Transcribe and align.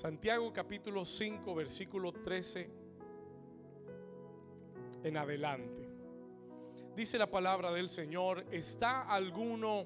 Santiago 0.00 0.50
capítulo 0.50 1.04
5, 1.04 1.54
versículo 1.54 2.10
13 2.10 2.70
en 5.04 5.16
adelante. 5.18 5.90
Dice 6.96 7.18
la 7.18 7.30
palabra 7.30 7.70
del 7.70 7.90
Señor, 7.90 8.46
¿está 8.50 9.02
alguno 9.02 9.84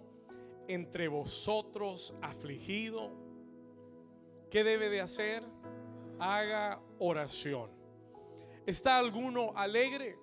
entre 0.69 1.09
vosotros 1.09 2.15
afligido? 2.23 3.11
¿Qué 4.53 4.63
debe 4.63 4.89
de 4.89 5.01
hacer? 5.01 5.43
Haga 6.21 6.81
oración. 7.01 7.73
¿Está 8.67 9.01
alguno 9.01 9.53
alegre? 9.57 10.17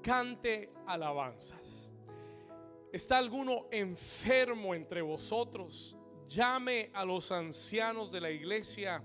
Cante 0.00 0.70
alabanzas. 0.86 1.92
¿Está 2.92 3.18
alguno 3.18 3.66
enfermo 3.72 4.76
entre 4.76 5.02
vosotros? 5.02 5.96
Llame 6.28 6.92
a 6.94 7.04
los 7.04 7.32
ancianos 7.32 8.12
de 8.12 8.20
la 8.20 8.30
iglesia 8.30 9.02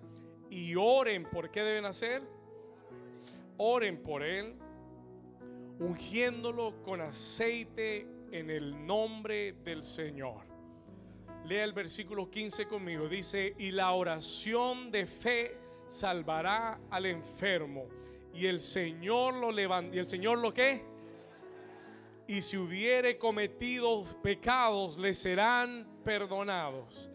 y 0.50 0.76
oren. 0.76 1.24
¿Por 1.26 1.52
qué 1.52 1.62
deben 1.62 1.86
hacer? 1.86 2.22
Oren 3.58 4.02
por 4.02 4.24
él 4.24 4.56
ungiéndolo 5.80 6.82
con 6.84 7.02
aceite 7.02 8.06
en 8.32 8.50
el 8.50 8.86
nombre 8.86 9.54
del 9.64 9.82
Señor. 9.82 10.42
Lea 11.46 11.64
el 11.64 11.74
versículo 11.74 12.30
15 12.30 12.68
conmigo. 12.68 13.08
Dice, 13.08 13.56
y 13.58 13.72
la 13.72 13.92
oración 13.94 14.92
de 14.92 15.06
fe 15.06 15.58
salvará 15.88 16.80
al 16.90 17.06
enfermo. 17.06 17.88
Y 18.34 18.46
el 18.46 18.60
Señor 18.60 19.36
lo 19.36 19.52
levanta. 19.52 19.96
¿Y 19.96 20.00
el 20.00 20.06
Señor 20.06 20.40
lo 20.40 20.54
que 20.54 20.84
Y 22.28 22.42
si 22.42 22.58
hubiere 22.58 23.18
cometido 23.18 24.04
pecados, 24.22 24.98
le 25.00 25.14
serán 25.14 25.88
perdonados. 26.04 27.10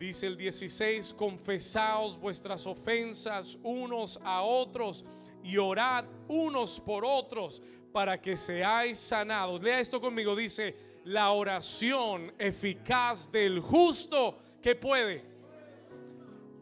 Dice 0.00 0.28
el 0.28 0.38
16, 0.38 1.12
confesaos 1.12 2.18
vuestras 2.18 2.66
ofensas 2.66 3.58
unos 3.62 4.18
a 4.24 4.40
otros 4.40 5.04
y 5.42 5.58
orad 5.58 6.06
unos 6.26 6.80
por 6.80 7.04
otros 7.04 7.62
para 7.92 8.18
que 8.18 8.34
seáis 8.34 8.98
sanados. 8.98 9.62
Lea 9.62 9.78
esto 9.78 10.00
conmigo, 10.00 10.34
dice, 10.34 10.74
la 11.04 11.32
oración 11.32 12.32
eficaz 12.38 13.30
del 13.30 13.60
justo 13.60 14.38
que 14.62 14.74
puede, 14.74 15.22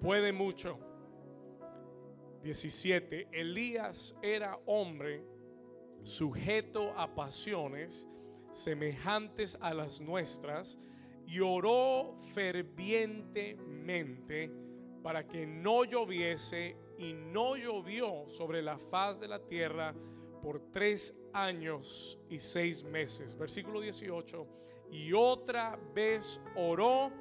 puede 0.01 0.33
mucho. 0.33 0.77
17. 2.43 3.29
Elías 3.31 4.17
era 4.21 4.59
hombre 4.67 5.23
sujeto 6.03 6.93
a 6.99 7.15
pasiones 7.15 8.05
semejantes 8.51 9.57
a 9.61 9.73
las 9.73 10.01
nuestras 10.01 10.77
y 11.29 11.41
oró 11.41 12.17
fervientemente 12.33 14.51
para 15.03 15.27
que 15.29 15.47
no 15.47 15.85
lloviese 15.85 16.75
y 16.97 17.13
no 17.13 17.55
llovió 17.55 18.27
sobre 18.27 18.63
la 18.63 18.79
faz 18.79 19.21
de 19.21 19.29
la 19.29 19.39
tierra 19.39 19.95
por 20.43 20.73
tres 20.73 21.15
años 21.35 22.19
y 22.31 22.39
seis 22.39 22.83
meses. 22.83 23.37
Versículo 23.37 23.83
18. 23.83 24.47
Y 24.91 25.13
otra 25.13 25.79
vez 25.95 26.41
oró 26.57 27.13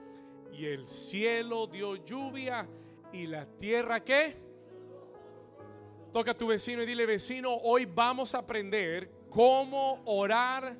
y 0.54 0.68
el 0.68 0.88
cielo 0.88 1.68
dio 1.68 1.98
lluvia 1.98 2.66
y 3.12 3.28
la 3.28 3.46
tierra 3.46 4.06
qué? 4.06 4.38
Toca 6.14 6.32
a 6.32 6.38
tu 6.38 6.48
vecino 6.48 6.82
y 6.82 6.86
dile 6.86 7.06
vecino, 7.06 7.54
hoy 7.54 7.84
vamos 7.84 8.34
a 8.34 8.38
aprender 8.40 9.12
cómo 9.30 10.02
orar 10.06 10.78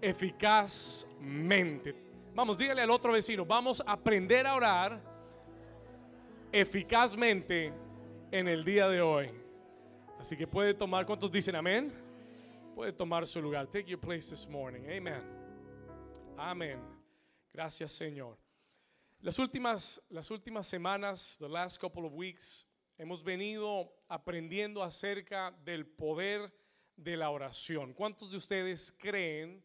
eficazmente. 0.00 2.11
Vamos, 2.34 2.56
dígale 2.56 2.80
al 2.80 2.90
otro 2.90 3.12
vecino, 3.12 3.44
vamos 3.44 3.82
a 3.86 3.92
aprender 3.92 4.46
a 4.46 4.54
orar 4.54 4.98
eficazmente 6.50 7.70
en 8.30 8.48
el 8.48 8.64
día 8.64 8.88
de 8.88 9.02
hoy. 9.02 9.30
Así 10.18 10.34
que 10.34 10.46
puede 10.46 10.72
tomar, 10.72 11.04
¿cuántos 11.04 11.30
dicen 11.30 11.54
amén? 11.56 11.92
Puede 12.74 12.94
tomar 12.94 13.26
su 13.26 13.42
lugar. 13.42 13.66
Take 13.66 13.84
your 13.84 14.00
place 14.00 14.30
this 14.30 14.48
morning. 14.48 14.80
Amen. 14.84 15.22
Amén. 16.38 16.80
Gracias, 17.52 17.92
Señor. 17.92 18.38
Las 19.20 19.38
últimas, 19.38 20.02
las 20.08 20.30
últimas 20.30 20.66
semanas, 20.66 21.36
the 21.38 21.48
last 21.48 21.78
couple 21.78 22.06
of 22.06 22.14
weeks, 22.14 22.66
hemos 22.96 23.22
venido 23.22 23.92
aprendiendo 24.08 24.82
acerca 24.82 25.54
del 25.66 25.84
poder 25.84 26.50
de 26.96 27.14
la 27.14 27.28
oración. 27.28 27.92
¿Cuántos 27.92 28.30
de 28.30 28.38
ustedes 28.38 28.90
creen 28.90 29.62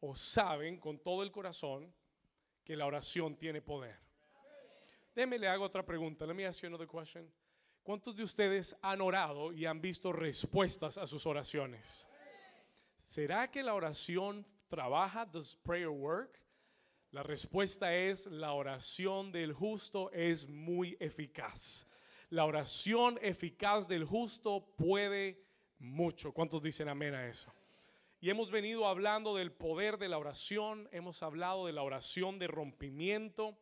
o 0.00 0.14
saben 0.14 0.78
con 0.78 0.98
todo 0.98 1.22
el 1.22 1.30
corazón 1.30 1.92
que 2.64 2.76
la 2.76 2.86
oración 2.86 3.36
tiene 3.36 3.60
poder? 3.60 3.96
Déjeme 5.14 5.38
le 5.38 5.48
hago 5.48 5.64
otra 5.64 5.84
pregunta. 5.84 6.26
Let 6.26 6.34
me 6.34 6.46
ask 6.46 6.62
you 6.62 6.68
another 6.68 6.86
question. 6.86 7.28
¿Cuántos 7.82 8.14
de 8.14 8.22
ustedes 8.22 8.76
han 8.82 9.00
orado 9.00 9.52
y 9.52 9.64
han 9.64 9.80
visto 9.80 10.12
respuestas 10.12 10.98
a 10.98 11.06
sus 11.06 11.26
oraciones? 11.26 12.06
¿Será 12.98 13.50
que 13.50 13.62
la 13.62 13.74
oración 13.74 14.46
trabaja? 14.68 15.24
Does 15.24 15.56
prayer 15.56 15.88
work? 15.88 16.38
La 17.10 17.22
respuesta 17.22 17.94
es 17.94 18.26
la 18.26 18.52
oración 18.52 19.32
del 19.32 19.54
justo 19.54 20.10
es 20.12 20.46
muy 20.46 20.96
eficaz. 21.00 21.86
La 22.28 22.44
oración 22.44 23.18
eficaz 23.22 23.88
del 23.88 24.04
justo 24.04 24.74
puede 24.76 25.42
mucho. 25.78 26.32
¿Cuántos 26.32 26.60
dicen 26.60 26.90
amén 26.90 27.14
a 27.14 27.26
eso? 27.26 27.50
Y 28.20 28.30
hemos 28.30 28.50
venido 28.50 28.86
hablando 28.88 29.36
del 29.36 29.52
poder 29.52 29.96
de 29.96 30.08
la 30.08 30.18
oración, 30.18 30.88
hemos 30.90 31.22
hablado 31.22 31.66
de 31.66 31.72
la 31.72 31.82
oración 31.82 32.38
de 32.38 32.48
rompimiento. 32.48 33.56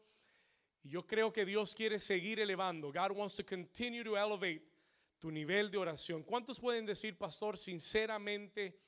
Y 0.82 0.88
yo 0.88 1.06
creo 1.06 1.30
que 1.30 1.44
Dios 1.44 1.74
quiere 1.74 1.98
seguir 1.98 2.40
elevando. 2.40 2.90
God 2.90 3.10
wants 3.14 3.36
to 3.36 3.44
continue 3.44 4.02
to 4.02 4.16
elevate 4.16 4.62
tu 5.18 5.30
nivel 5.30 5.70
de 5.70 5.76
oración. 5.76 6.22
¿Cuántos 6.22 6.58
pueden 6.58 6.86
decir, 6.86 7.18
pastor, 7.18 7.58
sinceramente? 7.58 8.78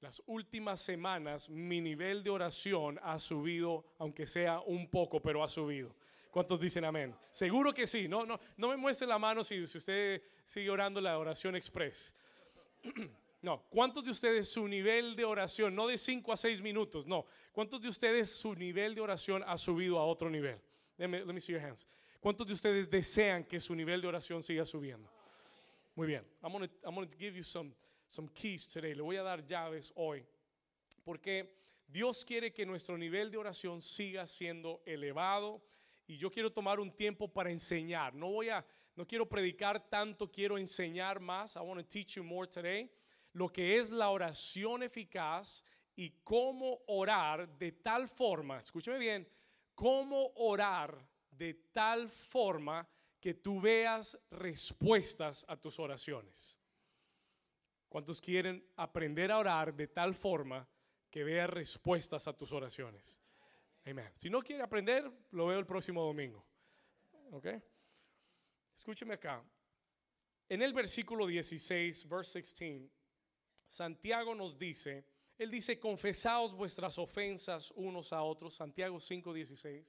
Las 0.00 0.22
últimas 0.26 0.80
semanas 0.80 1.50
mi 1.50 1.80
nivel 1.80 2.22
de 2.22 2.30
oración 2.30 2.98
ha 3.02 3.18
subido, 3.18 3.84
aunque 3.98 4.26
sea 4.26 4.60
un 4.60 4.88
poco, 4.88 5.20
pero 5.20 5.42
ha 5.42 5.48
subido. 5.48 5.94
¿Cuántos 6.30 6.60
dicen 6.60 6.84
amén? 6.84 7.14
Seguro 7.30 7.74
que 7.74 7.86
sí. 7.86 8.06
No, 8.06 8.24
no, 8.24 8.38
no 8.56 8.68
me 8.68 8.76
muestre 8.76 9.06
la 9.06 9.18
mano 9.18 9.42
si, 9.42 9.60
usted 9.60 10.22
sigue 10.46 10.70
orando 10.70 11.00
la 11.00 11.18
oración 11.18 11.56
express. 11.56 12.14
No, 13.40 13.64
¿cuántos 13.70 14.04
de 14.04 14.10
ustedes 14.10 14.50
su 14.50 14.66
nivel 14.66 15.14
de 15.14 15.24
oración, 15.24 15.74
no 15.74 15.86
de 15.86 15.96
5 15.96 16.32
a 16.32 16.36
6 16.36 16.60
minutos, 16.60 17.06
no, 17.06 17.24
¿cuántos 17.52 17.80
de 17.80 17.88
ustedes 17.88 18.30
su 18.30 18.54
nivel 18.54 18.94
de 18.94 19.00
oración 19.00 19.44
ha 19.46 19.56
subido 19.56 19.98
a 19.98 20.04
otro 20.04 20.28
nivel? 20.28 20.60
Let 20.96 21.08
me, 21.08 21.24
let 21.24 21.32
me 21.32 21.40
see 21.40 21.52
your 21.52 21.62
hands. 21.62 21.86
¿Cuántos 22.20 22.48
de 22.48 22.54
ustedes 22.54 22.90
desean 22.90 23.44
que 23.44 23.60
su 23.60 23.74
nivel 23.76 24.00
de 24.00 24.08
oración 24.08 24.42
siga 24.42 24.64
subiendo? 24.64 25.08
Muy 25.94 26.08
bien. 26.08 26.24
I'm 26.42 26.52
going 26.52 26.68
to 27.08 27.16
give 27.16 27.36
you 27.36 27.44
some 27.44 27.72
some 28.08 28.28
keys 28.28 28.66
today. 28.66 28.94
Le 28.94 29.02
voy 29.02 29.16
a 29.16 29.22
dar 29.22 29.46
llaves 29.46 29.92
hoy. 29.94 30.24
Porque 31.04 31.48
Dios 31.86 32.24
quiere 32.24 32.52
que 32.52 32.66
nuestro 32.66 32.96
nivel 32.96 33.30
de 33.30 33.38
oración 33.38 33.80
siga 33.80 34.26
siendo 34.26 34.82
elevado. 34.84 35.62
Y 36.06 36.16
yo 36.16 36.30
quiero 36.30 36.50
tomar 36.50 36.80
un 36.80 36.90
tiempo 36.90 37.28
para 37.28 37.50
enseñar. 37.50 38.14
No 38.14 38.30
voy 38.30 38.48
a, 38.48 38.64
no 38.96 39.06
quiero 39.06 39.28
predicar 39.28 39.88
tanto, 39.88 40.30
quiero 40.30 40.56
enseñar 40.56 41.20
más. 41.20 41.54
I 41.54 41.60
want 41.60 41.78
to 41.80 41.86
teach 41.86 42.16
you 42.16 42.24
more 42.24 42.48
today. 42.48 42.90
Lo 43.32 43.48
que 43.48 43.78
es 43.78 43.90
la 43.90 44.10
oración 44.10 44.82
eficaz 44.82 45.64
y 45.94 46.10
cómo 46.22 46.80
orar 46.86 47.48
de 47.58 47.72
tal 47.72 48.08
forma, 48.08 48.58
escúcheme 48.58 48.98
bien, 48.98 49.28
cómo 49.74 50.32
orar 50.36 51.06
de 51.30 51.54
tal 51.72 52.08
forma 52.08 52.88
que 53.20 53.34
tú 53.34 53.60
veas 53.60 54.18
respuestas 54.30 55.44
a 55.48 55.56
tus 55.56 55.78
oraciones. 55.78 56.58
¿Cuántos 57.88 58.20
quieren 58.20 58.64
aprender 58.76 59.32
a 59.32 59.38
orar 59.38 59.74
de 59.74 59.88
tal 59.88 60.14
forma 60.14 60.68
que 61.10 61.24
vea 61.24 61.46
respuestas 61.46 62.28
a 62.28 62.36
tus 62.36 62.52
oraciones? 62.52 63.20
Amén. 63.84 64.10
Si 64.14 64.28
no 64.28 64.42
quiere 64.42 64.62
aprender, 64.62 65.10
lo 65.30 65.46
veo 65.46 65.58
el 65.58 65.66
próximo 65.66 66.04
domingo. 66.04 66.44
¿Ok? 67.30 67.46
Escúcheme 68.76 69.14
acá. 69.14 69.42
En 70.48 70.62
el 70.62 70.72
versículo 70.72 71.26
16, 71.26 72.08
verse 72.08 72.38
16, 72.38 72.90
Santiago 73.68 74.34
nos 74.34 74.58
dice, 74.58 75.04
él 75.36 75.50
dice, 75.50 75.78
confesaos 75.78 76.54
vuestras 76.54 76.98
ofensas 76.98 77.70
unos 77.76 78.12
a 78.12 78.22
otros, 78.22 78.54
Santiago 78.54 78.98
5, 78.98 79.32
16, 79.32 79.86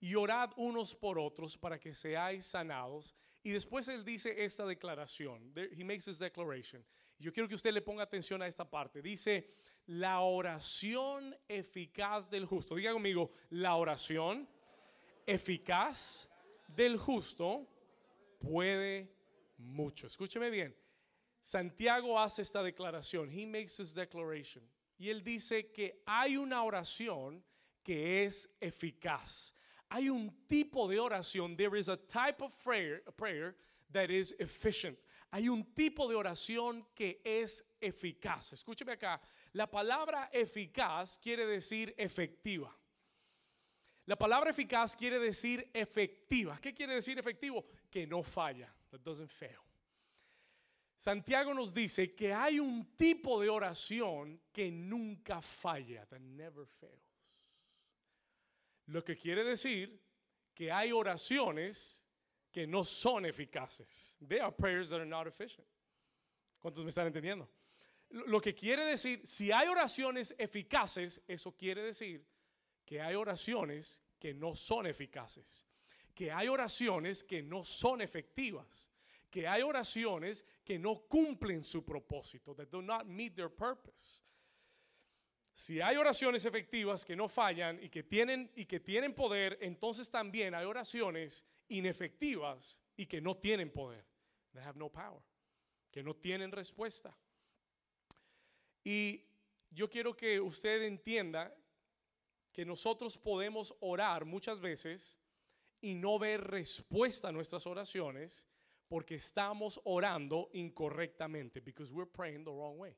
y 0.00 0.14
orad 0.16 0.50
unos 0.56 0.94
por 0.94 1.18
otros 1.18 1.56
para 1.56 1.78
que 1.78 1.94
seáis 1.94 2.44
sanados. 2.44 3.14
Y 3.42 3.50
después 3.50 3.88
él 3.88 4.04
dice 4.04 4.44
esta 4.44 4.66
declaración. 4.66 5.52
He 5.56 5.84
makes 5.84 6.04
this 6.04 6.18
declaration. 6.18 6.84
Yo 7.18 7.32
quiero 7.32 7.48
que 7.48 7.54
usted 7.54 7.72
le 7.72 7.80
ponga 7.80 8.02
atención 8.02 8.42
a 8.42 8.46
esta 8.46 8.68
parte. 8.68 9.00
Dice, 9.00 9.48
la 9.86 10.20
oración 10.20 11.34
eficaz 11.48 12.28
del 12.28 12.44
justo. 12.44 12.74
Diga 12.74 12.92
conmigo, 12.92 13.30
la 13.50 13.76
oración 13.76 14.48
eficaz 15.26 16.28
del 16.66 16.98
justo 16.98 17.66
puede 18.38 19.10
mucho. 19.56 20.06
Escúcheme 20.06 20.50
bien. 20.50 20.74
Santiago 21.44 22.18
hace 22.18 22.42
esta 22.42 22.62
declaración. 22.62 23.30
He 23.30 23.44
makes 23.44 23.76
this 23.76 23.92
declaration. 23.92 24.62
Y 24.98 25.10
él 25.10 25.22
dice 25.22 25.70
que 25.72 26.02
hay 26.06 26.36
una 26.36 26.62
oración 26.64 27.42
que 27.84 28.24
es 28.24 28.48
eficaz. 28.60 29.52
hay 29.94 30.08
un 30.08 30.30
tipo 30.48 30.88
de 30.88 30.98
oración, 30.98 31.56
there 31.56 31.76
is 31.76 31.88
a 31.88 31.96
type 31.96 32.42
of 32.42 32.52
prayer, 32.58 33.54
that 33.92 34.10
is 34.10 34.34
efficient. 34.40 34.98
Hay 35.32 35.48
un 35.48 35.62
tipo 35.74 36.08
de 36.08 36.16
oración 36.16 36.84
que 36.96 37.20
es 37.24 37.62
eficaz. 37.80 38.52
Escúcheme 38.52 38.92
acá, 38.92 39.20
la 39.52 39.66
palabra 39.66 40.30
eficaz 40.32 41.18
quiere 41.18 41.46
decir 41.46 41.94
efectiva. 41.96 42.70
La 44.06 44.16
palabra 44.16 44.50
eficaz 44.50 44.96
quiere 44.96 45.18
decir 45.18 45.70
efectiva. 45.72 46.58
¿Qué 46.60 46.74
quiere 46.74 46.94
decir 46.94 47.18
efectivo? 47.18 47.64
Que 47.88 48.06
no 48.06 48.22
falla. 48.22 48.68
That 48.90 49.02
doesn't 49.04 49.30
fail. 49.30 49.64
Santiago 50.96 51.52
nos 51.52 51.72
dice 51.72 52.14
que 52.14 52.32
hay 52.32 52.58
un 52.60 52.96
tipo 52.96 53.40
de 53.40 53.48
oración 53.48 54.40
que 54.52 54.70
nunca 54.70 55.40
falla, 55.40 56.06
that 56.06 56.20
never 56.20 56.66
fails. 56.66 57.00
Lo 58.86 59.02
que 59.02 59.16
quiere 59.16 59.44
decir 59.44 60.00
que 60.54 60.70
hay 60.70 60.92
oraciones 60.92 62.02
que 62.52 62.66
no 62.66 62.84
son 62.84 63.24
eficaces. 63.24 64.16
There 64.20 64.42
are 64.42 64.52
prayers 64.52 64.90
that 64.90 65.00
are 65.00 65.06
not 65.06 65.26
efficient. 65.26 65.66
¿Cuántos 66.60 66.84
me 66.84 66.90
están 66.90 67.06
entendiendo? 67.06 67.48
Lo 68.10 68.40
que 68.40 68.54
quiere 68.54 68.84
decir, 68.84 69.26
si 69.26 69.50
hay 69.50 69.66
oraciones 69.66 70.34
eficaces, 70.38 71.20
eso 71.26 71.52
quiere 71.52 71.82
decir 71.82 72.24
que 72.84 73.00
hay 73.00 73.14
oraciones 73.16 74.00
que 74.20 74.32
no 74.32 74.54
son 74.54 74.86
eficaces, 74.86 75.66
que 76.14 76.30
hay 76.30 76.48
oraciones 76.48 77.24
que 77.24 77.42
no 77.42 77.64
son 77.64 78.00
efectivas, 78.00 78.88
que 79.34 79.48
hay 79.48 79.62
oraciones 79.62 80.44
que 80.62 80.78
no 80.78 81.08
cumplen 81.08 81.64
su 81.64 81.84
propósito, 81.84 82.54
that 82.54 82.70
do 82.70 82.80
not 82.80 83.04
meet 83.06 83.34
their 83.34 83.48
purpose. 83.48 84.20
Si 85.52 85.80
hay 85.80 85.96
oraciones 85.96 86.44
efectivas 86.44 87.04
que 87.04 87.16
no 87.16 87.26
fallan 87.26 87.82
y 87.82 87.88
que 87.88 88.04
tienen 88.04 88.48
y 88.54 88.64
que 88.64 88.78
tienen 88.78 89.12
poder, 89.12 89.58
entonces 89.60 90.08
también 90.08 90.54
hay 90.54 90.64
oraciones 90.64 91.44
inefectivas 91.66 92.80
y 92.96 93.06
que 93.06 93.20
no 93.20 93.36
tienen 93.36 93.72
poder. 93.72 94.06
They 94.52 94.62
have 94.62 94.78
no 94.78 94.88
power, 94.88 95.20
que 95.90 96.04
no 96.04 96.14
tienen 96.14 96.52
respuesta. 96.52 97.12
Y 98.84 99.20
yo 99.72 99.90
quiero 99.90 100.14
que 100.14 100.38
usted 100.38 100.82
entienda 100.82 101.52
que 102.52 102.64
nosotros 102.64 103.18
podemos 103.18 103.74
orar 103.80 104.26
muchas 104.26 104.60
veces 104.60 105.18
y 105.80 105.96
no 105.96 106.20
ver 106.20 106.40
respuesta 106.40 107.30
a 107.30 107.32
nuestras 107.32 107.66
oraciones 107.66 108.46
porque 108.94 109.16
estamos 109.16 109.80
orando 109.86 110.50
incorrectamente, 110.52 111.60
because 111.60 111.92
we're 111.92 112.06
praying 112.06 112.44
the 112.44 112.50
wrong 112.52 112.78
way. 112.78 112.94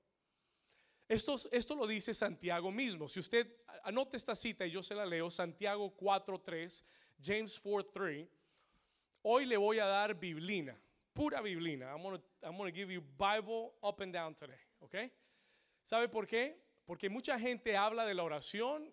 Esto, 1.09 1.39
esto 1.51 1.75
lo 1.75 1.87
dice 1.87 2.13
Santiago 2.13 2.71
mismo. 2.71 3.09
Si 3.09 3.19
usted 3.19 3.47
anote 3.83 4.19
esta 4.19 4.37
cita 4.37 4.67
y 4.67 4.73
yo 4.73 4.83
se 4.83 4.95
la 4.95 5.07
leo, 5.07 5.31
Santiago 5.31 5.91
4.3, 5.97 6.83
James 7.19 7.59
4.3, 7.65 8.29
hoy 9.23 9.47
le 9.47 9.57
voy 9.57 9.79
a 9.79 9.87
dar 9.87 10.13
biblina, 10.21 10.77
pura 11.15 11.41
biblina. 11.41 11.91
I'm 11.95 12.03
gonna, 12.03 12.21
I'm 12.43 12.59
gonna 12.59 12.71
give 12.71 12.93
you 12.93 13.01
Bible 13.01 13.73
up 13.83 14.03
and 14.03 14.13
down 14.13 14.35
today, 14.35 14.61
okay? 14.83 15.11
¿Sabe 15.83 16.11
por 16.11 16.27
qué? 16.27 16.59
Porque 16.85 17.09
mucha 17.09 17.39
gente 17.39 17.75
habla 17.75 18.05
de 18.05 18.13
la 18.13 18.23
oración 18.23 18.93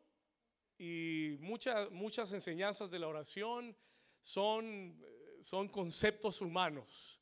y 0.79 1.35
muchas, 1.41 1.91
muchas 1.91 2.31
enseñanzas 2.31 2.91
de 2.91 3.00
la 3.00 3.09
oración 3.09 3.75
son, 4.21 4.97
son 5.44 5.68
conceptos 5.68 6.42
humanos. 6.42 7.19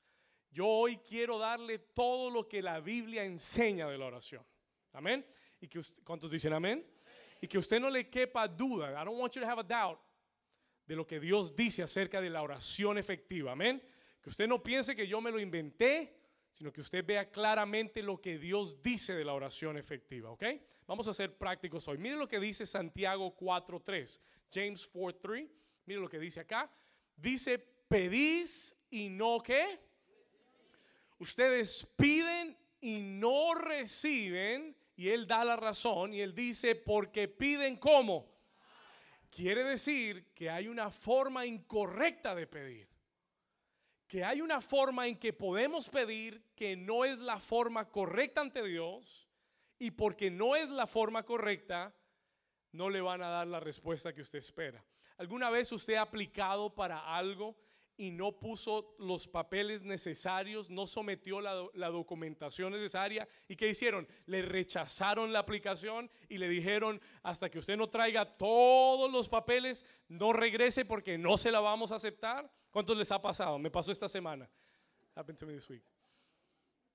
Yo 0.52 0.68
hoy 0.68 0.98
quiero 0.98 1.40
darle 1.40 1.80
todo 1.80 2.30
lo 2.30 2.48
que 2.48 2.62
la 2.62 2.80
Biblia 2.80 3.24
enseña 3.24 3.88
de 3.88 3.98
la 3.98 4.06
oración. 4.06 4.46
Amén. 4.94 5.26
Y 5.60 5.68
que 5.68 5.82
¿Cuántos 6.04 6.30
dicen 6.30 6.54
amén? 6.54 6.86
Y 7.42 7.48
que 7.48 7.58
usted 7.58 7.80
no 7.80 7.90
le 7.90 8.10
quepa 8.10 8.48
duda. 8.48 8.92
I 8.92 9.06
don't 9.06 9.20
want 9.20 9.34
you 9.34 9.42
to 9.42 9.48
have 9.48 9.60
a 9.60 9.64
doubt 9.64 10.00
de 10.86 10.96
lo 10.96 11.06
que 11.06 11.20
Dios 11.20 11.56
dice 11.56 11.82
acerca 11.82 12.22
de 12.22 12.30
la 12.30 12.44
oración 12.44 12.98
efectiva. 12.98 13.54
Amén. 13.54 13.82
Que 14.22 14.30
usted 14.30 14.48
no 14.48 14.62
piense 14.62 14.96
que 14.96 15.08
yo 15.08 15.20
me 15.20 15.32
lo 15.32 15.40
inventé, 15.40 16.20
sino 16.52 16.72
que 16.72 16.82
usted 16.82 17.04
vea 17.04 17.32
claramente 17.32 18.04
lo 18.04 18.22
que 18.22 18.38
Dios 18.38 18.82
dice 18.84 19.14
de 19.14 19.26
la 19.26 19.34
oración 19.34 19.78
efectiva. 19.78 20.30
¿Ok? 20.30 20.44
Vamos 20.86 21.08
a 21.08 21.14
ser 21.14 21.36
prácticos 21.38 21.88
hoy. 21.88 21.98
Mire 21.98 22.18
lo 22.18 22.28
que 22.28 22.40
dice 22.40 22.66
Santiago 22.66 23.36
4.3, 23.36 24.20
James 24.54 24.92
4.3. 24.92 25.50
Mire 25.86 26.00
lo 26.02 26.10
que 26.10 26.20
dice 26.20 26.42
acá. 26.42 26.70
Dice, 27.16 27.71
pedís 27.92 28.74
y 28.90 29.10
no 29.10 29.44
qué. 29.44 29.78
Ustedes 31.20 31.86
piden 31.98 32.58
y 32.80 33.02
no 33.02 33.54
reciben 33.54 34.78
y 34.96 35.10
él 35.10 35.28
da 35.28 35.44
la 35.44 35.58
razón 35.58 36.14
y 36.14 36.22
él 36.22 36.34
dice, 36.34 36.76
porque 36.76 37.28
piden 37.28 37.76
como. 37.76 38.32
Quiere 39.30 39.66
decir 39.66 40.34
que 40.34 40.50
hay 40.50 40.70
una 40.70 40.90
forma 40.90 41.46
incorrecta 41.46 42.34
de 42.34 42.48
pedir. 42.48 42.88
Que 44.08 44.24
hay 44.24 44.40
una 44.40 44.62
forma 44.62 45.08
en 45.08 45.20
que 45.20 45.34
podemos 45.34 45.90
pedir 45.90 46.46
que 46.56 46.78
no 46.78 47.04
es 47.04 47.18
la 47.18 47.40
forma 47.40 47.90
correcta 47.90 48.40
ante 48.40 48.64
Dios 48.64 49.28
y 49.80 49.92
porque 49.92 50.32
no 50.32 50.56
es 50.56 50.70
la 50.70 50.88
forma 50.88 51.24
correcta, 51.24 51.94
no 52.72 52.90
le 52.90 53.02
van 53.02 53.22
a 53.22 53.30
dar 53.30 53.48
la 53.48 53.60
respuesta 53.60 54.14
que 54.14 54.22
usted 54.22 54.40
espera. 54.40 54.82
¿Alguna 55.18 55.50
vez 55.50 55.72
usted 55.74 55.96
ha 55.96 56.02
aplicado 56.02 56.74
para 56.74 57.16
algo 57.16 57.58
y 58.02 58.10
no 58.10 58.32
puso 58.32 58.96
los 58.98 59.28
papeles 59.28 59.84
necesarios, 59.84 60.72
no 60.72 60.88
sometió 60.88 61.40
la, 61.40 61.90
documentación 61.92 62.72
necesaria. 62.72 63.28
¿Y 63.48 63.56
qué 63.56 63.70
hicieron? 63.70 64.08
Le 64.26 64.42
rechazaron 64.42 65.32
la 65.32 65.38
aplicación 65.38 66.10
y 66.28 66.40
le 66.40 66.50
dijeron, 66.50 67.00
hasta 67.22 67.48
que 67.52 67.60
usted 67.60 67.78
no 67.78 67.92
traiga 67.92 68.26
todos 68.26 69.12
los 69.12 69.30
papeles, 69.30 69.86
no 70.08 70.34
regrese 70.34 70.84
porque 70.84 71.16
no 71.16 71.38
se 71.38 71.52
la 71.52 71.60
vamos 71.60 71.92
a 71.92 71.98
aceptar. 71.98 72.52
¿Cuántos 72.72 72.98
les 72.98 73.12
ha 73.12 73.22
pasado? 73.22 73.60
Me 73.60 73.70
pasó 73.70 73.92
esta 73.92 74.10
semana. 74.10 74.50
Happened 75.14 75.38
to 75.38 75.46
me 75.46 75.54
this 75.54 75.70
week. 75.70 75.84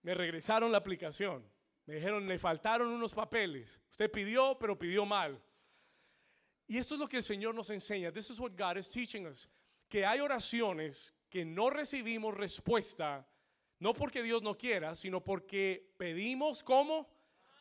Me 0.02 0.12
regresaron 0.12 0.72
la 0.72 0.78
aplicación. 0.78 1.48
Me 1.84 1.94
dijeron, 1.94 2.26
le 2.26 2.36
faltaron 2.36 2.88
unos 2.88 3.14
papeles. 3.14 3.80
Usted 3.92 4.10
pidió, 4.10 4.58
pero 4.58 4.76
pidió 4.76 5.06
mal. 5.06 5.40
Y 6.66 6.78
esto 6.78 6.94
es 6.94 7.00
lo 7.00 7.06
que 7.06 7.18
el 7.18 7.22
Señor 7.22 7.54
nos 7.54 7.70
enseña. 7.70 8.10
This 8.10 8.28
is 8.28 8.40
what 8.40 8.56
God 8.56 8.76
is 8.76 8.88
teaching 8.88 9.24
us 9.24 9.48
que 9.88 10.04
hay 10.04 10.20
oraciones 10.20 11.14
que 11.28 11.44
no 11.44 11.70
recibimos 11.70 12.34
respuesta, 12.34 13.26
no 13.78 13.94
porque 13.94 14.22
Dios 14.22 14.42
no 14.42 14.56
quiera, 14.56 14.94
sino 14.94 15.22
porque 15.22 15.92
pedimos 15.98 16.62
como 16.62 17.08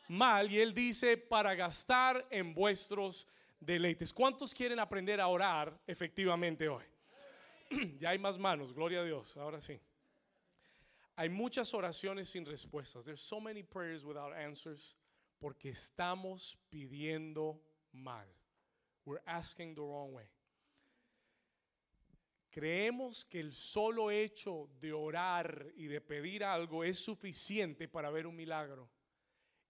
mal 0.08 0.50
y 0.50 0.60
Él 0.60 0.72
dice 0.72 1.16
para 1.16 1.54
gastar 1.54 2.26
en 2.30 2.54
vuestros 2.54 3.26
deleites. 3.60 4.12
¿Cuántos 4.12 4.54
quieren 4.54 4.78
aprender 4.78 5.20
a 5.20 5.28
orar 5.28 5.78
efectivamente 5.86 6.68
hoy? 6.68 6.84
ya 7.98 8.10
hay 8.10 8.18
más 8.18 8.38
manos, 8.38 8.72
gloria 8.72 9.00
a 9.00 9.04
Dios, 9.04 9.36
ahora 9.36 9.60
sí. 9.60 9.80
Hay 11.16 11.30
muchas 11.30 11.72
oraciones 11.72 12.28
sin 12.28 12.44
respuestas. 12.44 13.04
There's 13.04 13.22
so 13.22 13.40
many 13.40 13.62
prayers 13.62 14.04
without 14.04 14.34
answers 14.34 14.94
porque 15.38 15.70
estamos 15.70 16.58
pidiendo 16.70 17.58
mal. 17.92 18.26
We're 19.06 19.22
asking 19.26 19.74
the 19.74 19.80
wrong 19.80 20.12
way. 20.12 20.28
Creemos 22.56 23.26
que 23.26 23.38
el 23.38 23.52
solo 23.52 24.10
hecho 24.10 24.70
de 24.80 24.90
orar 24.90 25.66
y 25.76 25.88
de 25.88 26.00
pedir 26.00 26.42
algo 26.42 26.84
es 26.84 26.98
suficiente 26.98 27.86
para 27.86 28.08
ver 28.08 28.26
un 28.26 28.34
milagro. 28.34 28.90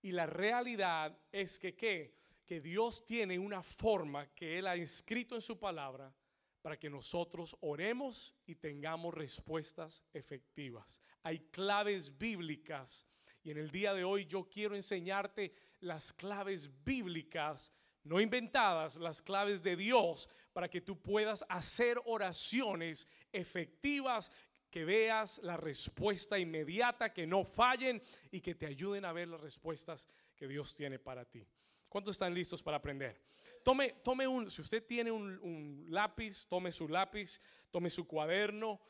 Y 0.02 0.12
la 0.12 0.26
realidad 0.26 1.18
es 1.32 1.58
que 1.58 1.74
¿qué? 1.74 2.14
Que 2.46 2.60
Dios 2.60 3.04
tiene 3.04 3.40
una 3.40 3.60
forma 3.60 4.32
que 4.36 4.56
Él 4.56 4.68
ha 4.68 4.76
escrito 4.76 5.34
en 5.34 5.40
su 5.40 5.58
palabra 5.58 6.14
para 6.62 6.78
que 6.78 6.88
nosotros 6.88 7.56
oremos 7.60 8.36
y 8.46 8.54
tengamos 8.54 9.12
respuestas 9.12 10.04
efectivas. 10.12 11.02
Hay 11.24 11.40
claves 11.50 12.16
bíblicas 12.16 13.04
y 13.42 13.50
en 13.50 13.58
el 13.58 13.72
día 13.72 13.94
de 13.94 14.04
hoy 14.04 14.26
yo 14.26 14.48
quiero 14.48 14.76
enseñarte 14.76 15.52
las 15.80 16.12
claves 16.12 16.70
bíblicas 16.84 17.72
no 18.06 18.20
inventadas, 18.20 18.96
las 18.96 19.20
claves 19.20 19.62
de 19.62 19.76
Dios 19.76 20.28
para 20.52 20.68
que 20.68 20.80
tú 20.80 21.00
puedas 21.00 21.44
hacer 21.48 22.00
oraciones 22.04 23.06
efectivas, 23.32 24.30
que 24.70 24.84
veas 24.84 25.38
la 25.42 25.56
respuesta 25.56 26.38
inmediata, 26.38 27.12
que 27.12 27.26
no 27.26 27.44
fallen 27.44 28.02
y 28.30 28.40
que 28.40 28.54
te 28.54 28.66
ayuden 28.66 29.04
a 29.04 29.12
ver 29.12 29.28
las 29.28 29.40
respuestas 29.40 30.06
que 30.36 30.46
Dios 30.46 30.74
tiene 30.74 30.98
para 30.98 31.24
ti. 31.24 31.46
¿Cuántos 31.88 32.14
están 32.14 32.32
listos 32.32 32.62
para 32.62 32.76
aprender? 32.76 33.20
Tome, 33.62 33.96
tome 34.04 34.26
un, 34.28 34.50
si 34.50 34.60
usted 34.60 34.84
tiene 34.84 35.10
un, 35.10 35.38
un 35.42 35.86
lápiz, 35.88 36.46
tome 36.46 36.70
su 36.70 36.88
lápiz, 36.88 37.40
tome 37.70 37.90
su 37.90 38.06
cuaderno. 38.06 38.80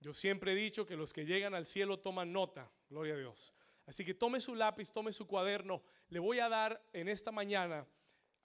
Yo 0.00 0.12
siempre 0.12 0.52
he 0.52 0.56
dicho 0.56 0.84
que 0.84 0.96
los 0.96 1.12
que 1.12 1.24
llegan 1.24 1.54
al 1.54 1.64
cielo 1.64 2.00
toman 2.00 2.32
nota, 2.32 2.70
gloria 2.90 3.14
a 3.14 3.18
Dios. 3.18 3.54
Así 3.86 4.04
que 4.04 4.14
tome 4.14 4.40
su 4.40 4.54
lápiz, 4.54 4.92
tome 4.92 5.12
su 5.12 5.26
cuaderno. 5.26 5.82
Le 6.10 6.18
voy 6.18 6.40
a 6.40 6.48
dar 6.48 6.82
en 6.92 7.08
esta 7.08 7.32
mañana 7.32 7.86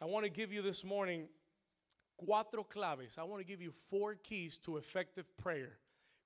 I 0.03 0.05
want 0.05 0.25
to 0.25 0.29
give 0.29 0.51
you 0.51 0.61
this 0.61 0.83
morning 0.83 1.29
cuatro 2.17 2.67
claves. 2.67 3.17
I 3.17 3.23
want 3.23 3.39
to 3.39 3.45
give 3.45 3.61
you 3.61 3.71
four 3.89 4.15
keys 4.15 4.57
to 4.63 4.75
effective 4.75 5.25
prayer. 5.37 5.79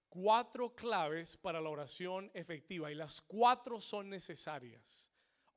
Cuatro 0.10 0.70
claves 0.70 1.36
para 1.36 1.62
la 1.62 1.70
oración 1.70 2.32
efectiva 2.34 2.90
y 2.90 2.96
las 2.96 3.20
cuatro 3.20 3.80
son 3.80 4.10
necesarias. 4.10 5.06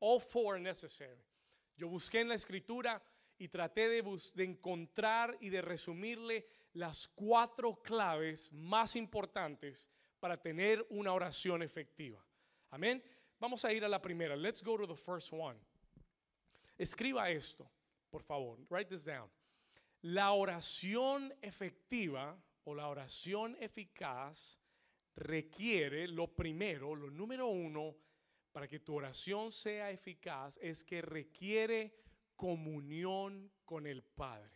All 0.01 0.21
four 0.21 0.61
necessary. 0.61 1.25
Yo 1.79 1.89
busqué 1.89 2.21
en 2.21 2.29
la 2.29 2.35
escritura 2.35 3.01
y 3.39 3.49
traté 3.49 3.89
de, 3.89 4.03
de, 4.35 4.45
encontrar 4.45 5.39
y 5.41 5.49
de 5.49 5.63
resumirle 5.63 6.45
las 6.75 7.09
cuatro 7.09 7.81
claves 7.83 8.53
más 8.53 8.97
importantes 8.97 9.89
para 10.21 10.37
tener 10.37 10.87
una 10.91 11.15
oración 11.15 11.63
efectiva. 11.63 12.23
Amén. 12.69 13.03
Vamos 13.39 13.65
a 13.65 13.73
ir 13.73 13.83
a 13.83 13.89
la 13.89 14.03
primera. 14.03 14.37
Let's 14.37 14.63
go 14.63 14.77
to 14.77 14.87
the 14.87 14.95
first 14.95 15.33
one. 15.33 15.59
Escriba 16.77 17.31
esto, 17.31 17.71
por 18.11 18.23
favor. 18.23 18.59
Write 18.69 18.89
this 18.89 19.05
down. 19.05 19.29
La 20.03 20.33
oración 20.33 21.33
efectiva 21.43 22.37
o 22.65 22.75
la 22.75 22.89
oración 22.89 23.57
eficaz 23.61 24.59
requiere 25.17 26.09
lo 26.09 26.29
primero, 26.29 26.95
lo 26.95 27.11
número 27.11 27.49
uno, 27.49 27.97
para 28.53 28.67
que 28.67 28.81
tu 28.81 28.95
oración 28.95 29.53
sea 29.53 29.91
eficaz, 29.91 30.59
es 30.63 30.85
que 30.85 31.03
requiere 31.03 31.95
comunión 32.37 33.51
con 33.65 33.87
el 33.87 34.03
Padre. 34.03 34.51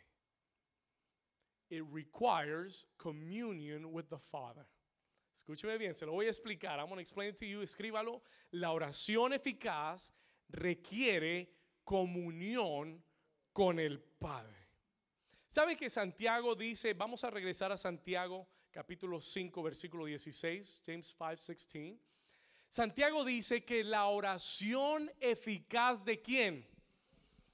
It 1.71 1.85
requires 1.93 2.87
communion 2.97 3.87
with 3.87 4.07
the 4.09 4.19
Father. 4.19 4.67
Escúcheme 5.35 5.77
bien, 5.79 5.95
se 5.95 6.07
lo 6.07 6.13
voy 6.13 6.27
a 6.27 6.31
explicar. 6.31 6.79
I'm 6.79 6.87
going 6.87 6.97
to 6.97 7.03
explain 7.03 7.31
it 7.31 7.37
to 7.39 7.47
you. 7.47 7.61
Escríbalo. 7.63 8.23
La 8.53 8.71
oración 8.71 9.33
eficaz 9.33 10.13
requiere 10.49 11.51
comunión 11.85 13.03
con 13.55 13.79
el 13.79 14.01
Padre. 14.01 14.53
¿Sabe 15.49 15.77
que 15.77 15.89
Santiago 15.89 16.57
dice, 16.57 16.93
vamos 16.93 17.23
a 17.23 17.31
regresar 17.31 17.71
a 17.71 17.77
Santiago 17.77 18.47
capítulo 18.73 19.21
5 19.21 19.63
versículo 19.63 20.07
16, 20.07 20.83
James 20.85 21.15
5, 21.17 21.29
16. 21.31 21.97
Santiago 22.69 23.25
dice 23.25 23.65
que 23.65 23.85
la 23.85 24.07
oración 24.07 25.09
eficaz 25.21 26.05
de 26.05 26.21
quién? 26.21 26.67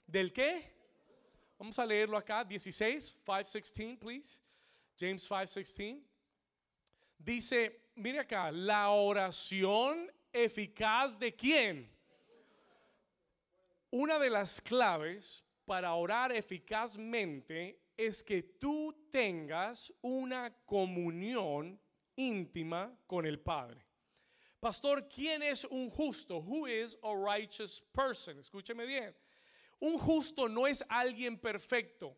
¿Del 0.06 0.32
qué? 0.32 0.72
Vamos 1.58 1.78
a 1.78 1.84
leerlo 1.84 2.16
acá, 2.16 2.42
16, 2.42 3.18
5, 3.22 3.36
16, 3.36 3.98
please. 3.98 4.40
James 4.98 5.22
5, 5.22 5.38
16. 5.56 5.98
Dice, 7.18 7.90
mire 7.96 8.20
acá, 8.20 8.50
la 8.50 8.88
oración 8.88 10.10
eficaz 10.32 11.18
de 11.18 11.36
quién? 11.36 11.94
Una 13.90 14.18
de 14.18 14.30
las 14.30 14.62
claves 14.62 15.44
para 15.70 15.94
orar 15.94 16.32
eficazmente 16.32 17.78
es 17.96 18.24
que 18.24 18.42
tú 18.42 19.06
tengas 19.08 19.94
una 20.00 20.52
comunión 20.66 21.80
íntima 22.16 22.92
con 23.06 23.24
el 23.24 23.38
Padre. 23.38 23.86
Pastor, 24.58 25.08
¿quién 25.08 25.44
es 25.44 25.64
un 25.66 25.88
justo? 25.88 26.38
Who 26.38 26.66
is 26.66 26.98
a 27.04 27.14
righteous 27.14 27.80
person? 27.92 28.40
Escúcheme 28.40 28.84
bien. 28.84 29.14
Un 29.78 29.96
justo 29.96 30.48
no 30.48 30.66
es 30.66 30.84
alguien 30.88 31.38
perfecto. 31.38 32.16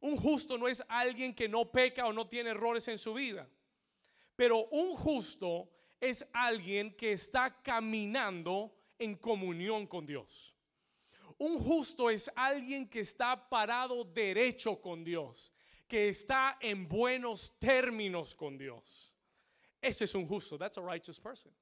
Un 0.00 0.18
justo 0.18 0.58
no 0.58 0.68
es 0.68 0.84
alguien 0.86 1.34
que 1.34 1.48
no 1.48 1.72
peca 1.72 2.04
o 2.04 2.12
no 2.12 2.28
tiene 2.28 2.50
errores 2.50 2.88
en 2.88 2.98
su 2.98 3.14
vida. 3.14 3.48
Pero 4.36 4.66
un 4.66 4.94
justo 4.96 5.70
es 5.98 6.28
alguien 6.34 6.94
que 6.94 7.12
está 7.12 7.62
caminando 7.62 8.70
en 8.98 9.16
comunión 9.16 9.86
con 9.86 10.04
Dios. 10.04 10.57
Un 11.38 11.58
justo 11.58 12.10
es 12.10 12.28
alguien 12.34 12.88
que 12.88 13.00
está 13.00 13.48
parado 13.48 14.04
derecho 14.04 14.80
con 14.80 15.04
Dios, 15.04 15.52
que 15.86 16.08
está 16.08 16.58
en 16.60 16.88
buenos 16.88 17.52
términos 17.58 18.34
con 18.34 18.58
Dios. 18.58 19.16
Ese 19.80 20.04
es 20.04 20.14
un 20.14 20.26
justo. 20.26 20.58
That's 20.58 20.78
a 20.78 20.82
righteous 20.82 21.20
person. 21.20 21.52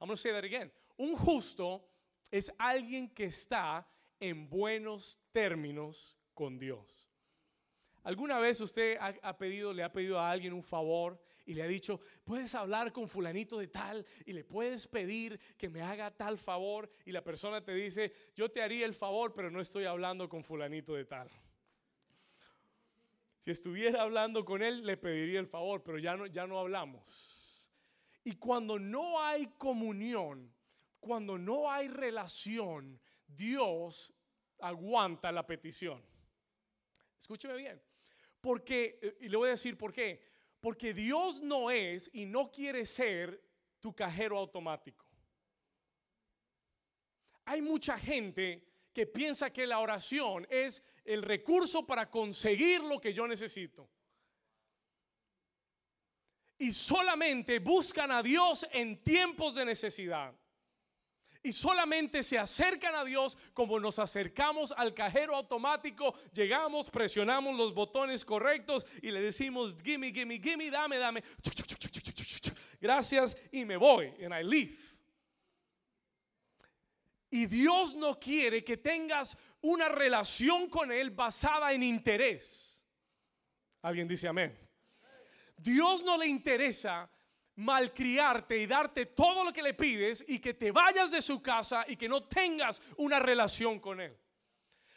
I'm 0.00 0.06
going 0.06 0.16
to 0.16 0.20
say 0.22 0.32
that 0.32 0.44
again. 0.44 0.70
Un 0.96 1.16
justo 1.16 1.82
es 2.30 2.50
alguien 2.58 3.12
que 3.12 3.26
está 3.26 3.84
en 4.20 4.48
buenos 4.48 5.18
términos 5.32 6.16
con 6.34 6.58
Dios. 6.58 7.08
¿Alguna 8.04 8.38
vez 8.38 8.60
usted 8.60 8.96
ha, 8.98 9.36
pedido, 9.36 9.74
le 9.74 9.82
ha 9.82 9.92
pedido 9.92 10.18
a 10.18 10.30
alguien 10.30 10.52
un 10.52 10.62
favor 10.62 11.20
y 11.50 11.54
le 11.54 11.64
ha 11.64 11.66
dicho, 11.66 11.98
puedes 12.22 12.54
hablar 12.54 12.92
con 12.92 13.08
fulanito 13.08 13.58
de 13.58 13.66
tal 13.66 14.06
y 14.24 14.32
le 14.32 14.44
puedes 14.44 14.86
pedir 14.86 15.36
que 15.58 15.68
me 15.68 15.82
haga 15.82 16.12
tal 16.12 16.38
favor 16.38 16.88
y 17.04 17.10
la 17.10 17.24
persona 17.24 17.60
te 17.60 17.74
dice, 17.74 18.12
yo 18.36 18.52
te 18.52 18.62
haría 18.62 18.86
el 18.86 18.94
favor, 18.94 19.34
pero 19.34 19.50
no 19.50 19.60
estoy 19.60 19.84
hablando 19.84 20.28
con 20.28 20.44
fulanito 20.44 20.94
de 20.94 21.06
tal. 21.06 21.28
Si 23.40 23.50
estuviera 23.50 24.02
hablando 24.02 24.44
con 24.44 24.62
él, 24.62 24.86
le 24.86 24.96
pediría 24.96 25.40
el 25.40 25.48
favor, 25.48 25.82
pero 25.82 25.98
ya 25.98 26.16
no, 26.16 26.26
ya 26.26 26.46
no 26.46 26.56
hablamos. 26.56 27.68
Y 28.22 28.36
cuando 28.36 28.78
no 28.78 29.20
hay 29.20 29.48
comunión, 29.58 30.54
cuando 31.00 31.36
no 31.36 31.68
hay 31.68 31.88
relación, 31.88 33.00
Dios 33.26 34.14
aguanta 34.60 35.32
la 35.32 35.44
petición. 35.44 36.00
Escúcheme 37.18 37.56
bien. 37.56 37.82
Porque, 38.40 39.00
eh, 39.02 39.16
y 39.22 39.28
le 39.28 39.36
voy 39.36 39.48
a 39.48 39.52
decir 39.52 39.76
por 39.76 39.92
qué. 39.92 40.30
Porque 40.60 40.92
Dios 40.92 41.40
no 41.40 41.70
es 41.70 42.10
y 42.12 42.26
no 42.26 42.50
quiere 42.50 42.84
ser 42.84 43.42
tu 43.80 43.94
cajero 43.94 44.36
automático. 44.38 45.06
Hay 47.46 47.62
mucha 47.62 47.98
gente 47.98 48.70
que 48.92 49.06
piensa 49.06 49.50
que 49.50 49.66
la 49.66 49.78
oración 49.78 50.46
es 50.50 50.82
el 51.04 51.22
recurso 51.22 51.86
para 51.86 52.10
conseguir 52.10 52.82
lo 52.82 53.00
que 53.00 53.12
yo 53.12 53.26
necesito. 53.26 53.90
Y 56.58 56.72
solamente 56.72 57.58
buscan 57.58 58.12
a 58.12 58.22
Dios 58.22 58.66
en 58.70 59.02
tiempos 59.02 59.54
de 59.54 59.64
necesidad. 59.64 60.34
Y 61.42 61.52
solamente 61.52 62.22
se 62.22 62.38
acercan 62.38 62.94
a 62.94 63.04
Dios 63.04 63.38
como 63.54 63.80
nos 63.80 63.98
acercamos 63.98 64.72
al 64.72 64.92
cajero 64.92 65.34
automático, 65.34 66.14
llegamos, 66.34 66.90
presionamos 66.90 67.56
los 67.56 67.72
botones 67.72 68.24
correctos 68.24 68.86
y 69.00 69.10
le 69.10 69.22
decimos, 69.22 69.74
gimme, 69.82 70.12
gimme, 70.12 70.38
gimme, 70.38 70.70
dame, 70.70 70.98
dame. 70.98 71.22
Gracias 72.80 73.36
y 73.52 73.64
me 73.64 73.76
voy. 73.76 74.12
And 74.22 74.34
I 74.34 74.42
leave. 74.42 74.78
Y 77.30 77.46
Dios 77.46 77.94
no 77.94 78.18
quiere 78.18 78.64
que 78.64 78.76
tengas 78.76 79.36
una 79.62 79.88
relación 79.88 80.68
con 80.68 80.90
Él 80.90 81.10
basada 81.10 81.72
en 81.72 81.82
interés. 81.82 82.84
Alguien 83.82 84.08
dice 84.08 84.28
amén. 84.28 84.58
Dios 85.56 86.02
no 86.02 86.18
le 86.18 86.26
interesa 86.26 87.10
malcriarte 87.60 88.58
y 88.58 88.66
darte 88.66 89.06
todo 89.06 89.44
lo 89.44 89.52
que 89.52 89.62
le 89.62 89.74
pides 89.74 90.24
y 90.26 90.38
que 90.38 90.54
te 90.54 90.72
vayas 90.72 91.10
de 91.10 91.22
su 91.22 91.42
casa 91.42 91.84
y 91.86 91.96
que 91.96 92.08
no 92.08 92.22
tengas 92.24 92.80
una 92.96 93.20
relación 93.20 93.78
con 93.78 94.00
Él. 94.00 94.16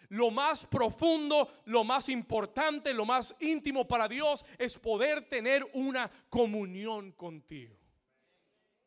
Lo 0.09 0.31
más 0.31 0.65
profundo, 0.65 1.49
lo 1.65 1.83
más 1.83 2.07
importante, 2.09 2.93
lo 2.93 3.05
más 3.05 3.35
íntimo 3.39 3.87
para 3.87 4.07
Dios 4.07 4.45
es 4.57 4.77
poder 4.77 5.27
tener 5.27 5.67
una 5.73 6.09
comunión 6.29 7.11
contigo. 7.13 7.75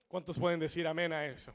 ¿Cuántos 0.08 0.38
pueden 0.38 0.60
decir 0.60 0.86
amén 0.86 1.12
a 1.12 1.26
eso? 1.26 1.52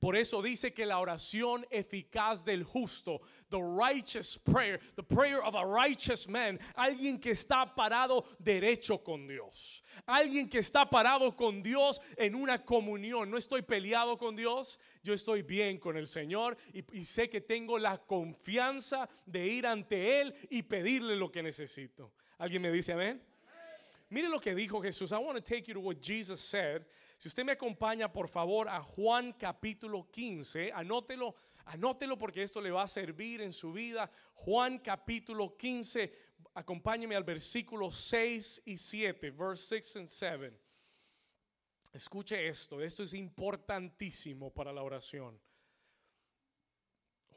Por 0.00 0.16
eso 0.16 0.40
dice 0.40 0.72
que 0.72 0.86
la 0.86 0.98
oración 0.98 1.66
eficaz 1.70 2.42
del 2.42 2.64
justo, 2.64 3.20
the 3.50 3.60
righteous 3.60 4.38
prayer, 4.38 4.80
the 4.96 5.02
prayer 5.02 5.42
of 5.42 5.54
a 5.54 5.64
righteous 5.64 6.26
man, 6.26 6.58
alguien 6.74 7.20
que 7.20 7.32
está 7.32 7.74
parado 7.74 8.24
derecho 8.42 9.04
con 9.04 9.28
Dios, 9.28 9.82
alguien 10.06 10.48
que 10.48 10.60
está 10.60 10.88
parado 10.88 11.36
con 11.36 11.62
Dios 11.62 12.00
en 12.16 12.34
una 12.34 12.64
comunión. 12.64 13.30
No 13.30 13.36
estoy 13.36 13.60
peleado 13.60 14.16
con 14.16 14.34
Dios, 14.34 14.80
yo 15.02 15.12
estoy 15.12 15.42
bien 15.42 15.76
con 15.78 15.98
el 15.98 16.06
Señor 16.06 16.56
y, 16.72 17.04
sé 17.04 17.28
que 17.28 17.42
tengo 17.42 17.78
la 17.78 17.98
confianza 17.98 19.06
de 19.26 19.46
ir 19.46 19.66
ante 19.66 20.22
Él 20.22 20.34
y 20.48 20.62
pedirle 20.62 21.14
lo 21.14 21.30
que 21.30 21.42
necesito. 21.42 22.10
¿Alguien 22.38 22.62
me 22.62 22.72
dice 22.72 22.94
amén? 22.94 23.22
Mire 24.08 24.28
lo 24.28 24.40
que 24.40 24.54
dijo 24.54 24.80
Jesús. 24.80 25.12
I 25.12 25.18
want 25.18 25.36
to 25.36 25.42
take 25.42 25.68
you 25.68 25.74
to 25.74 25.80
what 25.80 26.00
Jesus 26.00 26.40
said 26.40 26.86
si 27.20 27.28
usted 27.28 27.44
me 27.44 27.52
acompaña, 27.52 28.10
por 28.10 28.28
favor, 28.28 28.66
a 28.66 28.82
Juan 28.82 29.34
capítulo 29.34 30.10
15, 30.10 30.72
anótelo, 30.72 31.34
anótelo 31.66 32.16
porque 32.16 32.42
esto 32.42 32.62
le 32.62 32.70
va 32.70 32.84
a 32.84 32.88
servir 32.88 33.42
en 33.42 33.52
su 33.52 33.74
vida. 33.74 34.10
Juan 34.32 34.78
capítulo 34.78 35.54
15, 35.54 36.14
acompáñeme 36.54 37.14
al 37.14 37.24
versículo 37.24 37.90
6 37.90 38.62
y 38.64 38.78
7, 38.78 39.32
verse 39.32 39.82
6 39.82 39.96
and 39.96 40.08
7. 40.08 40.60
Escuche 41.92 42.48
esto, 42.48 42.80
esto 42.80 43.02
es 43.02 43.12
importantísimo 43.12 44.50
para 44.50 44.72
la 44.72 44.82
oración. 44.82 45.38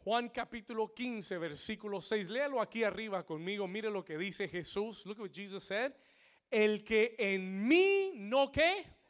Juan 0.06 0.30
capítulo 0.30 0.94
15, 0.94 1.38
versículo 1.40 2.00
6. 2.00 2.30
Léalo 2.30 2.62
aquí 2.62 2.86
arriba 2.86 3.26
conmigo. 3.26 3.68
Mire 3.68 3.90
lo 3.90 4.06
que 4.06 4.18
dice 4.18 4.48
Jesús. 4.48 5.06
Look 5.06 5.20
what 5.20 5.32
Jesus 5.34 5.66
said. 5.66 5.92
El 6.50 6.86
que 6.86 7.18
en 7.20 7.68
mí 7.68 8.14
no 8.16 8.50
que 8.50 9.03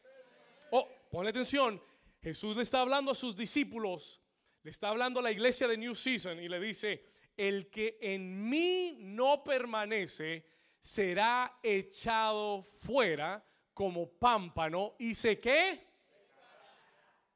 ponle 1.13 1.29
atención. 1.29 1.79
Jesús 2.23 2.55
le 2.55 2.63
está 2.63 2.81
hablando 2.81 3.11
a 3.11 3.15
sus 3.15 3.35
discípulos, 3.35 4.19
le 4.63 4.71
está 4.71 4.89
hablando 4.89 5.19
a 5.19 5.23
la 5.23 5.31
iglesia 5.31 5.67
de 5.67 5.77
New 5.77 5.93
Season 5.93 6.39
y 6.39 6.49
le 6.49 6.59
dice, 6.59 7.05
el 7.37 7.69
que 7.69 7.99
en 8.01 8.49
mí 8.49 8.97
no 8.99 9.43
permanece 9.43 10.43
será 10.79 11.59
echado 11.61 12.63
fuera 12.63 13.45
como 13.75 14.09
pámpano 14.09 14.95
y 14.97 15.13
sé 15.13 15.39
qué. 15.39 15.87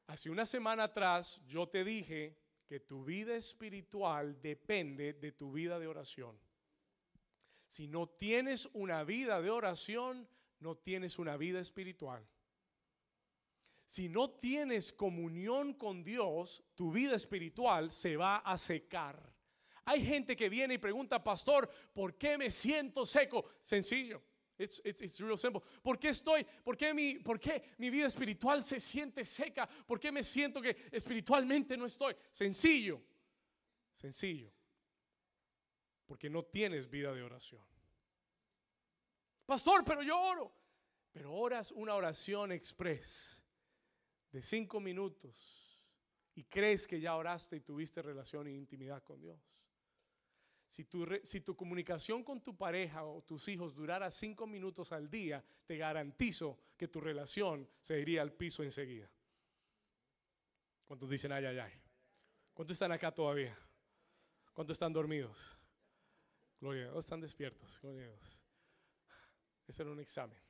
Hace 0.08 0.32
una 0.32 0.48
semana 0.48 0.86
atrás 0.86 1.40
yo 1.46 1.70
te 1.70 1.84
dije 1.84 2.36
que 2.66 2.80
tu 2.80 3.04
vida 3.04 3.36
espiritual 3.36 4.42
depende 4.42 5.14
de 5.14 5.34
tu 5.34 5.52
vida 5.52 5.78
de 5.78 5.86
oración. 5.86 6.36
Si 7.68 7.88
no 7.88 8.10
tienes 8.10 8.70
una 8.74 9.04
vida 9.04 9.40
de 9.40 9.52
oración, 9.52 10.28
no 10.62 10.78
tienes 10.78 11.20
una 11.20 11.38
vida 11.38 11.60
espiritual. 11.60 12.28
Si 13.88 14.10
no 14.10 14.32
tienes 14.32 14.92
comunión 14.92 15.74
con 15.74 16.04
Dios, 16.04 16.62
tu 16.76 16.92
vida 16.92 17.16
espiritual 17.16 17.90
se 17.90 18.18
va 18.18 18.40
a 18.40 18.58
secar. 18.58 19.34
Hay 19.86 20.06
gente 20.06 20.36
que 20.36 20.50
viene 20.50 20.74
y 20.74 20.78
pregunta, 20.78 21.24
pastor, 21.24 21.70
¿por 21.94 22.18
qué 22.18 22.38
me 22.38 22.52
siento 22.52 23.06
seco? 23.06 23.46
Sencillo. 23.62 24.22
It's, 24.58 25.20
real 25.20 25.38
simple. 25.38 25.62
¿Por 25.82 25.98
qué 25.98 26.10
estoy? 26.10 26.46
¿Por 26.66 26.76
qué, 26.76 26.94
mi, 26.94 27.20
¿Por 27.20 27.40
qué 27.40 27.76
mi 27.78 27.90
vida 27.90 28.08
espiritual 28.08 28.62
se 28.62 28.82
siente 28.82 29.24
seca? 29.24 29.66
¿Por 29.66 30.02
qué 30.02 30.12
me 30.12 30.22
siento 30.22 30.62
que 30.62 30.76
espiritualmente 30.92 31.78
no 31.78 31.86
estoy? 31.86 32.14
Sencillo. 32.30 33.02
Sencillo. 33.94 34.52
Porque 36.06 36.30
no 36.30 36.44
tienes 36.44 36.90
vida 36.90 37.14
de 37.14 37.24
oración. 37.24 37.66
Pastor, 39.46 39.86
pero 39.86 40.04
yo 40.04 40.20
oro. 40.20 40.54
Pero 41.14 41.34
oras 41.34 41.72
una 41.72 41.96
oración 41.96 42.52
express 42.52 43.37
de 44.32 44.42
cinco 44.42 44.80
minutos 44.80 45.68
y 46.36 46.44
crees 46.44 46.88
que 46.88 47.00
ya 47.00 47.16
oraste 47.16 47.56
y 47.56 47.62
tuviste 47.62 48.02
relación 48.02 48.48
e 48.48 48.52
intimidad 48.52 49.04
con 49.04 49.20
Dios. 49.20 49.40
Si 50.68 50.84
tu, 50.84 51.56
comunicación 51.56 52.24
con 52.24 52.42
tu 52.42 52.56
pareja 52.56 53.06
o 53.06 53.24
tus 53.24 53.48
hijos 53.48 53.74
durara 53.74 54.12
cinco 54.12 54.46
minutos 54.46 54.92
al 54.92 55.10
día, 55.10 55.44
te 55.66 55.78
garantizo 55.78 56.60
que 56.76 56.90
tu 56.90 57.00
relación 57.00 57.68
se 57.80 58.00
iría 58.00 58.22
al 58.22 58.34
piso 58.34 58.64
enseguida. 58.64 59.10
¿Cuántos 60.86 61.10
dicen 61.10 61.32
ay, 61.32 61.46
ay, 61.46 61.58
ay? 61.58 61.74
¿Cuántos 62.54 62.74
están 62.74 62.92
acá 62.92 63.14
todavía? 63.14 63.58
¿Cuántos 64.54 64.76
están 64.76 64.92
dormidos? 64.92 65.58
Gloria 66.60 66.84
a 66.84 66.92
Dios, 66.92 67.06
están 67.06 67.22
despiertos. 67.22 67.80
Gloria 67.82 68.06
a 68.06 68.10
Dios. 68.10 68.44
Ese 69.68 69.84
era 69.84 69.92
un 69.92 70.00
examen. 70.00 70.47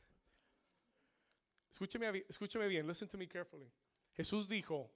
Escúcheme, 1.70 2.26
escúcheme 2.28 2.68
bien, 2.68 2.88
listen 2.88 3.08
to 3.08 3.18
me 3.18 3.28
carefully. 3.28 3.72
Jesús 4.14 4.48
dijo, 4.48 4.92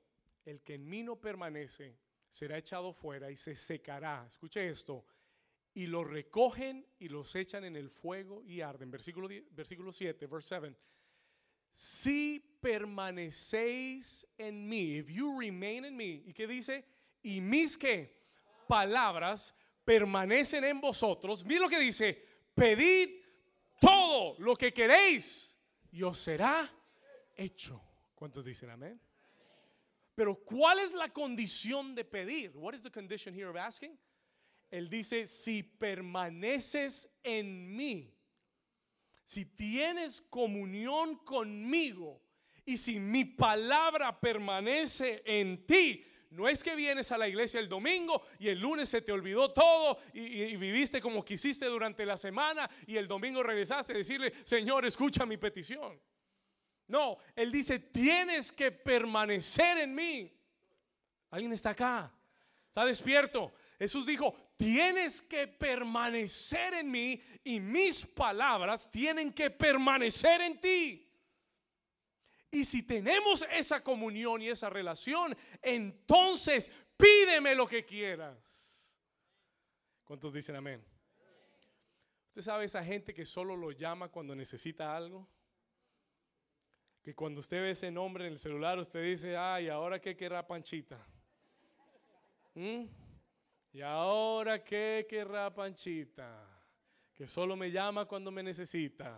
el 0.46 0.62
que 0.62 0.76
en 0.76 0.90
mí 0.90 1.04
no 1.04 1.16
permanece 1.20 1.98
será 2.30 2.58
echado 2.58 2.94
fuera 2.94 3.30
y 3.30 3.36
se 3.36 3.56
secará. 3.56 4.26
Escuche 4.28 4.68
esto. 4.70 5.06
Y 5.74 5.86
lo 5.88 6.04
recogen 6.04 6.86
y 7.00 7.08
los 7.08 7.36
echan 7.36 7.64
en 7.64 7.76
el 7.76 7.90
fuego 7.90 8.44
y 8.44 8.62
arden. 8.62 8.92
Versículo, 8.92 9.30
versículo 9.52 9.92
7, 9.92 10.26
verse 10.28 10.60
7. 10.60 10.76
Si 11.72 12.40
permanecéis 12.60 14.28
en 14.38 14.68
mí, 14.68 14.98
if 14.98 15.10
you 15.10 15.40
remain 15.40 15.86
in 15.86 15.96
me, 15.96 16.24
¿y 16.26 16.34
qué 16.34 16.46
dice? 16.46 16.84
Y 17.24 17.40
mis 17.40 17.78
que 17.78 18.20
palabras 18.68 19.56
permanecen 19.86 20.64
en 20.66 20.82
vosotros. 20.82 21.46
Mira 21.46 21.62
lo 21.62 21.70
que 21.70 21.80
dice, 21.80 22.22
pedid 22.54 23.22
todo 23.80 24.36
lo 24.40 24.56
que 24.56 24.74
queréis 24.74 25.51
y 25.92 26.04
os 26.04 26.18
será 26.18 26.72
hecho. 27.36 27.82
¿Cuántos 28.16 28.46
dicen 28.46 28.70
amén? 28.70 29.00
Pero 30.16 30.36
¿cuál 30.36 30.80
es 30.80 30.94
la 30.94 31.10
condición 31.10 31.96
de 31.96 32.06
pedir? 32.06 32.52
What 32.56 32.74
is 32.74 32.84
the 32.84 32.92
condition 32.92 33.34
here 33.34 33.48
of 33.48 33.56
asking? 33.56 33.98
Él 34.70 34.90
dice, 34.90 35.28
si 35.28 35.64
permaneces 35.64 37.10
en 37.24 37.76
mí, 37.76 38.14
si 39.26 39.46
tienes 39.46 40.22
comunión 40.22 41.18
conmigo 41.26 42.22
y 42.66 42.78
si 42.78 43.00
mi 43.00 43.26
palabra 43.26 44.20
permanece 44.20 45.22
en 45.26 45.66
ti, 45.66 46.06
no 46.32 46.48
es 46.48 46.64
que 46.64 46.76
vienes 46.76 47.12
a 47.12 47.18
la 47.18 47.28
iglesia 47.28 47.60
el 47.60 47.68
domingo 47.68 48.24
y 48.40 48.48
el 48.48 48.60
lunes 48.60 48.88
se 48.88 49.02
te 49.02 49.12
olvidó 49.12 49.52
todo 49.52 50.00
y, 50.14 50.56
viviste 50.56 51.02
como 51.02 51.26
quisiste 51.26 51.66
durante 51.66 52.06
la 52.06 52.16
semana 52.16 52.70
y 52.88 52.96
el 52.96 53.08
domingo 53.08 53.44
regresaste 53.44 53.92
a 53.92 53.98
decirle, 53.98 54.34
Señor, 54.46 54.86
escucha 54.86 55.26
mi 55.26 55.36
petición. 55.36 56.00
No, 56.88 57.18
Él 57.36 57.52
dice, 57.52 57.80
tienes 57.80 58.52
que 58.52 58.72
permanecer 58.72 59.80
en 59.80 59.94
mí. 59.94 60.34
¿Alguien 61.32 61.52
está 61.52 61.72
acá? 61.72 62.14
¿Está 62.68 62.86
despierto? 62.86 63.54
Jesús 63.78 64.06
dijo, 64.06 64.34
tienes 64.56 65.22
que 65.22 65.48
permanecer 65.48 66.76
en 66.76 66.92
mí 66.92 67.22
y 67.44 67.60
mis 67.60 68.06
palabras 68.06 68.90
tienen 68.90 69.34
que 69.34 69.50
permanecer 69.50 70.40
en 70.42 70.62
ti. 70.62 71.11
Y 72.52 72.66
si 72.66 72.84
tenemos 72.84 73.46
esa 73.50 73.82
comunión 73.82 74.42
y 74.42 74.50
esa 74.50 74.70
relación, 74.70 75.36
entonces 75.62 76.70
pídeme 76.98 77.56
lo 77.56 77.66
que 77.66 77.86
quieras. 77.86 79.00
¿Cuántos 80.04 80.34
dicen 80.34 80.58
amén? 80.58 80.86
¿Usted 82.26 82.42
sabe 82.42 82.66
esa 82.66 82.84
gente 82.84 83.14
que 83.14 83.26
solo 83.26 83.56
lo 83.56 83.72
llama 83.72 84.10
cuando 84.10 84.36
necesita 84.36 84.96
algo? 84.96 85.30
Que 87.02 87.16
cuando 87.16 87.40
usted 87.40 87.62
ve 87.62 87.72
ese 87.72 87.90
nombre 87.90 88.28
en 88.28 88.34
el 88.34 88.40
celular, 88.40 88.78
usted 88.78 89.02
dice, 89.04 89.38
ay, 89.38 89.70
¿ahora 89.70 90.00
qué 90.00 90.16
querrá 90.16 90.46
Panchita? 90.46 91.00
¿Mm? 92.54 92.86
¿Y 93.72 93.82
ahora 93.82 94.62
qué 94.62 95.06
querrá 95.10 95.54
Panchita? 95.54 96.48
Que 97.16 97.26
solo 97.26 97.56
me 97.56 97.72
llama 97.72 98.06
cuando 98.06 98.30
me 98.32 98.44
necesita. 98.44 99.18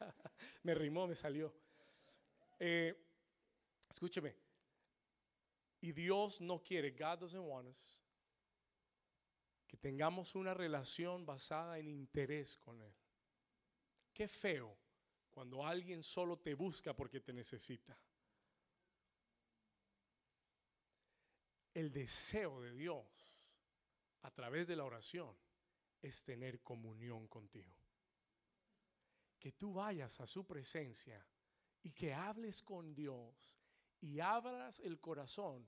me 0.64 0.74
rimó, 0.74 1.06
me 1.06 1.14
salió. 1.14 1.54
Eh, 2.58 2.94
escúcheme. 3.88 4.34
Y 5.80 5.92
Dios 5.92 6.40
no 6.40 6.62
quiere, 6.62 6.90
God 6.90 7.18
doesn't 7.20 7.46
want 7.46 7.68
us, 7.68 8.00
que 9.66 9.76
tengamos 9.76 10.34
una 10.34 10.54
relación 10.54 11.26
basada 11.26 11.78
en 11.78 11.88
interés 11.88 12.56
con 12.58 12.80
Él. 12.80 12.94
Qué 14.12 14.26
feo 14.26 14.76
cuando 15.30 15.64
alguien 15.64 16.02
solo 16.02 16.38
te 16.38 16.54
busca 16.54 16.96
porque 16.96 17.20
te 17.20 17.32
necesita. 17.32 17.98
El 21.74 21.92
deseo 21.92 22.62
de 22.62 22.72
Dios 22.72 23.06
a 24.22 24.30
través 24.30 24.66
de 24.66 24.76
la 24.76 24.84
oración 24.84 25.36
es 26.00 26.24
tener 26.24 26.62
comunión 26.62 27.28
contigo. 27.28 27.76
Que 29.38 29.52
tú 29.52 29.74
vayas 29.74 30.18
a 30.20 30.26
su 30.26 30.46
presencia 30.46 31.24
y 31.86 31.92
que 31.92 32.12
hables 32.12 32.62
con 32.62 32.96
Dios 32.96 33.60
y 34.00 34.18
abras 34.18 34.80
el 34.80 34.98
corazón 34.98 35.64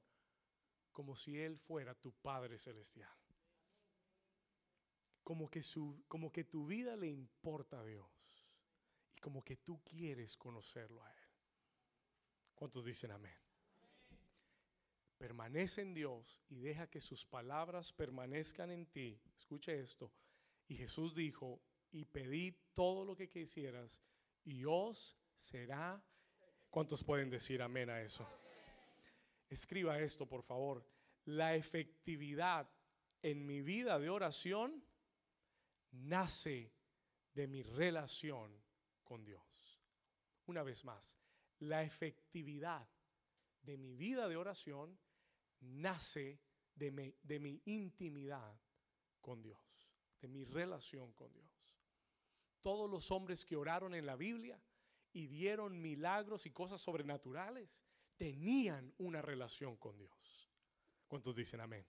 como 0.91 1.15
si 1.15 1.39
Él 1.39 1.57
fuera 1.57 1.95
tu 1.95 2.11
Padre 2.11 2.59
Celestial. 2.59 3.17
Como 5.23 5.49
que, 5.49 5.63
su, 5.63 6.03
como 6.09 6.33
que 6.33 6.43
tu 6.43 6.67
vida 6.67 6.97
le 6.97 7.07
importa 7.07 7.79
a 7.79 7.85
Dios 7.85 8.11
y 9.15 9.21
como 9.21 9.45
que 9.45 9.59
tú 9.59 9.81
quieres 9.85 10.37
conocerlo 10.37 11.05
a 11.05 11.13
Él. 11.13 11.31
¿Cuántos 12.57 12.85
dicen 12.85 13.13
amén? 13.13 13.39
Permanece 15.19 15.83
en 15.83 15.95
Dios 15.95 16.43
y 16.49 16.59
deja 16.59 16.91
que 16.91 17.01
sus 17.01 17.27
palabras 17.27 17.93
permanezcan 17.93 18.73
en 18.73 18.87
ti. 18.87 19.21
Escuche 19.37 19.79
esto. 19.79 20.11
Y 20.67 20.75
Jesús 20.75 21.15
dijo, 21.15 21.63
y 21.93 22.07
pedid 22.07 22.57
todo 22.75 23.05
lo 23.05 23.15
que 23.15 23.29
quisieras 23.29 24.01
y 24.43 24.65
os 24.65 25.17
será. 25.39 26.03
¿Cuántos 26.69 27.03
pueden 27.03 27.31
decir 27.31 27.63
amén 27.63 27.89
a 27.89 28.03
eso? 28.03 28.29
Escriba 29.49 29.99
esto, 29.99 30.27
por 30.27 30.43
favor. 30.43 30.85
La 31.25 31.55
efectividad 31.55 32.69
en 33.23 33.47
mi 33.47 33.63
vida 33.63 33.99
de 33.99 34.11
oración 34.11 34.85
nace 35.93 36.73
de 37.33 37.47
mi 37.47 37.63
relación 37.63 38.53
con 39.05 39.25
Dios. 39.25 39.81
Una 40.47 40.63
vez 40.63 40.85
más, 40.85 41.17
la 41.61 41.83
efectividad 41.83 42.87
de 43.63 43.77
mi 43.77 43.95
vida 43.97 44.29
de 44.29 44.37
oración 44.37 44.99
nace 45.61 46.41
de 46.75 46.91
mi, 46.91 47.15
de 47.23 47.39
mi 47.39 47.61
intimidad 47.65 48.61
con 49.21 49.43
Dios, 49.43 49.59
de 50.21 50.29
mi 50.29 50.45
relación 50.45 51.13
con 51.13 51.33
Dios. 51.33 51.49
Todos 52.61 52.91
los 52.91 53.11
hombres 53.11 53.45
que 53.45 53.57
oraron 53.57 53.95
en 53.95 54.07
la 54.07 54.17
Biblia 54.17 54.61
y 55.13 55.27
vieron 55.27 55.81
milagros 55.81 56.47
y 56.47 56.51
cosas 56.51 56.81
sobrenaturales, 56.81 57.83
tenían 58.17 58.93
una 58.99 59.23
relación 59.23 59.77
con 59.77 59.97
Dios. 59.99 60.51
¿Cuántos 61.07 61.37
dicen 61.37 61.61
amén? 61.61 61.87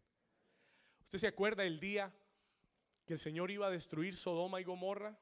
¿Usted 1.04 1.20
se 1.20 1.28
acuerda 1.28 1.64
el 1.64 1.80
día 1.80 2.14
que 3.06 3.14
el 3.14 3.20
Señor 3.20 3.52
iba 3.52 3.68
a 3.68 3.72
destruir 3.72 4.16
Sodoma 4.16 4.62
y 4.62 4.64
Gomorra? 4.64 5.20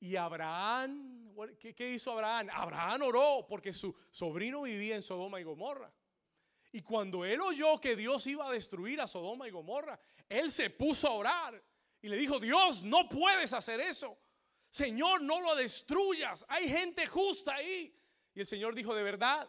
Y 0.00 0.16
Abraham, 0.16 1.34
¿qué, 1.58 1.74
¿qué, 1.74 1.92
hizo 1.92 2.12
Abraham? 2.12 2.48
Abraham 2.52 3.02
oró 3.02 3.46
porque 3.48 3.72
su 3.72 3.96
sobrino 4.10 4.62
vivía 4.62 4.96
en 4.96 5.02
Sodoma 5.02 5.40
y 5.40 5.44
Gomorra. 5.44 5.92
Y 6.72 6.82
cuando 6.82 7.24
él 7.24 7.40
oyó 7.40 7.80
que 7.80 7.96
Dios 7.96 8.26
iba 8.26 8.48
a 8.48 8.52
destruir 8.52 9.00
a 9.00 9.06
Sodoma 9.06 9.48
y 9.48 9.50
Gomorra, 9.50 9.98
él 10.28 10.50
se 10.50 10.70
puso 10.70 11.08
a 11.08 11.12
orar 11.12 11.64
y 12.02 12.08
le 12.08 12.16
dijo, 12.16 12.38
Dios, 12.38 12.82
no 12.82 13.08
puedes 13.08 13.52
hacer 13.52 13.80
eso. 13.80 14.18
Señor, 14.74 15.22
no 15.22 15.40
lo 15.40 15.54
destruyas. 15.54 16.44
Hay 16.48 16.68
gente 16.68 17.06
justa 17.06 17.54
ahí. 17.54 17.96
Y 18.34 18.40
el 18.40 18.46
Señor 18.46 18.74
dijo, 18.74 18.92
¿de 18.92 19.04
verdad? 19.04 19.48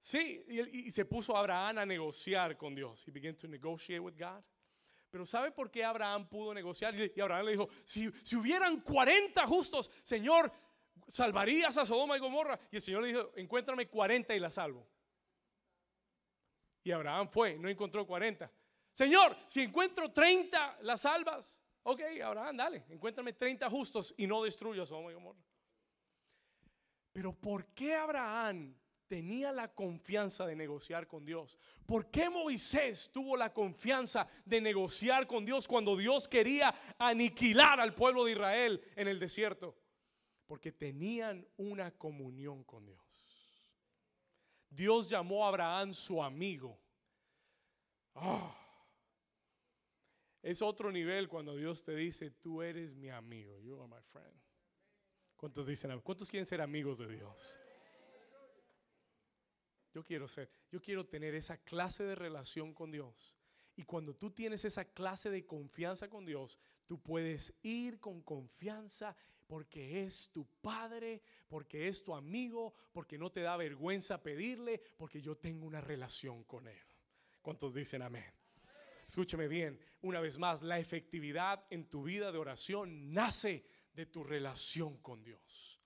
Sí, 0.00 0.44
y, 0.48 0.90
se 0.90 1.04
puso 1.04 1.36
Abraham 1.36 1.78
a 1.78 1.86
negociar 1.86 2.56
con 2.56 2.74
Dios. 2.74 3.06
He 3.06 3.12
began 3.12 3.36
to 3.36 3.46
negotiate 3.46 4.00
with 4.00 4.18
God. 4.18 4.42
Pero 5.08 5.24
¿sabe 5.24 5.52
por 5.52 5.70
qué 5.70 5.84
Abraham 5.84 6.28
pudo 6.28 6.52
negociar? 6.52 6.96
Y 6.96 7.20
Abraham 7.20 7.46
le 7.46 7.52
dijo, 7.52 7.68
si, 7.84 8.08
hubieran 8.34 8.80
40 8.80 9.46
justos, 9.46 9.88
Señor, 10.02 10.50
salvarías 11.06 11.78
a 11.78 11.86
Sodoma 11.86 12.16
y 12.16 12.18
Gomorra. 12.18 12.58
Y 12.72 12.76
el 12.76 12.82
Señor 12.82 13.02
le 13.02 13.08
dijo, 13.08 13.30
encuéntrame 13.36 13.86
40 13.86 14.34
y 14.34 14.40
la 14.40 14.50
salvo. 14.50 14.84
Y 16.82 16.90
Abraham 16.90 17.28
fue, 17.28 17.56
no 17.56 17.68
encontró 17.68 18.04
40. 18.04 18.50
Señor, 18.92 19.36
si 19.46 19.62
encuentro 19.62 20.10
30, 20.10 20.78
las 20.82 21.02
salvas. 21.02 21.59
Ok, 21.82 22.00
Abraham, 22.22 22.56
dale, 22.56 22.84
encuéntrame 22.90 23.32
30 23.32 23.70
justos 23.70 24.14
y 24.16 24.26
no 24.26 24.42
destruyo 24.42 24.82
a 24.82 24.86
Sodoma 24.86 25.12
y. 25.12 25.16
Pero 27.12 27.32
¿por 27.32 27.66
qué 27.68 27.94
Abraham 27.94 28.76
tenía 29.08 29.50
la 29.50 29.74
confianza 29.74 30.46
de 30.46 30.54
negociar 30.54 31.06
con 31.08 31.24
Dios? 31.24 31.58
¿Por 31.86 32.10
qué 32.10 32.28
Moisés 32.28 33.10
tuvo 33.10 33.36
la 33.36 33.52
confianza 33.52 34.28
de 34.44 34.60
negociar 34.60 35.26
con 35.26 35.44
Dios 35.44 35.66
cuando 35.66 35.96
Dios 35.96 36.28
quería 36.28 36.74
aniquilar 36.98 37.80
al 37.80 37.94
pueblo 37.94 38.24
de 38.24 38.32
Israel 38.32 38.80
en 38.94 39.08
el 39.08 39.18
desierto? 39.18 39.76
Porque 40.46 40.72
tenían 40.72 41.46
una 41.56 41.90
comunión 41.92 42.62
con 42.64 42.84
Dios. 42.84 43.00
Dios 44.68 45.08
llamó 45.08 45.44
a 45.44 45.48
Abraham 45.48 45.92
su 45.92 46.22
amigo. 46.22 46.78
Ah. 48.14 48.59
Es 50.42 50.62
otro 50.62 50.90
nivel 50.90 51.28
cuando 51.28 51.54
Dios 51.54 51.84
te 51.84 51.94
dice, 51.94 52.30
tú 52.30 52.62
eres 52.62 52.94
mi 52.94 53.10
amigo, 53.10 53.58
you 53.60 53.78
are 53.78 53.88
my 53.88 54.00
friend. 54.10 54.40
¿Cuántos 55.36 55.66
dicen, 55.66 56.00
cuántos 56.00 56.30
quieren 56.30 56.46
ser 56.46 56.60
amigos 56.60 56.98
de 56.98 57.08
Dios? 57.08 57.58
Yo 59.92 60.04
quiero 60.04 60.28
ser, 60.28 60.50
yo 60.70 60.80
quiero 60.80 61.06
tener 61.06 61.34
esa 61.34 61.58
clase 61.58 62.04
de 62.04 62.14
relación 62.14 62.72
con 62.72 62.90
Dios. 62.90 63.36
Y 63.76 63.84
cuando 63.84 64.14
tú 64.14 64.30
tienes 64.30 64.64
esa 64.64 64.84
clase 64.84 65.30
de 65.30 65.46
confianza 65.46 66.08
con 66.08 66.24
Dios, 66.24 66.58
tú 66.86 67.00
puedes 67.00 67.54
ir 67.62 67.98
con 67.98 68.22
confianza 68.22 69.16
porque 69.46 70.04
es 70.04 70.30
tu 70.30 70.46
padre, 70.60 71.22
porque 71.48 71.88
es 71.88 72.04
tu 72.04 72.14
amigo, 72.14 72.72
porque 72.92 73.18
no 73.18 73.32
te 73.32 73.40
da 73.40 73.56
vergüenza 73.56 74.22
pedirle, 74.22 74.80
porque 74.96 75.20
yo 75.20 75.36
tengo 75.36 75.66
una 75.66 75.80
relación 75.80 76.44
con 76.44 76.68
él. 76.68 76.78
¿Cuántos 77.42 77.74
dicen 77.74 78.02
amén? 78.02 78.39
Escúcheme 79.10 79.48
bien, 79.48 79.76
una 80.02 80.20
vez 80.20 80.38
más, 80.38 80.62
la 80.62 80.78
efectividad 80.78 81.66
en 81.70 81.90
tu 81.90 82.04
vida 82.04 82.30
de 82.30 82.38
oración 82.38 83.12
nace 83.12 83.64
de 83.92 84.06
tu 84.06 84.22
relación 84.22 84.98
con 84.98 85.24
Dios. 85.24 85.80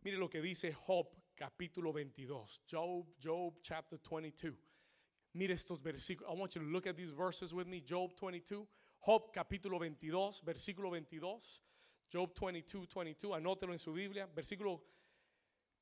Mire 0.00 0.16
lo 0.16 0.30
que 0.30 0.40
dice 0.40 0.72
Job 0.72 1.06
capítulo 1.34 1.92
22. 1.92 2.62
Job, 2.66 3.14
Job 3.22 3.58
chapter 3.60 4.00
22. 4.00 4.54
Mire 5.34 5.52
estos 5.52 5.82
versículos. 5.82 6.34
I 6.34 6.40
want 6.40 6.54
you 6.54 6.62
to 6.62 6.66
look 6.66 6.86
at 6.86 6.96
these 6.96 7.12
verses 7.12 7.52
with 7.52 7.66
me. 7.66 7.84
Job 7.86 8.14
22. 8.18 8.66
Job 9.00 9.30
capítulo 9.30 9.78
22, 9.78 10.42
versículo 10.42 10.92
22. 10.92 11.62
Job 12.10 12.32
22, 12.40 12.88
22. 12.94 13.36
Anótelo 13.36 13.74
en 13.74 13.78
su 13.78 13.92
Biblia. 13.92 14.26
Versículo 14.34 14.82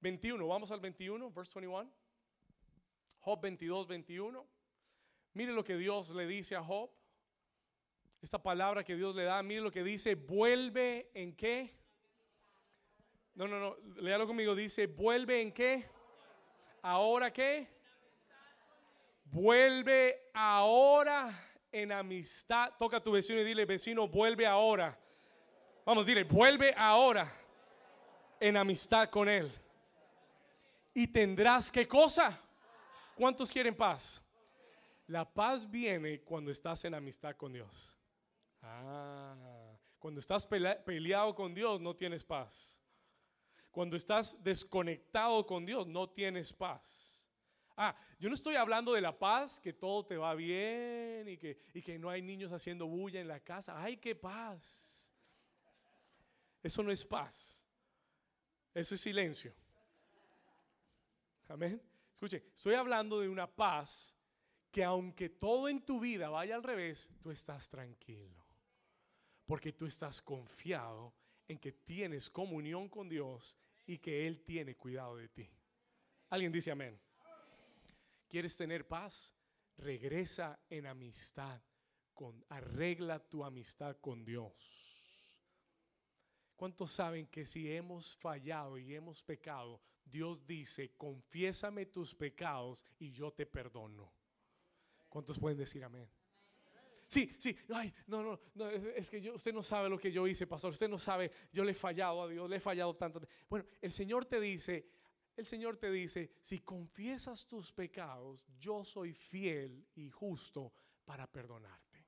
21. 0.00 0.44
Vamos 0.44 0.72
al 0.72 0.80
21, 0.80 1.30
verse 1.30 1.52
21. 1.54 1.88
Job 3.20 3.40
22, 3.40 3.86
21. 3.86 4.61
Mire 5.34 5.52
lo 5.52 5.64
que 5.64 5.76
Dios 5.76 6.10
le 6.10 6.26
dice 6.26 6.56
a 6.56 6.62
Job. 6.62 6.90
Esta 8.20 8.40
palabra 8.40 8.84
que 8.84 8.94
Dios 8.94 9.16
le 9.16 9.24
da, 9.24 9.42
mire 9.42 9.60
lo 9.60 9.72
que 9.72 9.82
dice, 9.82 10.14
vuelve 10.14 11.10
en 11.12 11.34
qué. 11.34 11.74
No, 13.34 13.48
no, 13.48 13.58
no, 13.58 13.76
léalo 14.00 14.26
conmigo, 14.26 14.54
dice, 14.54 14.86
vuelve 14.86 15.40
en 15.40 15.52
qué. 15.52 15.88
Ahora 16.82 17.32
qué. 17.32 17.66
Vuelve 19.24 20.30
ahora 20.34 21.52
en 21.72 21.90
amistad. 21.90 22.72
Toca 22.78 22.98
a 22.98 23.02
tu 23.02 23.10
vecino 23.10 23.40
y 23.40 23.44
dile, 23.44 23.64
vecino, 23.64 24.06
vuelve 24.06 24.46
ahora. 24.46 24.96
Vamos, 25.84 26.06
dile, 26.06 26.22
vuelve 26.22 26.72
ahora 26.76 27.32
en 28.38 28.56
amistad 28.56 29.08
con 29.10 29.28
él. 29.28 29.50
Y 30.94 31.08
tendrás 31.08 31.72
qué 31.72 31.88
cosa. 31.88 32.38
¿Cuántos 33.16 33.50
quieren 33.50 33.74
paz? 33.74 34.21
La 35.06 35.30
paz 35.30 35.70
viene 35.70 36.20
cuando 36.20 36.50
estás 36.50 36.84
en 36.84 36.94
amistad 36.94 37.36
con 37.36 37.52
Dios. 37.52 37.96
Ah, 38.62 39.76
cuando 39.98 40.20
estás 40.20 40.46
peleado 40.46 41.34
con 41.34 41.54
Dios 41.54 41.80
no 41.80 41.94
tienes 41.94 42.24
paz. 42.24 42.80
Cuando 43.70 43.96
estás 43.96 44.42
desconectado 44.42 45.44
con 45.46 45.64
Dios 45.66 45.86
no 45.86 46.08
tienes 46.10 46.52
paz. 46.52 47.28
Ah, 47.76 47.96
yo 48.18 48.28
no 48.28 48.34
estoy 48.34 48.56
hablando 48.56 48.92
de 48.92 49.00
la 49.00 49.18
paz, 49.18 49.58
que 49.58 49.72
todo 49.72 50.04
te 50.04 50.16
va 50.16 50.34
bien 50.34 51.28
y 51.28 51.36
que, 51.38 51.58
y 51.72 51.82
que 51.82 51.98
no 51.98 52.10
hay 52.10 52.22
niños 52.22 52.52
haciendo 52.52 52.86
bulla 52.86 53.20
en 53.20 53.28
la 53.28 53.40
casa. 53.40 53.82
¡Ay, 53.82 53.96
qué 53.96 54.14
paz! 54.14 55.10
Eso 56.62 56.82
no 56.82 56.92
es 56.92 57.04
paz. 57.04 57.64
Eso 58.74 58.94
es 58.94 59.00
silencio. 59.00 59.52
Amén. 61.48 61.82
Escuche, 62.12 62.44
estoy 62.54 62.74
hablando 62.74 63.18
de 63.18 63.28
una 63.28 63.46
paz 63.46 64.16
que 64.72 64.82
aunque 64.82 65.28
todo 65.28 65.68
en 65.68 65.84
tu 65.84 66.00
vida 66.00 66.30
vaya 66.30 66.56
al 66.56 66.62
revés, 66.62 67.06
tú 67.20 67.30
estás 67.30 67.68
tranquilo. 67.68 68.42
Porque 69.44 69.74
tú 69.74 69.84
estás 69.84 70.22
confiado 70.22 71.12
en 71.46 71.58
que 71.58 71.72
tienes 71.72 72.30
comunión 72.30 72.88
con 72.88 73.06
Dios 73.06 73.58
y 73.86 73.98
que 73.98 74.26
Él 74.26 74.42
tiene 74.42 74.74
cuidado 74.74 75.16
de 75.16 75.28
ti. 75.28 75.50
¿Alguien 76.30 76.50
dice 76.50 76.70
amén? 76.70 76.98
¿Quieres 78.26 78.56
tener 78.56 78.88
paz? 78.88 79.34
Regresa 79.76 80.58
en 80.70 80.86
amistad. 80.86 81.60
Con, 82.14 82.42
arregla 82.48 83.18
tu 83.18 83.44
amistad 83.44 83.98
con 83.98 84.24
Dios. 84.24 85.38
¿Cuántos 86.56 86.92
saben 86.92 87.26
que 87.26 87.44
si 87.44 87.70
hemos 87.70 88.16
fallado 88.16 88.78
y 88.78 88.94
hemos 88.94 89.22
pecado, 89.22 89.82
Dios 90.04 90.46
dice, 90.46 90.94
confiésame 90.96 91.86
tus 91.86 92.14
pecados 92.14 92.86
y 92.98 93.10
yo 93.10 93.32
te 93.32 93.44
perdono? 93.44 94.21
¿Cuántos 95.12 95.38
pueden 95.38 95.58
decir 95.58 95.84
amén? 95.84 96.08
Sí, 97.06 97.36
sí, 97.38 97.54
ay, 97.68 97.92
no, 98.06 98.22
no, 98.22 98.40
no 98.54 98.70
es, 98.70 99.10
que 99.10 99.20
yo, 99.20 99.34
usted 99.34 99.52
no 99.52 99.62
sabe 99.62 99.90
lo 99.90 99.98
que 99.98 100.10
yo 100.10 100.26
hice, 100.26 100.46
pastor, 100.46 100.70
usted 100.70 100.88
no 100.88 100.96
sabe, 100.96 101.30
yo 101.52 101.62
le 101.64 101.72
he 101.72 101.74
fallado 101.74 102.22
a 102.22 102.28
Dios, 102.28 102.48
le 102.48 102.56
he 102.56 102.60
fallado 102.60 102.96
tanto. 102.96 103.20
Bueno, 103.50 103.66
el 103.82 103.92
Señor 103.92 104.24
te 104.24 104.40
dice, 104.40 104.88
el 105.36 105.44
Señor 105.44 105.76
te 105.76 105.90
dice, 105.90 106.32
si 106.40 106.60
confiesas 106.60 107.46
tus 107.46 107.70
pecados, 107.70 108.46
yo 108.58 108.86
soy 108.86 109.12
fiel 109.12 109.86
y 109.96 110.08
justo 110.08 110.72
para 111.04 111.30
perdonarte. 111.30 112.06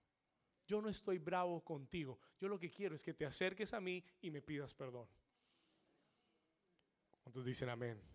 Yo 0.67 0.81
no 0.81 0.89
estoy 0.89 1.19
bravo 1.19 1.63
contigo, 1.63 2.19
yo 2.41 2.49
lo 2.49 2.59
que 2.59 2.71
quiero 2.71 2.95
es 2.95 3.05
que 3.05 3.13
te 3.13 3.27
acerques 3.27 3.75
a 3.75 3.83
mí 3.83 4.03
y 4.23 4.31
me 4.31 4.41
pidas 4.41 4.73
perdón. 4.73 5.07
¿Cuántos 7.23 7.45
dicen 7.45 7.69
amén? 7.69 8.14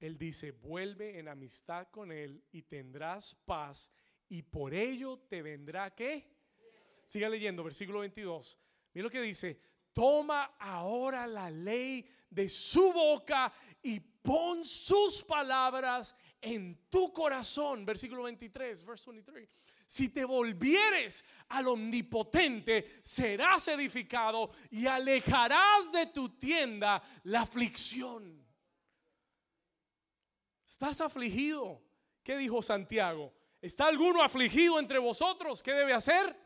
Él 0.00 0.16
dice, 0.16 0.52
vuelve 0.52 1.18
en 1.18 1.28
amistad 1.28 1.88
con 1.90 2.12
Él 2.12 2.42
y 2.52 2.62
tendrás 2.62 3.34
paz 3.44 3.92
y 4.28 4.42
por 4.42 4.74
ello 4.74 5.18
te 5.28 5.42
vendrá 5.42 5.94
qué? 5.94 6.36
Siga 7.04 7.28
leyendo, 7.28 7.64
versículo 7.64 8.00
22. 8.00 8.58
Mira 8.92 9.04
lo 9.04 9.10
que 9.10 9.22
dice, 9.22 9.58
toma 9.92 10.56
ahora 10.58 11.26
la 11.26 11.50
ley 11.50 12.06
de 12.28 12.48
su 12.48 12.92
boca 12.92 13.52
y 13.82 13.98
pon 14.00 14.64
sus 14.64 15.22
palabras 15.22 16.14
en 16.40 16.88
tu 16.90 17.12
corazón. 17.12 17.86
Versículo 17.86 18.24
23, 18.24 18.84
verse 18.84 19.10
23. 19.10 19.56
Si 19.86 20.10
te 20.10 20.24
volvieres 20.26 21.24
al 21.48 21.68
omnipotente, 21.68 23.00
serás 23.02 23.68
edificado 23.68 24.50
y 24.70 24.86
alejarás 24.86 25.90
de 25.90 26.06
tu 26.06 26.28
tienda 26.38 27.02
la 27.24 27.40
aflicción. 27.40 28.46
¿Estás 30.68 31.00
afligido? 31.00 31.80
¿Qué 32.22 32.36
dijo 32.36 32.60
Santiago? 32.62 33.32
¿Está 33.62 33.86
alguno 33.86 34.22
afligido 34.22 34.78
entre 34.78 34.98
vosotros? 34.98 35.62
¿Qué 35.62 35.72
debe 35.72 35.94
hacer? 35.94 36.36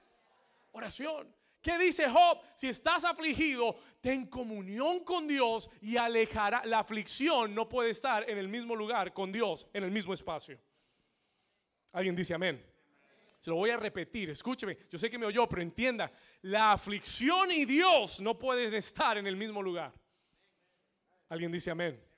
Oración. 0.71 1.35
¿Qué 1.61 1.77
dice 1.77 2.09
Job? 2.09 2.39
Si 2.55 2.69
estás 2.69 3.05
afligido, 3.05 3.77
ten 4.01 4.27
comunión 4.27 5.03
con 5.05 5.27
Dios 5.27 5.69
y 5.81 5.97
alejará. 5.97 6.63
La 6.65 6.79
aflicción 6.79 7.53
no 7.53 7.69
puede 7.69 7.91
estar 7.91 8.29
en 8.31 8.39
el 8.39 8.49
mismo 8.49 8.77
lugar 8.77 9.13
con 9.13 9.33
Dios, 9.33 9.67
en 9.73 9.83
el 9.83 9.91
mismo 9.91 10.15
espacio. 10.15 10.57
Alguien 11.91 12.15
dice 12.15 12.33
amén. 12.33 12.65
Se 13.39 13.51
lo 13.51 13.57
voy 13.57 13.71
a 13.71 13.77
repetir, 13.77 14.31
escúcheme. 14.31 14.79
Yo 14.89 14.99
sé 14.99 15.11
que 15.11 15.19
me 15.19 15.27
oyó, 15.27 15.49
pero 15.49 15.63
entienda. 15.63 16.13
La 16.43 16.73
aflicción 16.73 17.51
y 17.51 17.65
Dios 17.65 18.21
no 18.21 18.39
pueden 18.39 18.73
estar 18.75 19.19
en 19.19 19.27
el 19.27 19.37
mismo 19.37 19.61
lugar. 19.61 19.93
Alguien 21.29 21.51
dice 21.51 21.73
amén. 21.73 22.12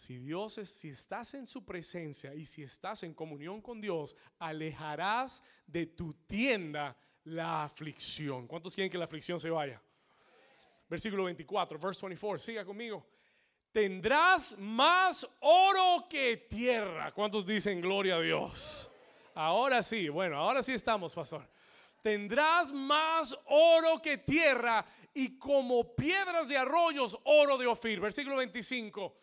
Si 0.00 0.16
Dios 0.16 0.56
es, 0.56 0.70
si 0.70 0.88
estás 0.88 1.34
en 1.34 1.46
su 1.46 1.62
presencia 1.62 2.34
y 2.34 2.46
si 2.46 2.62
estás 2.62 3.02
en 3.02 3.12
comunión 3.12 3.60
con 3.60 3.82
Dios, 3.82 4.16
alejarás 4.38 5.44
de 5.66 5.84
tu 5.84 6.14
tienda 6.26 6.96
la 7.24 7.64
aflicción. 7.64 8.46
¿Cuántos 8.46 8.74
quieren 8.74 8.90
que 8.90 8.96
la 8.96 9.04
aflicción 9.04 9.38
se 9.38 9.50
vaya? 9.50 9.78
Versículo 10.88 11.24
24, 11.24 11.78
verse 11.78 12.06
24, 12.06 12.38
siga 12.38 12.64
conmigo. 12.64 13.06
Tendrás 13.72 14.56
más 14.56 15.28
oro 15.40 16.06
que 16.08 16.46
tierra. 16.48 17.12
¿Cuántos 17.12 17.44
dicen 17.44 17.82
gloria 17.82 18.16
a 18.16 18.20
Dios? 18.20 18.90
Ahora 19.34 19.82
sí, 19.82 20.08
bueno, 20.08 20.38
ahora 20.38 20.62
sí 20.62 20.72
estamos, 20.72 21.14
pastor. 21.14 21.46
Tendrás 22.00 22.72
más 22.72 23.36
oro 23.44 24.00
que 24.00 24.16
tierra 24.16 24.82
y 25.12 25.38
como 25.38 25.94
piedras 25.94 26.48
de 26.48 26.56
arroyos, 26.56 27.18
oro 27.24 27.58
de 27.58 27.66
Ofir. 27.66 28.00
Versículo 28.00 28.36
25. 28.36 29.20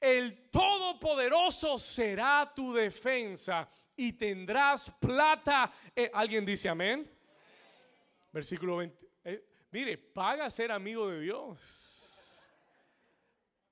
El 0.00 0.50
Todopoderoso 0.50 1.78
será 1.78 2.52
tu 2.54 2.72
defensa 2.72 3.68
y 3.96 4.12
tendrás 4.12 4.90
plata. 5.00 5.72
Eh, 5.94 6.10
¿Alguien 6.12 6.44
dice 6.44 6.68
amén? 6.68 7.10
Versículo 8.32 8.76
20. 8.76 9.08
Eh, 9.24 9.44
mire, 9.70 9.96
paga 9.96 10.50
ser 10.50 10.70
amigo 10.70 11.08
de 11.08 11.20
Dios. 11.20 11.96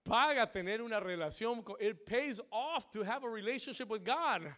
Paga 0.02 0.50
tener 0.50 0.80
una 0.80 1.00
relación. 1.00 1.62
Con, 1.62 1.76
it 1.80 2.04
pays 2.06 2.40
off 2.50 2.90
to 2.90 3.02
have 3.02 3.24
a 3.24 3.28
relationship 3.28 3.90
with 3.90 4.04
God. 4.04 4.54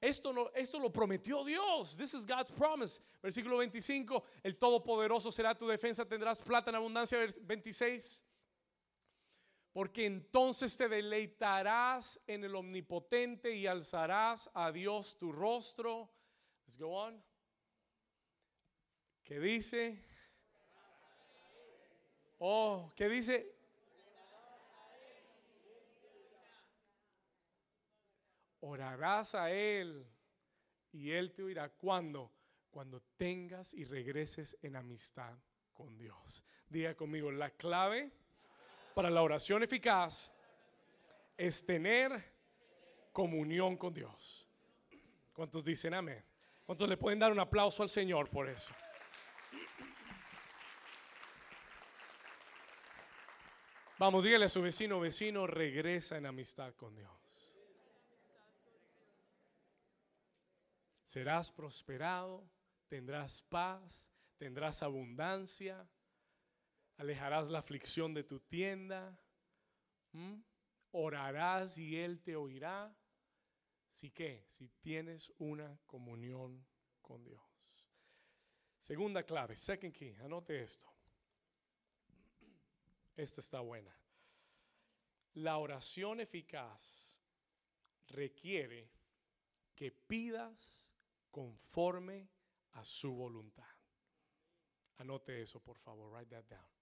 Esto, 0.00 0.32
no, 0.32 0.50
esto 0.54 0.78
lo 0.78 0.90
prometió 0.90 1.44
Dios. 1.44 1.96
This 1.96 2.14
is 2.14 2.26
God's 2.26 2.50
promise. 2.50 3.00
Versículo 3.22 3.58
25. 3.58 4.22
El 4.44 4.56
Todopoderoso 4.56 5.30
será 5.30 5.56
tu 5.56 5.66
defensa. 5.66 6.04
Tendrás 6.04 6.42
plata 6.42 6.70
en 6.70 6.76
abundancia. 6.76 7.18
26 7.46 8.22
porque 9.76 10.06
entonces 10.06 10.74
te 10.74 10.88
deleitarás 10.88 12.18
en 12.26 12.44
el 12.44 12.54
omnipotente 12.54 13.54
y 13.54 13.66
alzarás 13.66 14.50
a 14.54 14.72
Dios 14.72 15.18
tu 15.18 15.32
rostro. 15.32 16.10
Let's 16.64 16.78
go 16.78 16.98
on. 16.98 17.22
¿Qué 19.22 19.38
dice? 19.38 20.02
Oh, 22.38 22.90
¿qué 22.96 23.06
dice? 23.06 23.54
Orarás 28.60 29.34
a 29.34 29.50
Él 29.50 30.10
y 30.90 31.10
Él 31.10 31.34
te 31.34 31.42
oirá. 31.42 31.68
¿Cuándo? 31.68 32.32
Cuando 32.70 33.02
tengas 33.18 33.74
y 33.74 33.84
regreses 33.84 34.56
en 34.62 34.76
amistad 34.76 35.36
con 35.74 35.98
Dios. 35.98 36.42
Diga 36.66 36.94
conmigo, 36.94 37.30
la 37.30 37.50
clave 37.50 38.10
para 38.96 39.10
la 39.10 39.22
oración 39.22 39.62
eficaz 39.62 40.32
es 41.36 41.66
tener 41.66 42.32
comunión 43.12 43.76
con 43.76 43.92
Dios. 43.92 44.48
¿Cuántos 45.34 45.66
dicen 45.66 45.92
amén? 45.92 46.24
¿Cuántos 46.64 46.88
le 46.88 46.96
pueden 46.96 47.18
dar 47.18 47.30
un 47.30 47.38
aplauso 47.38 47.82
al 47.82 47.90
Señor 47.90 48.30
por 48.30 48.48
eso? 48.48 48.72
Vamos, 53.98 54.24
dígale 54.24 54.46
a 54.46 54.48
su 54.48 54.62
vecino, 54.62 54.98
vecino, 54.98 55.46
regresa 55.46 56.16
en 56.16 56.24
amistad 56.24 56.72
con 56.72 56.94
Dios. 56.94 57.54
Serás 61.04 61.52
prosperado, 61.52 62.48
tendrás 62.88 63.42
paz, 63.42 64.10
tendrás 64.38 64.82
abundancia, 64.82 65.86
alejarás 66.96 67.48
la 67.50 67.58
aflicción 67.58 68.14
de 68.14 68.24
tu 68.24 68.40
tienda, 68.40 69.18
orarás 70.92 71.78
y 71.78 71.96
Él 71.96 72.20
te 72.20 72.36
oirá. 72.36 72.94
Si 73.90 74.10
que, 74.10 74.44
si 74.48 74.68
tienes 74.68 75.32
una 75.38 75.78
comunión 75.86 76.66
con 77.00 77.24
Dios. 77.24 77.40
Segunda 78.78 79.22
clave, 79.22 79.56
second 79.56 79.94
key, 79.94 80.14
anote 80.22 80.62
esto. 80.62 80.86
Esta 83.16 83.40
está 83.40 83.60
buena. 83.60 83.96
La 85.34 85.56
oración 85.56 86.20
eficaz 86.20 87.22
requiere 88.08 88.90
que 89.74 89.90
pidas 89.90 90.94
conforme 91.30 92.28
a 92.72 92.84
su 92.84 93.14
voluntad. 93.14 93.64
Anote 94.98 95.40
eso, 95.40 95.60
por 95.60 95.76
favor, 95.76 96.10
write 96.12 96.30
that 96.30 96.44
down. 96.44 96.75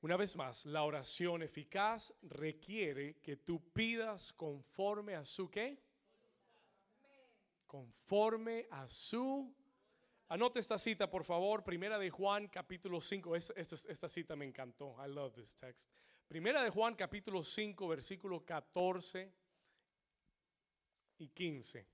Una 0.00 0.16
vez 0.16 0.36
más, 0.36 0.64
la 0.64 0.84
oración 0.84 1.42
eficaz 1.42 2.14
requiere 2.22 3.16
que 3.16 3.36
tú 3.36 3.60
pidas 3.72 4.32
conforme 4.32 5.16
a 5.16 5.24
su 5.24 5.50
qué? 5.50 5.82
Conforme 7.66 8.68
a 8.70 8.86
su... 8.88 9.52
Anote 10.28 10.60
esta 10.60 10.78
cita, 10.78 11.10
por 11.10 11.24
favor. 11.24 11.64
Primera 11.64 11.98
de 11.98 12.10
Juan, 12.10 12.46
capítulo 12.46 13.00
5. 13.00 13.34
esta 13.34 14.08
cita 14.08 14.36
me 14.36 14.44
encantó. 14.44 14.94
I 15.04 15.10
love 15.10 15.34
this 15.34 15.56
text. 15.56 15.88
Primera 16.28 16.62
de 16.62 16.70
Juan, 16.70 16.94
capítulo 16.94 17.42
5, 17.42 17.88
versículo 17.88 18.44
14 18.44 19.32
y 21.18 21.28
15. 21.28 21.86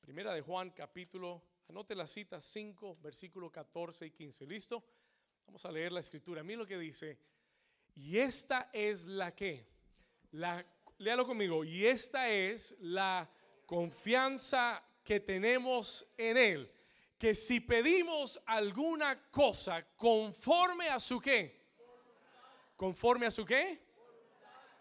Primera 0.00 0.32
de 0.32 0.40
Juan, 0.40 0.70
capítulo... 0.70 1.42
Anote 1.68 1.96
la 1.96 2.06
cita 2.06 2.40
5, 2.40 2.98
versículo 3.02 3.50
14 3.50 4.06
y 4.06 4.10
15. 4.12 4.46
¿Listo? 4.46 4.84
Vamos 5.46 5.64
a 5.64 5.70
leer 5.70 5.92
la 5.92 6.00
escritura. 6.00 6.42
Mira 6.42 6.58
lo 6.58 6.66
que 6.66 6.78
dice. 6.78 7.18
Y 7.94 8.18
esta 8.18 8.68
es 8.72 9.06
la 9.06 9.34
que. 9.34 9.66
La, 10.32 10.64
léalo 10.98 11.26
conmigo. 11.26 11.64
Y 11.64 11.86
esta 11.86 12.28
es 12.28 12.74
la 12.80 13.30
confianza 13.64 14.82
que 15.02 15.20
tenemos 15.20 16.06
en 16.16 16.36
Él. 16.36 16.72
Que 17.16 17.34
si 17.34 17.60
pedimos 17.60 18.40
alguna 18.44 19.30
cosa 19.30 19.86
conforme 19.96 20.88
a 20.88 20.98
su 20.98 21.20
qué. 21.20 21.64
Conforme 22.76 23.26
a 23.26 23.30
su 23.30 23.44
qué. 23.44 23.80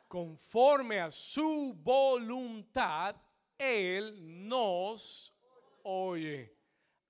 Conforme 0.08 1.00
a 1.00 1.12
su 1.12 1.74
voluntad, 1.78 3.16
Él 3.58 4.48
nos 4.48 5.34
oye. 5.84 6.54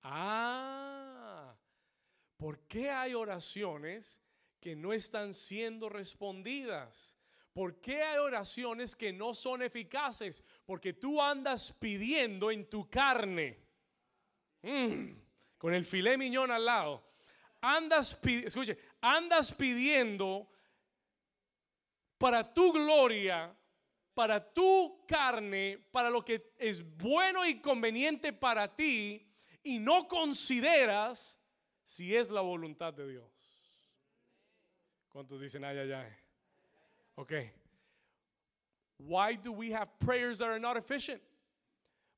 Ah 0.03 1.14
¿Por 2.37 2.59
qué 2.67 2.89
hay 2.89 3.13
oraciones 3.13 4.21
que 4.59 4.75
no 4.75 4.93
están 4.93 5.33
siendo 5.33 5.89
respondidas? 5.89 7.17
¿Por 7.53 7.79
qué 7.79 8.01
hay 8.01 8.17
oraciones 8.17 8.95
que 8.95 9.13
no 9.13 9.33
son 9.33 9.61
eficaces? 9.61 10.43
Porque 10.65 10.91
tú 10.91 11.21
andas 11.21 11.71
pidiendo 11.71 12.51
en 12.51 12.69
tu 12.69 12.89
carne, 12.89 13.57
mm, 14.61 15.11
con 15.57 15.73
el 15.73 15.85
filé 15.85 16.17
miñón 16.17 16.51
al 16.51 16.65
lado. 16.65 17.13
Andas, 17.61 18.19
escuche, 18.23 18.77
andas 18.99 19.53
pidiendo 19.53 20.49
para 22.17 22.53
tu 22.53 22.73
gloria, 22.73 23.55
para 24.13 24.53
tu 24.53 25.05
carne, 25.07 25.77
para 25.91 26.09
lo 26.09 26.25
que 26.25 26.53
es 26.57 26.83
bueno 26.97 27.45
y 27.45 27.61
conveniente 27.61 28.33
para 28.33 28.75
ti, 28.75 29.25
y 29.63 29.79
no 29.79 30.07
consideras 30.07 31.39
si 31.85 32.15
es 32.15 32.29
la 32.29 32.41
voluntad 32.41 32.93
de 32.93 33.07
Dios. 33.07 33.31
¿Cuántos 35.09 35.39
dicen 35.39 35.63
ay, 35.63 35.77
ay, 35.77 35.91
ay? 35.93 36.11
Ok. 37.15 37.31
Why 38.97 39.37
do 39.37 39.51
we 39.51 39.71
have 39.71 39.89
prayers 39.99 40.39
that 40.39 40.49
are 40.49 40.59
not 40.59 40.75
efficient? 40.75 41.21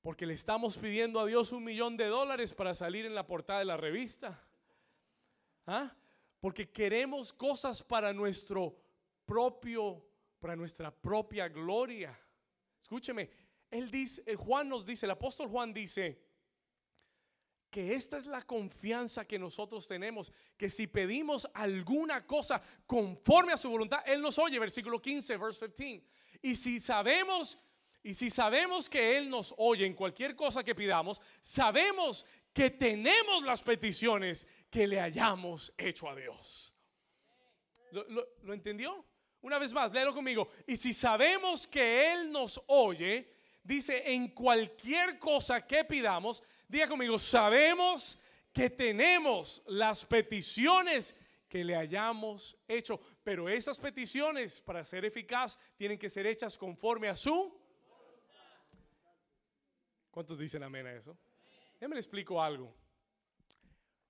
Porque 0.01 0.25
le 0.25 0.33
estamos 0.33 0.77
pidiendo 0.77 1.19
a 1.19 1.27
Dios 1.27 1.51
un 1.51 1.63
millón 1.63 1.97
de 1.97 2.05
dólares 2.05 2.53
para 2.53 2.73
salir 2.73 3.05
en 3.05 3.13
la 3.13 3.27
portada 3.27 3.59
de 3.59 3.65
la 3.65 3.77
revista. 3.77 4.41
¿Ah? 5.65 5.93
Porque 6.39 6.71
queremos 6.71 7.33
cosas 7.33 7.83
para 7.83 8.13
nuestro 8.13 8.75
propio, 9.25 10.03
para 10.39 10.55
nuestra 10.55 10.91
propia 10.91 11.49
gloria. 11.49 12.17
Escúcheme, 12.81 13.29
él 13.69 13.91
dice, 13.91 14.35
Juan 14.35 14.69
nos 14.69 14.85
dice, 14.85 15.05
el 15.05 15.11
apóstol 15.11 15.49
Juan 15.49 15.73
dice, 15.73 16.26
que 17.69 17.93
esta 17.93 18.17
es 18.17 18.25
la 18.25 18.41
confianza 18.41 19.25
que 19.25 19.37
nosotros 19.37 19.87
tenemos, 19.87 20.31
que 20.57 20.69
si 20.69 20.87
pedimos 20.87 21.47
alguna 21.53 22.25
cosa 22.25 22.61
conforme 22.85 23.53
a 23.53 23.57
su 23.57 23.69
voluntad, 23.69 24.01
Él 24.05 24.21
nos 24.21 24.39
oye, 24.39 24.59
versículo 24.59 25.01
15, 25.01 25.37
verse 25.37 25.73
15. 25.73 26.05
Y 26.41 26.55
si 26.55 26.79
sabemos, 26.79 27.57
y 28.03 28.13
si 28.13 28.29
sabemos 28.29 28.89
que 28.89 29.17
Él 29.17 29.29
nos 29.29 29.53
oye 29.57 29.85
en 29.85 29.93
cualquier 29.93 30.35
cosa 30.35 30.63
que 30.63 30.75
pidamos, 30.75 31.19
sabemos 31.41 32.25
que 32.53 32.69
tenemos 32.71 33.43
las 33.43 33.61
peticiones 33.61 34.47
que 34.69 34.87
le 34.87 34.99
hayamos 34.99 35.73
hecho 35.77 36.09
a 36.09 36.15
Dios. 36.15 36.73
¿Lo, 37.91 38.53
entendió? 38.53 39.05
Una 39.41 39.59
vez 39.59 39.73
más, 39.73 39.91
léelo 39.91 40.13
conmigo. 40.13 40.49
Y 40.65 40.75
si 40.75 40.93
sabemos 40.93 41.67
que 41.67 42.13
Él 42.13 42.31
nos 42.31 42.61
oye, 42.67 43.31
dice, 43.63 44.03
en 44.11 44.29
cualquier 44.29 45.19
cosa 45.19 45.65
que 45.65 45.85
pidamos, 45.85 46.41
Diga 46.67 46.87
conmigo, 46.87 47.17
sabemos 47.17 48.19
que 48.51 48.69
tenemos 48.69 49.63
las 49.67 50.03
peticiones 50.03 51.15
que 51.47 51.63
le 51.63 51.75
hayamos 51.75 52.57
hecho, 52.67 52.99
pero 53.23 53.47
esas 53.47 53.79
peticiones 53.79 54.61
para 54.61 54.83
ser 54.83 55.05
eficaz 55.05 55.57
tienen 55.77 55.97
que 55.97 56.09
ser 56.09 56.27
hechas 56.27 56.57
conforme 56.57 57.07
a 57.07 57.15
su... 57.15 57.57
¿Cuántos 60.11 60.39
dicen 60.39 60.63
amén 60.63 60.87
a 60.87 60.93
eso? 60.93 61.17
Déjame 61.75 61.95
le 61.95 61.99
explico 61.99 62.41
algo. 62.41 62.75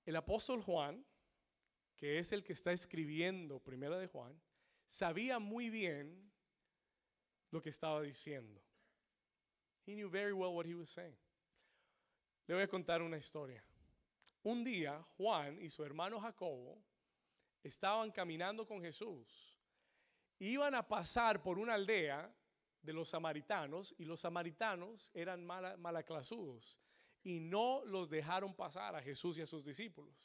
El 0.05 0.15
apóstol 0.15 0.61
Juan, 0.61 1.05
que 1.97 2.17
es 2.17 2.31
el 2.31 2.43
que 2.43 2.53
está 2.53 2.71
escribiendo 2.71 3.59
Primera 3.59 3.97
de 3.97 4.07
Juan, 4.07 4.41
sabía 4.87 5.37
muy 5.37 5.69
bien 5.69 6.31
lo 7.51 7.61
que 7.61 7.69
estaba 7.69 8.01
diciendo. 8.01 8.63
He 9.85 9.93
knew 9.93 10.09
very 10.09 10.31
well 10.31 10.55
what 10.55 10.65
he 10.65 10.75
was 10.75 10.89
saying. 10.89 11.17
Le 12.47 12.53
voy 12.55 12.63
a 12.63 12.67
contar 12.67 13.01
una 13.01 13.17
historia. 13.17 13.61
Un 14.43 14.63
día 14.63 15.05
Juan 15.17 15.61
y 15.61 15.69
su 15.69 15.83
hermano 15.83 16.19
Jacobo 16.19 16.81
estaban 17.61 18.09
caminando 18.11 18.65
con 18.65 18.81
Jesús. 18.81 19.53
Iban 20.39 20.73
a 20.73 20.87
pasar 20.87 21.43
por 21.43 21.59
una 21.59 21.73
aldea 21.73 22.33
de 22.81 22.93
los 22.93 23.09
samaritanos 23.09 23.93
y 23.97 24.05
los 24.05 24.21
samaritanos 24.21 25.11
eran 25.13 25.45
malaclasudos 25.45 26.79
y 27.21 27.41
no 27.41 27.83
los 27.83 28.09
dejaron 28.09 28.55
pasar 28.55 28.95
a 28.95 29.01
Jesús 29.01 29.37
y 29.37 29.41
a 29.41 29.45
sus 29.45 29.65
discípulos. 29.65 30.15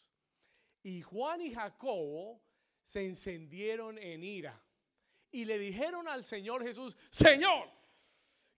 Y 0.85 1.03
Juan 1.03 1.41
y 1.41 1.53
Jacobo 1.53 2.41
se 2.83 3.05
encendieron 3.05 3.99
en 3.99 4.23
ira 4.23 4.63
y 5.33 5.45
le 5.45 5.59
dijeron 5.59 6.07
al 6.07 6.25
Señor 6.25 6.63
Jesús, 6.63 6.97
Señor, 7.11 7.69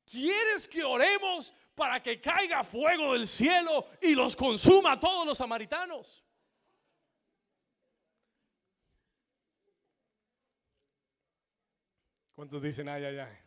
¿quieres 0.05 0.69
que 0.69 0.85
oremos 0.85 1.55
para 1.75 2.01
que 2.01 2.21
caiga 2.21 2.63
fuego 2.63 3.13
del 3.13 3.27
cielo 3.27 3.89
y 4.01 4.15
los 4.15 4.37
consuma 4.37 4.93
a 4.93 5.01
todos 5.01 5.27
los 5.27 5.39
samaritanos? 5.39 6.25
¿Cuántos 12.35 12.63
dicen 12.63 12.89
ay, 12.89 13.05
ay, 13.05 13.19
ay? 13.19 13.39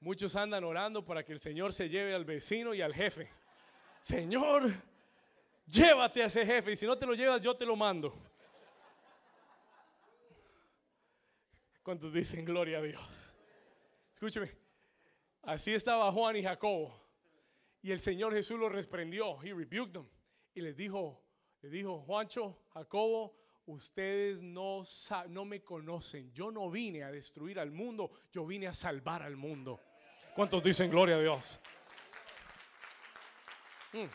Muchos 0.00 0.34
andan 0.36 0.64
orando 0.64 1.04
para 1.04 1.24
que 1.24 1.32
el 1.32 1.40
Señor 1.40 1.74
se 1.74 1.88
lleve 1.88 2.14
al 2.14 2.24
vecino 2.24 2.74
y 2.74 2.80
al 2.80 2.94
jefe. 2.94 3.30
Señor, 4.00 4.74
llévate 5.66 6.22
a 6.22 6.26
ese 6.26 6.44
jefe 6.44 6.72
y 6.72 6.76
si 6.76 6.86
no 6.86 6.96
te 6.96 7.06
lo 7.06 7.14
llevas 7.14 7.40
yo 7.40 7.54
te 7.54 7.66
lo 7.66 7.76
mando. 7.76 8.14
¿Cuántos 11.82 12.12
dicen 12.12 12.44
gloria 12.44 12.78
a 12.78 12.82
Dios? 12.82 13.34
Escúcheme, 14.12 14.54
así 15.42 15.72
estaba 15.72 16.12
Juan 16.12 16.36
y 16.36 16.42
Jacobo. 16.42 16.99
Y 17.82 17.92
el 17.92 18.00
Señor 18.00 18.34
Jesús 18.34 18.58
los 18.58 18.70
reprendió, 18.70 19.42
he 19.42 19.54
rebuked 19.54 19.92
them. 19.92 20.08
Y 20.54 20.60
les 20.60 20.76
dijo, 20.76 21.22
le 21.62 21.70
dijo, 21.70 22.00
Juancho, 22.00 22.64
Jacobo, 22.74 23.36
ustedes 23.66 24.42
no, 24.42 24.82
no 25.28 25.44
me 25.44 25.62
conocen. 25.62 26.32
Yo 26.32 26.50
no 26.50 26.70
vine 26.70 27.04
a 27.04 27.10
destruir 27.10 27.58
al 27.58 27.70
mundo, 27.70 28.10
yo 28.30 28.46
vine 28.46 28.66
a 28.66 28.74
salvar 28.74 29.22
al 29.22 29.36
mundo. 29.36 29.80
¿Cuántos 30.34 30.62
dicen 30.62 30.90
gloria 30.90 31.16
a 31.16 31.20
Dios? 31.20 31.60
Mm. 33.92 34.06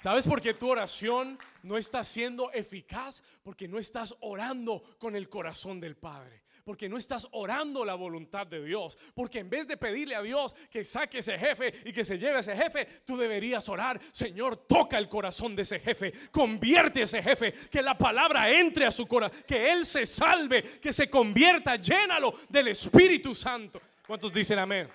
¿Sabes 0.00 0.26
por 0.26 0.40
qué 0.40 0.54
tu 0.54 0.68
oración 0.68 1.38
no 1.62 1.78
está 1.78 2.02
siendo 2.02 2.50
eficaz? 2.50 3.22
Porque 3.44 3.68
no 3.68 3.78
estás 3.78 4.16
orando 4.20 4.82
con 4.98 5.14
el 5.14 5.28
corazón 5.28 5.78
del 5.78 5.96
Padre. 5.96 6.42
Porque 6.64 6.88
no 6.88 6.96
estás 6.96 7.26
orando 7.32 7.84
la 7.84 7.94
voluntad 7.94 8.46
de 8.46 8.64
Dios. 8.64 8.96
Porque 9.14 9.40
en 9.40 9.50
vez 9.50 9.66
de 9.66 9.76
pedirle 9.76 10.14
a 10.14 10.22
Dios 10.22 10.54
que 10.70 10.84
saque 10.84 11.18
ese 11.18 11.38
jefe 11.38 11.74
y 11.84 11.92
que 11.92 12.04
se 12.04 12.18
lleve 12.18 12.38
ese 12.38 12.56
jefe, 12.56 12.86
tú 13.04 13.16
deberías 13.16 13.68
orar, 13.68 14.00
Señor, 14.12 14.56
toca 14.68 14.98
el 14.98 15.08
corazón 15.08 15.56
de 15.56 15.62
ese 15.62 15.80
jefe, 15.80 16.12
convierte 16.30 17.02
ese 17.02 17.22
jefe, 17.22 17.52
que 17.70 17.82
la 17.82 17.98
palabra 17.98 18.50
entre 18.50 18.86
a 18.86 18.92
su 18.92 19.06
corazón, 19.06 19.42
que 19.46 19.72
Él 19.72 19.84
se 19.84 20.06
salve, 20.06 20.62
que 20.62 20.92
se 20.92 21.10
convierta, 21.10 21.76
llénalo 21.76 22.34
del 22.48 22.68
Espíritu 22.68 23.34
Santo. 23.34 23.80
¿Cuántos 24.06 24.32
dicen 24.32 24.58
amén? 24.58 24.88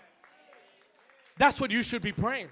That's 1.37 1.59
what 1.59 1.69
you 1.69 1.81
should 1.81 2.03
be 2.03 2.13
praying. 2.13 2.49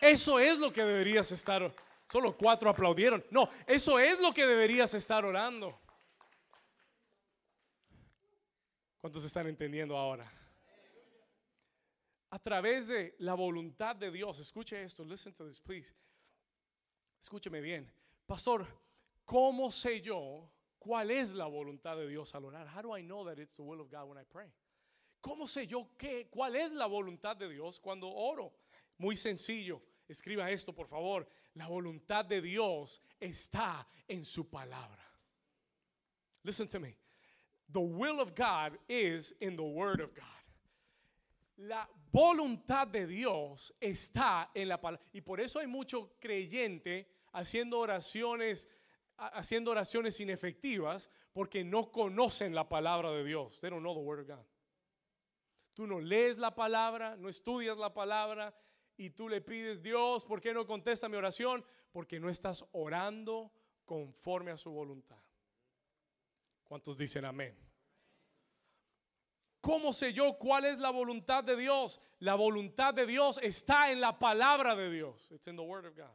Eso 0.00 0.38
es 0.38 0.58
lo 0.58 0.72
que 0.72 0.84
deberías 0.84 1.32
estar. 1.32 1.74
Solo 2.10 2.36
cuatro 2.36 2.68
aplaudieron. 2.68 3.24
No, 3.30 3.48
eso 3.66 3.98
es 3.98 4.20
lo 4.20 4.32
que 4.32 4.46
deberías 4.46 4.92
estar 4.92 5.24
orando. 5.24 5.78
¿Cuántos 9.04 9.22
están 9.26 9.46
entendiendo 9.46 9.98
ahora? 9.98 10.26
A 12.30 12.38
través 12.38 12.88
de 12.88 13.14
la 13.18 13.34
voluntad 13.34 13.94
de 13.94 14.10
Dios, 14.10 14.38
escuche 14.38 14.82
esto, 14.82 15.04
listen 15.04 15.34
to 15.34 15.46
this, 15.46 15.60
please. 15.60 15.94
Escúcheme 17.20 17.60
bien. 17.60 17.92
Pastor, 18.24 18.66
¿cómo 19.26 19.70
sé 19.70 20.00
yo 20.00 20.50
cuál 20.78 21.10
es 21.10 21.34
la 21.34 21.44
voluntad 21.44 21.98
de 21.98 22.08
Dios 22.08 22.34
al 22.34 22.46
orar? 22.46 22.66
How 22.66 22.80
do 22.80 22.96
I 22.96 23.02
know 23.02 23.26
that 23.26 23.38
it's 23.38 23.56
the 23.56 23.62
will 23.62 23.82
of 23.82 23.90
God 23.90 24.08
when 24.08 24.16
I 24.16 24.24
pray? 24.24 24.50
¿Cómo 25.20 25.46
sé 25.46 25.66
yo 25.66 25.90
qué, 25.98 26.30
cuál 26.30 26.56
es 26.56 26.72
la 26.72 26.86
voluntad 26.86 27.36
de 27.36 27.50
Dios 27.50 27.78
cuando 27.78 28.08
oro? 28.08 28.54
Muy 28.96 29.16
sencillo. 29.16 29.82
Escriba 30.08 30.50
esto, 30.50 30.72
por 30.72 30.88
favor. 30.88 31.28
La 31.52 31.68
voluntad 31.68 32.24
de 32.24 32.40
Dios 32.40 33.02
está 33.20 33.86
en 34.08 34.24
su 34.24 34.48
palabra. 34.48 35.04
Listen 36.42 36.66
to 36.66 36.80
me. 36.80 37.03
The 37.72 37.80
will 37.80 38.20
of 38.20 38.34
God 38.34 38.78
is 38.88 39.34
in 39.40 39.56
the 39.56 39.64
word 39.64 40.00
of 40.00 40.14
God. 40.14 40.24
La 41.56 41.86
voluntad 42.12 42.88
de 42.92 43.06
Dios 43.06 43.72
está 43.80 44.48
en 44.54 44.68
la 44.68 44.76
palabra. 44.78 45.00
Y 45.12 45.20
por 45.20 45.40
eso 45.40 45.60
hay 45.60 45.66
mucho 45.66 46.12
creyente 46.20 47.06
haciendo 47.32 47.78
oraciones 47.78 48.68
haciendo 49.16 49.70
oraciones 49.70 50.18
inefectivas 50.20 51.10
porque 51.32 51.64
no 51.64 51.90
conocen 51.90 52.54
la 52.54 52.68
palabra 52.68 53.10
de 53.12 53.24
Dios. 53.24 53.60
They 53.60 53.70
don't 53.70 53.82
know 53.82 53.94
the 53.94 54.00
word 54.00 54.20
of 54.20 54.26
God. 54.26 54.44
Tú 55.74 55.86
no 55.86 56.00
lees 56.00 56.38
la 56.38 56.54
palabra, 56.54 57.16
no 57.16 57.28
estudias 57.28 57.76
la 57.76 57.92
palabra, 57.92 58.54
y 58.96 59.10
tú 59.10 59.28
le 59.28 59.40
pides, 59.40 59.82
Dios, 59.82 60.24
¿por 60.24 60.40
qué 60.40 60.54
no 60.54 60.64
contesta 60.66 61.08
mi 61.08 61.16
oración? 61.16 61.64
Porque 61.92 62.20
no 62.20 62.28
estás 62.28 62.64
orando 62.72 63.50
conforme 63.84 64.52
a 64.52 64.56
su 64.56 64.70
voluntad. 64.70 65.18
¿Cuántos 66.64 66.96
dicen 66.96 67.24
amén? 67.24 67.56
¿Cómo 69.60 69.92
sé 69.94 70.12
yo 70.12 70.36
cuál 70.36 70.66
es 70.66 70.78
la 70.78 70.90
voluntad 70.90 71.42
de 71.42 71.56
Dios? 71.56 72.00
La 72.18 72.34
voluntad 72.34 72.92
de 72.92 73.06
Dios 73.06 73.40
está 73.42 73.90
en 73.90 74.00
la 74.00 74.18
palabra 74.18 74.74
de 74.76 74.90
Dios. 74.90 75.30
It's 75.30 75.46
in 75.46 75.56
the 75.56 75.62
word 75.62 75.86
of 75.86 75.96
God. 75.96 76.14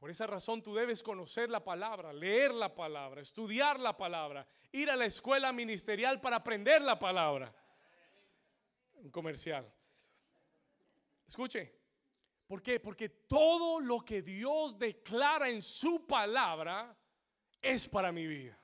Por 0.00 0.10
esa 0.10 0.26
razón 0.26 0.60
tú 0.60 0.74
debes 0.74 1.00
conocer 1.04 1.48
la 1.48 1.62
palabra, 1.62 2.12
leer 2.12 2.52
la 2.52 2.74
palabra, 2.74 3.20
estudiar 3.20 3.78
la 3.78 3.96
palabra, 3.96 4.44
ir 4.72 4.90
a 4.90 4.96
la 4.96 5.04
escuela 5.04 5.52
ministerial 5.52 6.20
para 6.20 6.36
aprender 6.36 6.82
la 6.82 6.98
palabra. 6.98 7.54
Un 8.94 9.12
comercial. 9.12 9.72
Escuche, 11.24 11.72
¿por 12.48 12.60
qué? 12.60 12.80
Porque 12.80 13.08
todo 13.08 13.78
lo 13.78 14.00
que 14.00 14.22
Dios 14.22 14.76
declara 14.76 15.48
en 15.48 15.62
su 15.62 16.04
palabra 16.04 16.96
es 17.60 17.86
para 17.86 18.10
mi 18.10 18.26
vida. 18.26 18.58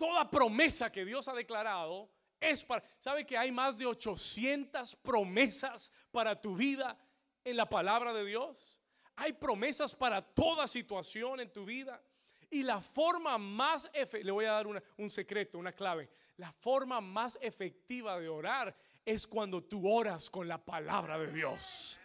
Toda 0.00 0.30
promesa 0.30 0.90
que 0.90 1.04
Dios 1.04 1.28
ha 1.28 1.34
declarado 1.34 2.08
es 2.40 2.64
para... 2.64 2.82
¿Sabe 2.98 3.26
que 3.26 3.36
hay 3.36 3.52
más 3.52 3.76
de 3.76 3.84
800 3.84 4.96
promesas 4.96 5.92
para 6.10 6.40
tu 6.40 6.56
vida 6.56 6.96
en 7.44 7.54
la 7.54 7.68
palabra 7.68 8.14
de 8.14 8.24
Dios? 8.24 8.80
Hay 9.14 9.34
promesas 9.34 9.94
para 9.94 10.22
toda 10.22 10.66
situación 10.66 11.40
en 11.40 11.52
tu 11.52 11.66
vida. 11.66 12.02
Y 12.48 12.62
la 12.62 12.80
forma 12.80 13.36
más, 13.36 13.90
le 13.92 14.32
voy 14.32 14.46
a 14.46 14.52
dar 14.52 14.66
un 14.96 15.10
secreto, 15.10 15.58
una 15.58 15.72
clave. 15.72 16.08
La 16.38 16.50
forma 16.50 17.02
más 17.02 17.36
efectiva 17.42 18.18
de 18.18 18.30
orar 18.30 18.74
es 19.04 19.26
cuando 19.26 19.62
tú 19.62 19.86
oras 19.86 20.30
con 20.30 20.48
la 20.48 20.56
palabra 20.56 21.18
de 21.18 21.30
Dios. 21.30 22.00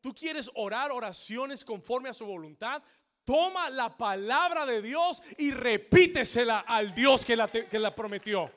Tú 0.00 0.12
quieres 0.14 0.50
orar 0.54 0.90
oraciones 0.90 1.64
conforme 1.64 2.08
a 2.08 2.12
su 2.12 2.26
voluntad. 2.26 2.82
Toma 3.24 3.70
la 3.70 3.96
palabra 3.96 4.66
de 4.66 4.82
Dios 4.82 5.22
y 5.38 5.50
repítesela 5.50 6.60
al 6.60 6.94
Dios 6.94 7.24
que 7.24 7.36
la, 7.36 7.48
que 7.48 7.78
la 7.78 7.94
prometió. 7.94 8.50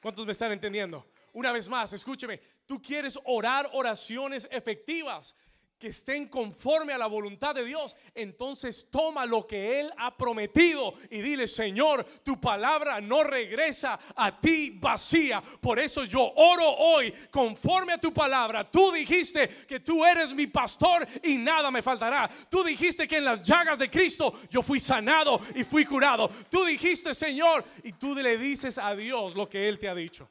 ¿Cuántos 0.00 0.26
me 0.26 0.32
están 0.32 0.52
entendiendo? 0.52 1.06
Una 1.32 1.52
vez 1.52 1.68
más, 1.68 1.92
escúcheme, 1.92 2.40
tú 2.64 2.80
quieres 2.80 3.18
orar 3.24 3.68
oraciones 3.72 4.48
efectivas 4.50 5.36
que 5.78 5.88
estén 5.88 6.28
conforme 6.28 6.94
a 6.94 6.98
la 6.98 7.06
voluntad 7.06 7.54
de 7.54 7.64
Dios, 7.64 7.94
entonces 8.14 8.88
toma 8.90 9.26
lo 9.26 9.46
que 9.46 9.80
Él 9.80 9.92
ha 9.98 10.16
prometido 10.16 10.94
y 11.10 11.20
dile, 11.20 11.46
Señor, 11.46 12.04
tu 12.24 12.40
palabra 12.40 13.00
no 13.00 13.22
regresa 13.22 13.98
a 14.14 14.40
ti 14.40 14.70
vacía. 14.70 15.42
Por 15.60 15.78
eso 15.78 16.04
yo 16.04 16.32
oro 16.34 16.66
hoy 16.66 17.12
conforme 17.30 17.92
a 17.92 17.98
tu 17.98 18.12
palabra. 18.12 18.70
Tú 18.70 18.90
dijiste 18.90 19.48
que 19.66 19.80
tú 19.80 20.02
eres 20.02 20.32
mi 20.32 20.46
pastor 20.46 21.06
y 21.22 21.36
nada 21.36 21.70
me 21.70 21.82
faltará. 21.82 22.30
Tú 22.48 22.64
dijiste 22.64 23.06
que 23.06 23.18
en 23.18 23.26
las 23.26 23.42
llagas 23.42 23.78
de 23.78 23.90
Cristo 23.90 24.40
yo 24.48 24.62
fui 24.62 24.80
sanado 24.80 25.40
y 25.54 25.62
fui 25.62 25.84
curado. 25.84 26.30
Tú 26.48 26.64
dijiste, 26.64 27.12
Señor, 27.12 27.62
y 27.84 27.92
tú 27.92 28.14
le 28.14 28.38
dices 28.38 28.78
a 28.78 28.94
Dios 28.94 29.34
lo 29.34 29.46
que 29.46 29.68
Él 29.68 29.78
te 29.78 29.90
ha 29.90 29.94
dicho. 29.94 30.26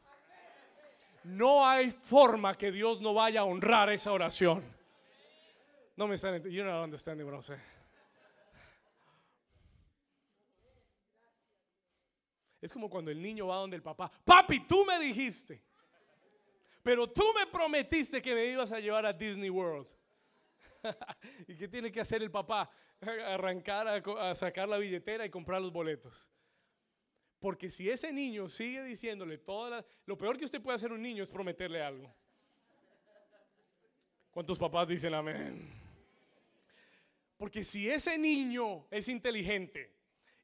No 1.24 1.68
hay 1.68 1.92
forma 1.92 2.56
que 2.56 2.72
Dios 2.72 3.00
no 3.00 3.14
vaya 3.14 3.42
a 3.42 3.46
honrar 3.46 3.92
esa 3.92 4.12
oración. 4.12 4.75
No 5.96 6.08
me 6.08 6.16
están. 6.16 6.44
You're 6.44 6.70
not 6.70 6.84
understanding 6.84 7.26
what 7.26 7.36
I'm 7.36 7.42
saying. 7.42 7.62
Es 12.66 12.74
como 12.74 12.90
cuando 12.90 13.12
el 13.12 13.22
niño 13.22 13.46
va 13.46 13.58
donde 13.58 13.76
el 13.76 13.84
papá, 13.84 14.12
papi, 14.24 14.62
tú 14.62 14.84
me 14.86 14.98
dijiste, 14.98 15.62
pero 16.82 17.08
tú 17.08 17.24
me 17.36 17.46
prometiste 17.46 18.20
que 18.20 18.34
me 18.34 18.46
ibas 18.46 18.72
a 18.72 18.80
llevar 18.80 19.06
a 19.06 19.14
Disney 19.14 19.52
World. 19.52 19.88
¿Y 21.48 21.56
qué 21.56 21.68
tiene 21.68 21.92
que 21.92 22.02
hacer 22.02 22.24
el 22.24 22.32
papá? 22.32 22.72
Arrancar 23.02 23.88
a, 23.88 24.34
sacar 24.34 24.68
la 24.68 24.80
billetera 24.80 25.24
y 25.26 25.30
comprar 25.30 25.62
los 25.62 25.72
boletos. 25.72 26.32
Porque 27.40 27.70
si 27.70 27.88
ese 27.88 28.12
niño 28.12 28.50
sigue 28.50 28.84
diciéndole 28.84 29.38
todas 29.38 29.70
las... 29.70 29.86
Lo 30.08 30.18
peor 30.18 30.36
que 30.36 30.46
usted 30.46 30.60
puede 30.60 30.78
hacer 30.78 30.90
a 30.90 30.96
un 30.96 31.04
niño 31.04 31.22
es 31.22 31.30
prometerle 31.30 31.84
algo. 31.84 32.12
¿Cuántos 34.32 34.58
papás 34.58 34.88
dicen 34.88 35.14
amén? 35.14 35.85
Porque 37.46 37.64
si 37.64 37.88
ese 37.88 38.18
niño 38.18 38.88
es 38.90 39.08
inteligente 39.08 39.94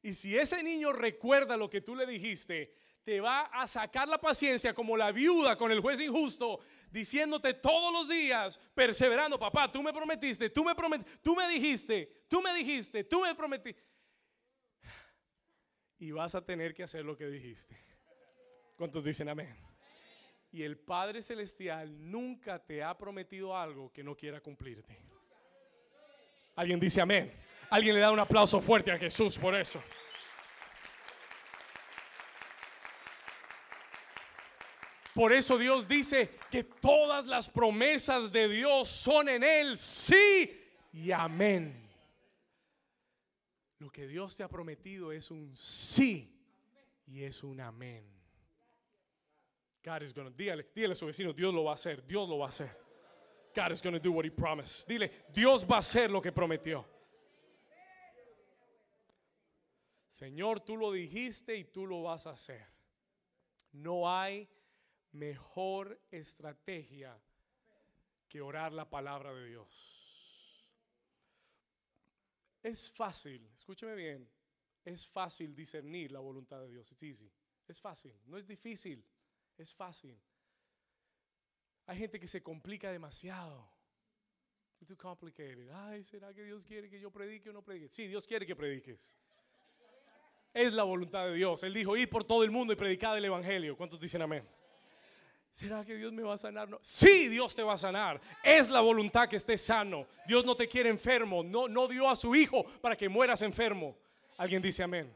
y 0.00 0.12
si 0.12 0.38
ese 0.38 0.62
niño 0.62 0.92
recuerda 0.92 1.56
lo 1.56 1.68
que 1.68 1.80
tú 1.80 1.96
le 1.96 2.06
dijiste, 2.06 2.72
te 3.02 3.20
va 3.20 3.40
a 3.46 3.66
sacar 3.66 4.06
la 4.06 4.20
paciencia 4.20 4.72
como 4.72 4.96
la 4.96 5.10
viuda 5.10 5.56
con 5.56 5.72
el 5.72 5.80
juez 5.80 5.98
injusto, 5.98 6.60
diciéndote 6.92 7.54
todos 7.54 7.92
los 7.92 8.08
días, 8.08 8.60
perseverando, 8.72 9.36
papá, 9.36 9.72
tú 9.72 9.82
me 9.82 9.92
prometiste, 9.92 10.48
tú 10.48 10.62
me 10.62 10.76
prometiste, 10.76 11.18
tú 11.20 11.34
me 11.34 11.48
dijiste, 11.48 12.24
tú 12.28 12.40
me 12.40 12.54
dijiste, 12.54 13.02
tú 13.02 13.22
me 13.22 13.34
prometiste. 13.34 13.82
Y 15.98 16.12
vas 16.12 16.36
a 16.36 16.46
tener 16.46 16.72
que 16.72 16.84
hacer 16.84 17.04
lo 17.04 17.16
que 17.16 17.26
dijiste. 17.26 17.76
¿Cuántos 18.76 19.02
dicen 19.02 19.28
amén? 19.28 19.56
Y 20.52 20.62
el 20.62 20.78
Padre 20.78 21.20
Celestial 21.20 22.12
nunca 22.12 22.64
te 22.64 22.80
ha 22.80 22.96
prometido 22.96 23.56
algo 23.56 23.92
que 23.92 24.04
no 24.04 24.16
quiera 24.16 24.40
cumplirte. 24.40 25.11
Alguien 26.56 26.78
dice 26.78 27.00
amén. 27.00 27.32
Alguien 27.70 27.94
le 27.94 28.00
da 28.00 28.12
un 28.12 28.18
aplauso 28.18 28.60
fuerte 28.60 28.90
a 28.92 28.98
Jesús 28.98 29.38
por 29.38 29.54
eso. 29.54 29.82
Por 35.14 35.32
eso 35.32 35.58
Dios 35.58 35.86
dice 35.86 36.30
que 36.50 36.64
todas 36.64 37.26
las 37.26 37.48
promesas 37.48 38.32
de 38.32 38.48
Dios 38.48 38.88
son 38.88 39.28
en 39.28 39.42
Él, 39.42 39.76
sí 39.76 40.50
y 40.92 41.12
amén. 41.12 41.78
Lo 43.78 43.90
que 43.90 44.06
Dios 44.06 44.36
te 44.36 44.42
ha 44.42 44.48
prometido 44.48 45.12
es 45.12 45.30
un 45.30 45.54
sí 45.54 46.40
y 47.06 47.24
es 47.24 47.42
un 47.42 47.60
amén. 47.60 48.04
God 49.84 50.02
is 50.02 50.14
gonna, 50.14 50.30
dígale, 50.30 50.64
a 50.90 50.94
su 50.94 51.06
vecino, 51.06 51.32
Dios 51.32 51.52
lo 51.52 51.64
va 51.64 51.72
a 51.72 51.74
hacer, 51.74 52.06
Dios 52.06 52.28
lo 52.28 52.38
va 52.38 52.46
a 52.46 52.48
hacer. 52.48 52.70
God 53.54 53.72
is 53.72 53.82
gonna 53.82 53.98
do 53.98 54.12
what 54.12 54.24
he 54.24 54.30
promised. 54.30 54.88
Dile, 54.88 55.10
Dios 55.32 55.64
va 55.64 55.76
a 55.76 55.78
hacer 55.78 56.10
lo 56.10 56.20
que 56.20 56.32
prometió. 56.32 56.84
Señor, 60.08 60.60
tú 60.60 60.76
lo 60.76 60.92
dijiste 60.92 61.56
y 61.56 61.64
tú 61.64 61.86
lo 61.86 62.02
vas 62.02 62.26
a 62.26 62.30
hacer. 62.30 62.66
No 63.72 64.08
hay 64.08 64.48
mejor 65.12 66.00
estrategia 66.10 67.18
que 68.28 68.40
orar 68.40 68.72
la 68.72 68.88
palabra 68.88 69.32
de 69.34 69.46
Dios. 69.46 69.98
Es 72.62 72.92
fácil, 72.92 73.44
escúcheme 73.54 73.94
bien, 73.94 74.30
es 74.84 75.08
fácil 75.08 75.54
discernir 75.54 76.12
la 76.12 76.20
voluntad 76.20 76.60
de 76.60 76.68
Dios. 76.68 76.92
Es 76.92 77.02
easy. 77.02 77.32
Es 77.66 77.80
fácil, 77.80 78.14
no 78.26 78.36
es 78.36 78.46
difícil, 78.46 79.04
es 79.56 79.74
fácil. 79.74 80.20
Hay 81.92 81.98
gente 81.98 82.18
que 82.18 82.26
se 82.26 82.42
complica 82.42 82.90
demasiado. 82.90 83.68
It's 84.80 84.88
too 84.88 84.96
complicated. 84.96 85.68
Ay, 85.70 86.02
¿será 86.02 86.32
que 86.32 86.42
Dios 86.42 86.64
quiere 86.64 86.88
que 86.88 86.98
yo 86.98 87.10
predique 87.10 87.50
o 87.50 87.52
no 87.52 87.60
predique? 87.60 87.92
Sí, 87.92 88.06
Dios 88.06 88.26
quiere 88.26 88.46
que 88.46 88.56
prediques. 88.56 89.14
Es 90.54 90.72
la 90.72 90.84
voluntad 90.84 91.26
de 91.26 91.34
Dios. 91.34 91.62
Él 91.64 91.74
dijo, 91.74 91.94
id 91.94 92.08
por 92.08 92.24
todo 92.24 92.44
el 92.44 92.50
mundo 92.50 92.72
y 92.72 92.76
predicad 92.76 93.18
el 93.18 93.26
Evangelio. 93.26 93.76
¿Cuántos 93.76 94.00
dicen 94.00 94.22
amén? 94.22 94.42
¿Será 95.52 95.84
que 95.84 95.94
Dios 95.94 96.14
me 96.14 96.22
va 96.22 96.32
a 96.32 96.38
sanar? 96.38 96.66
No. 96.66 96.78
Sí, 96.80 97.28
Dios 97.28 97.54
te 97.54 97.62
va 97.62 97.74
a 97.74 97.76
sanar. 97.76 98.18
Es 98.42 98.70
la 98.70 98.80
voluntad 98.80 99.28
que 99.28 99.36
estés 99.36 99.60
sano. 99.60 100.06
Dios 100.26 100.46
no 100.46 100.56
te 100.56 100.66
quiere 100.66 100.88
enfermo. 100.88 101.42
No, 101.42 101.68
no 101.68 101.88
dio 101.88 102.08
a 102.08 102.16
su 102.16 102.34
hijo 102.34 102.64
para 102.80 102.96
que 102.96 103.10
mueras 103.10 103.42
enfermo. 103.42 103.98
Alguien 104.38 104.62
dice 104.62 104.82
amén. 104.82 105.14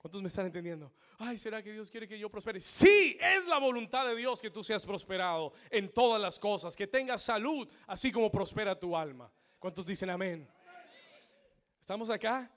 ¿Cuántos 0.00 0.22
me 0.22 0.28
están 0.28 0.46
entendiendo? 0.46 0.90
Ay, 1.18 1.36
¿será 1.36 1.62
que 1.62 1.70
Dios 1.70 1.90
quiere 1.90 2.08
que 2.08 2.18
yo 2.18 2.30
prospere? 2.30 2.58
Sí, 2.58 3.18
es 3.20 3.46
la 3.46 3.58
voluntad 3.58 4.08
de 4.08 4.16
Dios 4.16 4.40
que 4.40 4.50
tú 4.50 4.64
seas 4.64 4.86
prosperado 4.86 5.52
en 5.70 5.92
todas 5.92 6.18
las 6.18 6.38
cosas, 6.38 6.74
que 6.74 6.86
tengas 6.86 7.20
salud, 7.20 7.68
así 7.86 8.10
como 8.10 8.32
prospera 8.32 8.78
tu 8.78 8.96
alma. 8.96 9.30
¿Cuántos 9.58 9.84
dicen 9.84 10.08
amén? 10.08 10.48
¿Estamos 11.78 12.08
acá? 12.08 12.50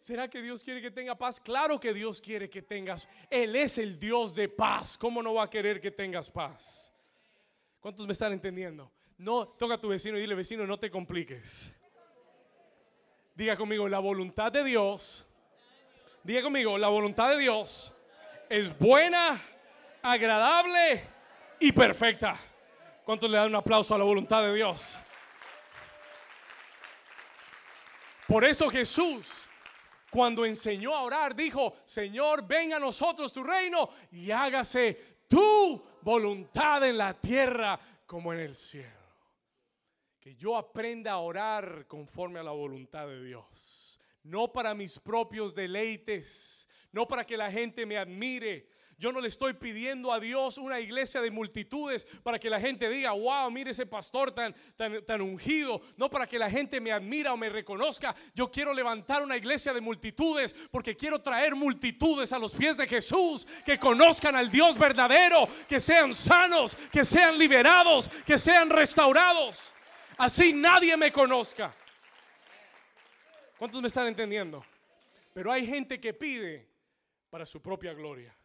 ¿Será 0.00 0.30
que 0.30 0.40
Dios 0.40 0.64
quiere 0.64 0.80
que 0.80 0.90
tenga 0.90 1.14
paz? 1.14 1.38
Claro 1.38 1.78
que 1.78 1.92
Dios 1.92 2.22
quiere 2.22 2.48
que 2.48 2.62
tengas. 2.62 3.06
Él 3.28 3.54
es 3.54 3.76
el 3.76 3.98
Dios 3.98 4.34
de 4.34 4.48
paz. 4.48 4.96
¿Cómo 4.96 5.22
no 5.22 5.34
va 5.34 5.42
a 5.42 5.50
querer 5.50 5.78
que 5.78 5.90
tengas 5.90 6.30
paz? 6.30 6.90
¿Cuántos 7.80 8.06
me 8.06 8.14
están 8.14 8.32
entendiendo? 8.32 8.90
No, 9.18 9.46
toca 9.46 9.74
a 9.74 9.80
tu 9.80 9.88
vecino 9.88 10.16
y 10.16 10.22
dile, 10.22 10.34
vecino, 10.34 10.66
no 10.66 10.78
te 10.78 10.90
compliques. 10.90 11.78
Diga 13.34 13.58
conmigo, 13.58 13.86
la 13.90 13.98
voluntad 13.98 14.50
de 14.50 14.64
Dios. 14.64 15.25
Diga 16.26 16.42
conmigo, 16.42 16.76
la 16.76 16.88
voluntad 16.88 17.30
de 17.30 17.38
Dios 17.38 17.94
es 18.48 18.76
buena, 18.76 19.40
agradable 20.02 21.04
y 21.60 21.70
perfecta. 21.70 22.36
¿Cuántos 23.04 23.30
le 23.30 23.36
dan 23.36 23.46
un 23.46 23.54
aplauso 23.54 23.94
a 23.94 23.98
la 23.98 24.02
voluntad 24.02 24.42
de 24.42 24.52
Dios? 24.52 24.98
Por 28.26 28.44
eso 28.44 28.68
Jesús, 28.68 29.46
cuando 30.10 30.44
enseñó 30.44 30.96
a 30.96 31.02
orar, 31.02 31.36
dijo, 31.36 31.76
Señor, 31.84 32.44
venga 32.44 32.78
a 32.78 32.80
nosotros 32.80 33.32
tu 33.32 33.44
reino 33.44 33.90
y 34.10 34.32
hágase 34.32 35.20
tu 35.28 35.80
voluntad 36.02 36.82
en 36.82 36.98
la 36.98 37.14
tierra 37.14 37.78
como 38.04 38.32
en 38.32 38.40
el 38.40 38.56
cielo. 38.56 38.90
Que 40.18 40.34
yo 40.34 40.56
aprenda 40.56 41.12
a 41.12 41.18
orar 41.18 41.86
conforme 41.86 42.40
a 42.40 42.42
la 42.42 42.50
voluntad 42.50 43.06
de 43.06 43.22
Dios. 43.22 43.85
No 44.26 44.52
para 44.52 44.74
mis 44.74 44.98
propios 44.98 45.54
deleites, 45.54 46.68
no 46.90 47.06
para 47.06 47.24
que 47.24 47.36
la 47.36 47.50
gente 47.50 47.86
me 47.86 47.96
admire, 47.96 48.68
yo 48.98 49.12
no 49.12 49.20
le 49.20 49.28
estoy 49.28 49.52
pidiendo 49.52 50.10
a 50.10 50.18
Dios 50.18 50.56
una 50.56 50.80
iglesia 50.80 51.20
de 51.20 51.30
multitudes 51.30 52.06
para 52.22 52.38
que 52.38 52.48
la 52.48 52.58
gente 52.58 52.88
diga, 52.88 53.12
wow, 53.12 53.50
mire 53.50 53.72
ese 53.72 53.84
pastor 53.84 54.32
tan, 54.32 54.54
tan, 54.74 55.04
tan 55.04 55.20
ungido. 55.20 55.82
No 55.98 56.08
para 56.08 56.26
que 56.26 56.38
la 56.38 56.50
gente 56.50 56.80
me 56.80 56.90
admira 56.90 57.34
o 57.34 57.36
me 57.36 57.50
reconozca. 57.50 58.16
Yo 58.34 58.50
quiero 58.50 58.72
levantar 58.72 59.22
una 59.22 59.36
iglesia 59.36 59.74
de 59.74 59.82
multitudes 59.82 60.54
porque 60.70 60.96
quiero 60.96 61.20
traer 61.20 61.54
multitudes 61.54 62.32
a 62.32 62.38
los 62.38 62.54
pies 62.54 62.78
de 62.78 62.88
Jesús, 62.88 63.46
que 63.66 63.78
conozcan 63.78 64.34
al 64.34 64.50
Dios 64.50 64.78
verdadero, 64.78 65.46
que 65.68 65.78
sean 65.78 66.14
sanos, 66.14 66.74
que 66.90 67.04
sean 67.04 67.38
liberados, 67.38 68.08
que 68.24 68.38
sean 68.38 68.70
restaurados. 68.70 69.74
Así 70.16 70.54
nadie 70.54 70.96
me 70.96 71.12
conozca. 71.12 71.74
¿Cuántos 73.58 73.80
me 73.80 73.88
están 73.88 74.06
entendiendo? 74.06 74.62
Pero 75.32 75.50
hay 75.50 75.66
gente 75.66 75.98
que 75.98 76.12
pide 76.12 76.68
para 77.30 77.46
su 77.46 77.60
propia 77.62 77.94
gloria. 77.94 78.36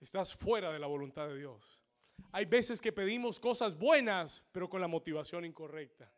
Estás 0.00 0.34
fuera 0.34 0.72
de 0.72 0.78
la 0.78 0.86
voluntad 0.86 1.28
de 1.28 1.36
Dios. 1.36 1.80
Hay 2.32 2.46
veces 2.46 2.80
que 2.80 2.92
pedimos 2.92 3.38
cosas 3.38 3.76
buenas, 3.76 4.44
pero 4.52 4.68
con 4.68 4.80
la 4.80 4.88
motivación 4.88 5.44
incorrecta. 5.44 6.10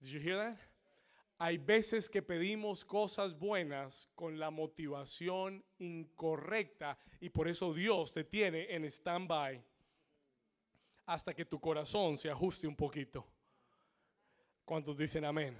Did 0.00 0.08
you 0.08 0.20
hear 0.20 0.36
that? 0.36 0.58
Hay 1.38 1.56
veces 1.56 2.10
que 2.10 2.20
pedimos 2.20 2.84
cosas 2.84 3.38
buenas 3.38 4.08
con 4.16 4.40
la 4.40 4.50
motivación 4.50 5.64
incorrecta 5.78 6.98
y 7.20 7.28
por 7.28 7.46
eso 7.46 7.72
Dios 7.72 8.12
te 8.12 8.24
tiene 8.24 8.74
en 8.74 8.84
stand-by 8.84 9.62
hasta 11.06 11.32
que 11.32 11.44
tu 11.44 11.60
corazón 11.60 12.18
se 12.18 12.28
ajuste 12.28 12.66
un 12.66 12.74
poquito. 12.74 13.24
¿Cuántos 14.64 14.96
dicen 14.96 15.24
amén? 15.24 15.56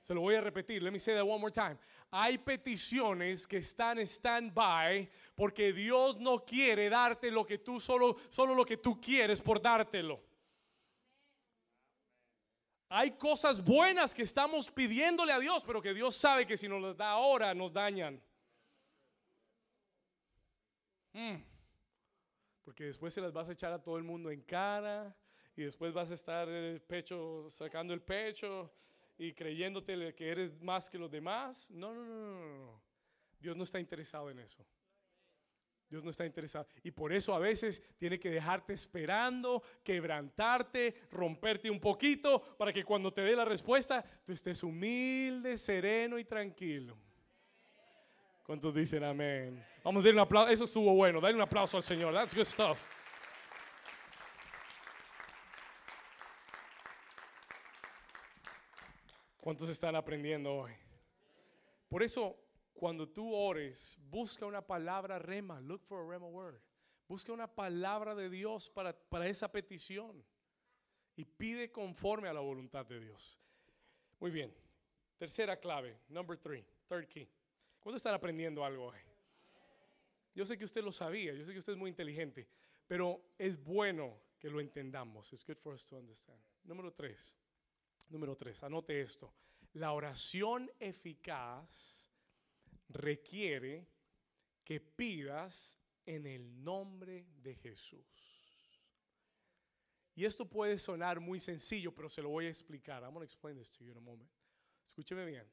Se 0.00 0.14
lo 0.14 0.22
voy 0.22 0.34
a 0.34 0.40
repetir. 0.40 0.82
Let 0.82 0.92
me 0.92 0.98
say 0.98 1.14
that 1.14 1.24
one 1.24 1.40
more 1.40 1.52
time. 1.52 1.76
Hay 2.10 2.38
peticiones 2.38 3.46
que 3.46 3.58
están 3.58 3.98
stand-by 3.98 5.08
porque 5.36 5.72
Dios 5.72 6.18
no 6.18 6.44
quiere 6.44 6.88
darte 6.88 7.30
lo 7.30 7.44
que 7.44 7.58
tú 7.58 7.78
solo, 7.78 8.16
solo 8.30 8.54
lo 8.54 8.64
que 8.64 8.78
tú 8.78 9.00
quieres 9.00 9.40
por 9.40 9.60
dártelo. 9.60 10.20
Hay 12.88 13.12
cosas 13.12 13.62
buenas 13.62 14.12
que 14.12 14.22
estamos 14.22 14.68
pidiéndole 14.68 15.32
a 15.32 15.38
Dios, 15.38 15.62
pero 15.64 15.80
que 15.80 15.94
Dios 15.94 16.16
sabe 16.16 16.44
que 16.44 16.56
si 16.56 16.66
nos 16.66 16.82
las 16.82 16.96
da 16.96 17.10
ahora 17.10 17.54
nos 17.54 17.72
dañan. 17.72 18.20
Mm. 21.12 21.36
Porque 22.64 22.84
después 22.84 23.14
se 23.14 23.20
las 23.20 23.32
vas 23.32 23.48
a 23.48 23.52
echar 23.52 23.72
a 23.72 23.82
todo 23.82 23.96
el 23.96 24.02
mundo 24.02 24.30
en 24.30 24.40
cara 24.42 25.14
y 25.54 25.62
después 25.62 25.92
vas 25.92 26.10
a 26.10 26.14
estar 26.14 26.48
el 26.48 26.80
pecho 26.80 27.48
sacando 27.48 27.94
el 27.94 28.02
pecho 28.02 28.72
y 29.20 29.34
creyéndote 29.34 30.14
que 30.14 30.30
eres 30.30 30.58
más 30.62 30.88
que 30.88 30.96
los 30.96 31.10
demás. 31.10 31.70
No, 31.70 31.94
no, 31.94 32.02
no, 32.02 32.56
no. 32.56 32.82
Dios 33.38 33.54
no 33.54 33.64
está 33.64 33.78
interesado 33.78 34.30
en 34.30 34.38
eso. 34.38 34.64
Dios 35.90 36.02
no 36.02 36.08
está 36.08 36.24
interesado. 36.24 36.66
Y 36.82 36.90
por 36.90 37.12
eso 37.12 37.34
a 37.34 37.38
veces 37.38 37.82
tiene 37.98 38.18
que 38.18 38.30
dejarte 38.30 38.72
esperando, 38.72 39.62
quebrantarte, 39.84 41.02
romperte 41.10 41.70
un 41.70 41.80
poquito, 41.80 42.40
para 42.56 42.72
que 42.72 42.82
cuando 42.82 43.12
te 43.12 43.20
dé 43.20 43.36
la 43.36 43.44
respuesta, 43.44 44.02
tú 44.24 44.32
estés 44.32 44.62
humilde, 44.62 45.58
sereno 45.58 46.18
y 46.18 46.24
tranquilo. 46.24 46.96
¿Cuántos 48.46 48.74
dicen 48.74 49.04
amén? 49.04 49.62
Vamos 49.84 50.02
a 50.02 50.08
darle 50.08 50.20
un 50.20 50.26
aplauso. 50.26 50.50
Eso 50.50 50.64
estuvo 50.64 50.94
bueno. 50.94 51.20
Dale 51.20 51.34
un 51.34 51.42
aplauso 51.42 51.76
al 51.76 51.82
Señor. 51.82 52.14
That's 52.14 52.34
good 52.34 52.44
stuff. 52.44 52.99
¿Cuántos 59.40 59.70
están 59.70 59.96
aprendiendo 59.96 60.52
hoy? 60.52 60.72
Por 61.88 62.02
eso, 62.02 62.38
cuando 62.74 63.08
tú 63.08 63.34
ores, 63.34 63.96
busca 64.10 64.44
una 64.44 64.60
palabra 64.60 65.18
rema. 65.18 65.60
Look 65.62 65.82
for 65.82 66.04
a 66.04 66.08
rema 66.08 66.26
word. 66.26 66.60
Busca 67.08 67.32
una 67.32 67.46
palabra 67.48 68.14
de 68.14 68.28
Dios 68.28 68.68
para, 68.68 68.92
para 68.92 69.26
esa 69.26 69.50
petición. 69.50 70.22
Y 71.16 71.24
pide 71.24 71.72
conforme 71.72 72.28
a 72.28 72.34
la 72.34 72.40
voluntad 72.40 72.84
de 72.84 73.00
Dios. 73.00 73.40
Muy 74.20 74.30
bien. 74.30 74.54
Tercera 75.16 75.58
clave. 75.58 75.98
Number 76.08 76.36
three. 76.36 76.64
Third 76.88 77.08
key. 77.08 77.28
¿Cuándo 77.80 77.96
están 77.96 78.14
aprendiendo 78.14 78.62
algo 78.62 78.86
hoy? 78.86 78.98
Yo 80.34 80.44
sé 80.44 80.56
que 80.56 80.66
usted 80.66 80.84
lo 80.84 80.92
sabía. 80.92 81.32
Yo 81.32 81.44
sé 81.44 81.52
que 81.52 81.58
usted 81.58 81.72
es 81.72 81.78
muy 81.78 81.88
inteligente. 81.88 82.46
Pero 82.86 83.22
es 83.38 83.62
bueno 83.62 84.20
que 84.38 84.50
lo 84.50 84.60
entendamos. 84.60 85.32
It's 85.32 85.44
good 85.44 85.56
for 85.56 85.72
us 85.74 85.84
to 85.86 85.96
understand. 85.96 86.40
Número 86.62 86.92
tres. 86.92 87.36
Número 88.10 88.36
tres. 88.36 88.62
Anote 88.62 89.00
esto. 89.00 89.32
La 89.74 89.92
oración 89.92 90.70
eficaz 90.78 92.10
requiere 92.88 93.86
que 94.64 94.80
pidas 94.80 95.78
en 96.04 96.26
el 96.26 96.62
nombre 96.62 97.26
de 97.40 97.54
Jesús. 97.54 98.40
Y 100.16 100.24
esto 100.24 100.44
puede 100.44 100.78
sonar 100.78 101.20
muy 101.20 101.38
sencillo, 101.38 101.94
pero 101.94 102.08
se 102.08 102.20
lo 102.20 102.28
voy 102.30 102.46
a 102.46 102.48
explicar. 102.48 103.02
I'm 103.02 103.12
going 103.12 103.20
to 103.20 103.24
explain 103.24 103.56
this 103.56 103.70
to 103.70 103.84
you 103.84 103.92
in 103.92 103.96
a 103.96 104.00
moment. 104.00 104.28
Escúcheme 104.84 105.24
bien. 105.24 105.46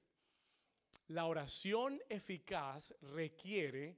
La 1.09 1.25
oración 1.25 2.01
eficaz 2.09 2.93
requiere 3.01 3.97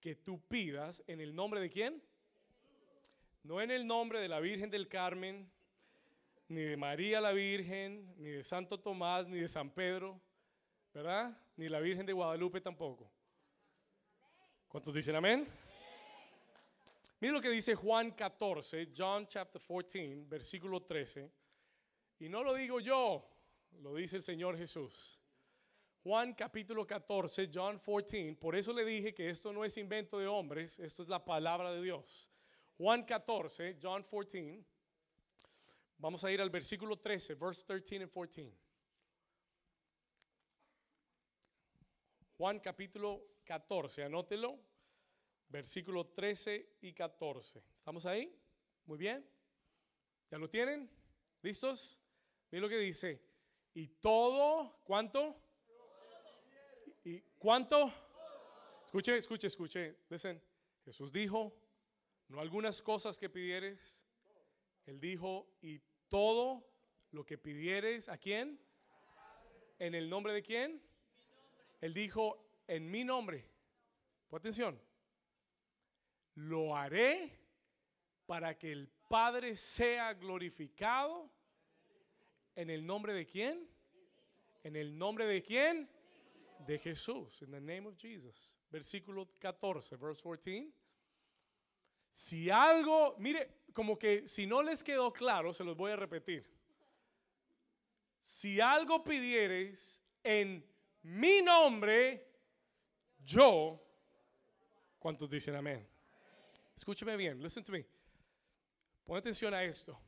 que 0.00 0.14
tú 0.14 0.40
pidas 0.46 1.02
en 1.08 1.20
el 1.20 1.34
nombre 1.34 1.60
de 1.60 1.68
quién? 1.68 2.02
No 3.42 3.60
en 3.60 3.70
el 3.70 3.86
nombre 3.86 4.20
de 4.20 4.28
la 4.28 4.40
Virgen 4.40 4.70
del 4.70 4.88
Carmen, 4.88 5.50
ni 6.48 6.62
de 6.62 6.76
María 6.76 7.20
la 7.20 7.32
Virgen, 7.32 8.14
ni 8.18 8.30
de 8.30 8.44
Santo 8.44 8.78
Tomás, 8.78 9.26
ni 9.26 9.38
de 9.38 9.48
San 9.48 9.70
Pedro, 9.70 10.20
¿verdad? 10.92 11.36
Ni 11.56 11.68
la 11.68 11.80
Virgen 11.80 12.06
de 12.06 12.12
Guadalupe 12.12 12.60
tampoco. 12.60 13.10
¿Cuántos 14.68 14.94
dicen 14.94 15.16
amén? 15.16 15.46
Miren 17.18 17.34
lo 17.34 17.40
que 17.40 17.50
dice 17.50 17.74
Juan 17.74 18.10
14, 18.10 18.92
John 18.94 19.26
chapter 19.26 19.60
14, 19.60 20.24
versículo 20.28 20.82
13. 20.82 21.30
Y 22.18 22.28
no 22.28 22.42
lo 22.42 22.54
digo 22.54 22.78
yo, 22.78 23.26
lo 23.80 23.94
dice 23.94 24.16
el 24.16 24.22
Señor 24.22 24.56
Jesús. 24.56 25.18
Juan 26.02 26.34
capítulo 26.34 26.86
14, 26.86 27.50
John 27.52 27.78
14. 27.78 28.36
Por 28.38 28.54
eso 28.54 28.72
le 28.72 28.84
dije 28.84 29.14
que 29.14 29.30
esto 29.30 29.52
no 29.52 29.64
es 29.64 29.76
invento 29.76 30.18
de 30.18 30.26
hombres, 30.26 30.78
esto 30.78 31.02
es 31.02 31.08
la 31.08 31.24
palabra 31.24 31.72
de 31.72 31.82
Dios. 31.82 32.30
Juan 32.76 33.02
14, 33.04 33.78
John 33.82 34.02
14. 34.02 34.62
Vamos 35.98 36.22
a 36.24 36.30
ir 36.30 36.40
al 36.40 36.50
versículo 36.50 36.98
13, 36.98 37.34
verse 37.34 37.64
13 37.66 37.96
and 37.96 38.12
14. 38.12 38.52
Juan 42.36 42.60
capítulo 42.60 43.22
14, 43.44 44.04
anótelo, 44.04 44.58
versículo 45.48 46.06
13 46.08 46.76
y 46.82 46.92
14. 46.92 47.62
¿Estamos 47.74 48.04
ahí? 48.04 48.38
Muy 48.84 48.98
bien. 48.98 49.26
¿Ya 50.30 50.36
lo 50.36 50.50
tienen? 50.50 50.90
¿Listos? 51.40 51.98
Miren 52.50 52.62
lo 52.62 52.68
que 52.68 52.78
dice. 52.78 53.22
Y 53.72 53.88
todo, 53.88 54.80
¿cuánto? 54.84 55.40
¿Y 57.04 57.20
cuánto? 57.38 57.90
Escuche, 58.84 59.16
escuche, 59.16 59.46
escuche. 59.46 59.96
Listen. 60.10 60.42
Jesús 60.84 61.12
dijo, 61.12 61.52
no 62.28 62.40
algunas 62.40 62.80
cosas 62.80 63.18
que 63.18 63.28
pidieres. 63.28 64.05
Él 64.86 65.00
dijo, 65.00 65.48
y 65.60 65.80
todo 66.08 66.64
lo 67.10 67.26
que 67.26 67.38
pidieres, 67.38 68.08
¿a 68.08 68.18
quién? 68.18 68.60
¿En 69.78 69.94
el 69.94 70.08
nombre 70.08 70.32
de 70.32 70.42
quién? 70.42 70.82
Él 71.80 71.92
dijo, 71.92 72.46
en 72.66 72.90
mi 72.90 73.04
nombre. 73.04 73.48
Pon 74.28 74.38
atención. 74.38 74.80
Lo 76.34 76.76
haré 76.76 77.38
para 78.26 78.56
que 78.56 78.72
el 78.72 78.88
Padre 79.08 79.56
sea 79.56 80.14
glorificado. 80.14 81.30
¿En 82.54 82.70
el 82.70 82.84
nombre 82.86 83.12
de 83.12 83.26
quién? 83.26 83.68
¿En 84.62 84.76
el 84.76 84.96
nombre 84.96 85.26
de 85.26 85.42
quién? 85.42 85.88
De 86.66 86.78
Jesús. 86.78 87.42
In 87.42 87.50
the 87.50 87.60
name 87.60 87.86
of 87.86 87.96
Jesus. 87.96 88.56
Versículo 88.70 89.28
14, 89.38 89.96
verse 89.96 90.22
14. 90.22 90.72
Si 92.16 92.48
algo, 92.48 93.14
mire, 93.18 93.66
como 93.74 93.98
que 93.98 94.26
si 94.26 94.46
no 94.46 94.62
les 94.62 94.82
quedó 94.82 95.12
claro, 95.12 95.52
se 95.52 95.62
los 95.62 95.76
voy 95.76 95.92
a 95.92 95.96
repetir. 95.96 96.50
Si 98.22 98.58
algo 98.58 99.04
pidieres 99.04 100.02
en 100.22 100.66
mi 101.02 101.42
nombre, 101.42 102.26
yo, 103.22 103.78
¿cuántos 104.98 105.28
dicen 105.28 105.56
amén? 105.56 105.86
Escúcheme 106.74 107.18
bien, 107.18 107.42
listen 107.42 107.62
to 107.62 107.72
me. 107.72 107.86
Pon 109.04 109.18
atención 109.18 109.52
a 109.52 109.62
esto. 109.62 110.00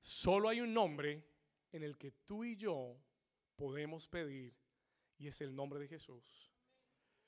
Solo 0.00 0.50
hay 0.50 0.60
un 0.60 0.74
nombre 0.74 1.24
en 1.72 1.82
el 1.82 1.96
que 1.96 2.10
tú 2.10 2.44
y 2.44 2.58
yo 2.58 2.94
podemos 3.56 4.06
pedir 4.06 4.54
y 5.16 5.28
es 5.28 5.40
el 5.40 5.56
nombre 5.56 5.80
de 5.80 5.88
Jesús. 5.88 6.52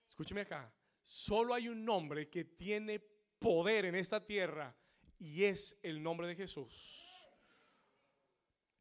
Escúcheme 0.06 0.42
acá. 0.42 0.70
Solo 1.02 1.54
hay 1.54 1.70
un 1.70 1.82
nombre 1.86 2.28
que 2.28 2.44
tiene 2.44 3.11
poder 3.42 3.84
en 3.86 3.94
esta 3.96 4.24
tierra 4.24 4.74
y 5.18 5.44
es 5.44 5.76
el 5.82 6.02
nombre 6.02 6.26
de 6.26 6.36
Jesús. 6.36 7.08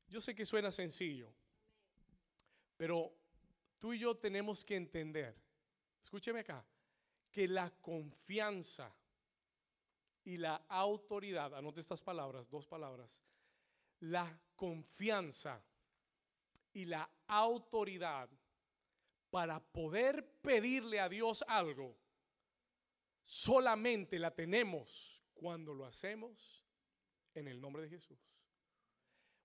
Yo 0.07 0.22
sé 0.22 0.36
que 0.36 0.45
suena 0.45 0.72
sencillo, 0.72 1.34
pero 2.78 3.12
tú 3.80 3.93
y 3.93 3.99
yo 3.99 4.16
tenemos 4.16 4.64
que 4.64 4.76
entender, 4.76 5.36
escúcheme 6.01 6.41
acá, 6.41 6.66
que 7.32 7.47
la 7.47 7.72
confianza 7.82 8.93
y 10.24 10.38
la 10.38 10.55
autoridad, 10.68 11.55
anote 11.55 11.80
estas 11.80 12.01
palabras, 12.01 12.49
dos 12.49 12.68
palabras, 12.68 13.22
la 14.01 14.39
confianza 14.55 15.64
y 16.74 16.86
la 16.86 17.09
autoridad 17.28 18.30
para 19.30 19.59
poder 19.62 20.39
pedirle 20.41 20.99
a 20.99 21.07
Dios 21.07 21.43
algo, 21.47 21.97
solamente 23.22 24.20
la 24.20 24.34
tenemos 24.34 25.24
cuando 25.34 25.74
lo 25.74 25.86
hacemos 25.86 26.66
en 27.34 27.48
el 27.48 27.60
nombre 27.60 27.84
de 27.84 27.90
Jesús. 27.90 28.20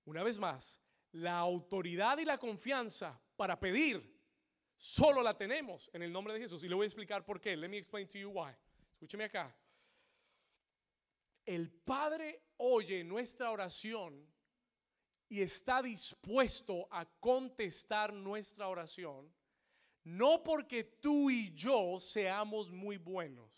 Una 0.04 0.22
vez 0.22 0.38
más, 0.38 0.80
la 1.12 1.38
autoridad 1.38 2.18
y 2.18 2.24
la 2.24 2.38
confianza 2.38 3.20
para 3.36 3.58
pedir 3.58 4.16
solo 4.76 5.22
la 5.22 5.36
tenemos 5.36 5.90
en 5.92 6.02
el 6.02 6.12
nombre 6.12 6.34
de 6.34 6.40
Jesús. 6.40 6.62
Y 6.62 6.68
le 6.68 6.74
voy 6.74 6.84
a 6.84 6.86
explicar 6.86 7.24
por 7.24 7.40
qué. 7.40 7.56
Let 7.56 7.68
me 7.68 7.78
explain 7.78 8.06
to 8.08 8.18
you 8.18 8.30
why. 8.30 8.52
Escúcheme 8.92 9.24
acá. 9.24 9.54
El 11.44 11.70
Padre 11.70 12.42
oye 12.56 13.04
nuestra 13.04 13.50
oración 13.50 14.26
y 15.28 15.40
está 15.40 15.82
dispuesto 15.82 16.88
a 16.90 17.04
contestar 17.04 18.12
nuestra 18.12 18.68
oración, 18.68 19.32
no 20.06 20.40
porque 20.44 20.84
tú 20.84 21.30
y 21.30 21.52
yo 21.52 21.98
seamos 21.98 22.70
muy 22.70 22.96
buenos, 22.96 23.50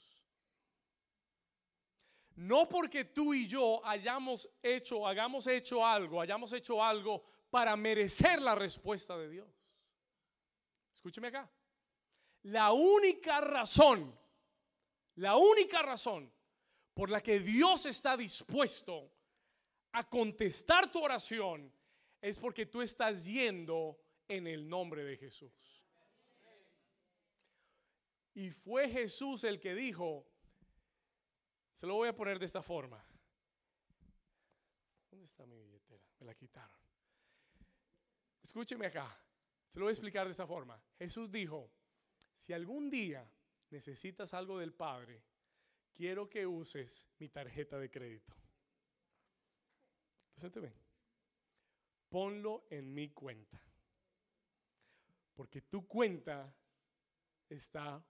no 2.37 2.67
porque 2.67 3.05
tú 3.05 3.35
y 3.35 3.47
yo 3.47 3.85
hayamos 3.85 4.49
hecho, 4.63 5.07
hagamos 5.07 5.47
hecho 5.47 5.85
algo, 5.85 6.23
hayamos 6.23 6.51
hecho 6.55 6.83
algo 6.83 7.23
para 7.51 7.77
merecer 7.77 8.41
la 8.41 8.55
respuesta 8.55 9.19
de 9.19 9.29
Dios. 9.29 9.49
Escúcheme 10.91 11.29
acá. 11.29 11.51
La 12.45 12.73
única 12.73 13.43
razón, 13.43 14.19
la 15.17 15.37
única 15.37 15.83
razón 15.83 16.33
por 16.95 17.11
la 17.11 17.23
que 17.23 17.41
Dios 17.41 17.85
está 17.85 18.17
dispuesto 18.17 19.13
a 19.93 20.09
contestar 20.09 20.91
tu 20.91 21.05
oración 21.05 21.71
es 22.23 22.39
porque 22.39 22.65
tú 22.65 22.81
estás 22.81 23.27
yendo 23.27 24.01
en 24.27 24.47
el 24.47 24.67
nombre 24.67 25.05
de 25.05 25.19
Jesús. 25.19 25.78
Y 28.39 28.53
fue 28.53 28.89
Jesús 28.89 29.43
el 29.43 29.59
que 29.59 29.75
dijo, 29.75 30.25
se 31.73 31.89
lo 31.89 31.95
voy 31.95 32.09
a 32.09 32.15
poner 32.15 32.39
de 32.39 32.47
esta 32.47 32.63
forma. 32.63 33.05
¿Dónde 35.11 35.27
está 35.27 35.45
mi 35.45 35.59
billetera? 35.59 36.05
Me 36.21 36.27
la 36.27 36.35
quitaron. 36.37 36.79
Escúcheme 38.41 38.87
acá. 38.87 39.21
Se 39.67 39.81
lo 39.81 39.87
voy 39.87 39.91
a 39.91 39.93
explicar 39.93 40.27
de 40.27 40.31
esta 40.31 40.47
forma. 40.47 40.81
Jesús 41.01 41.33
dijo, 41.33 41.69
si 42.37 42.53
algún 42.53 42.89
día 42.89 43.29
necesitas 43.71 44.33
algo 44.35 44.61
del 44.61 44.73
Padre, 44.73 45.21
quiero 45.93 46.31
que 46.31 46.47
uses 46.47 47.09
mi 47.19 47.29
tarjeta 47.31 47.77
de 47.77 47.91
crédito. 47.91 48.37
Siénteme. 50.37 50.73
Ponlo 52.09 52.69
en 52.71 52.95
mi 52.95 53.09
cuenta. 53.11 53.61
Porque 55.35 55.63
tu 55.63 55.89
cuenta 55.89 56.55
está 57.49 58.05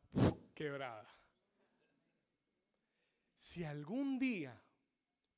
quebrada. 0.55 1.09
Si 3.35 3.65
algún 3.65 4.19
día 4.19 4.61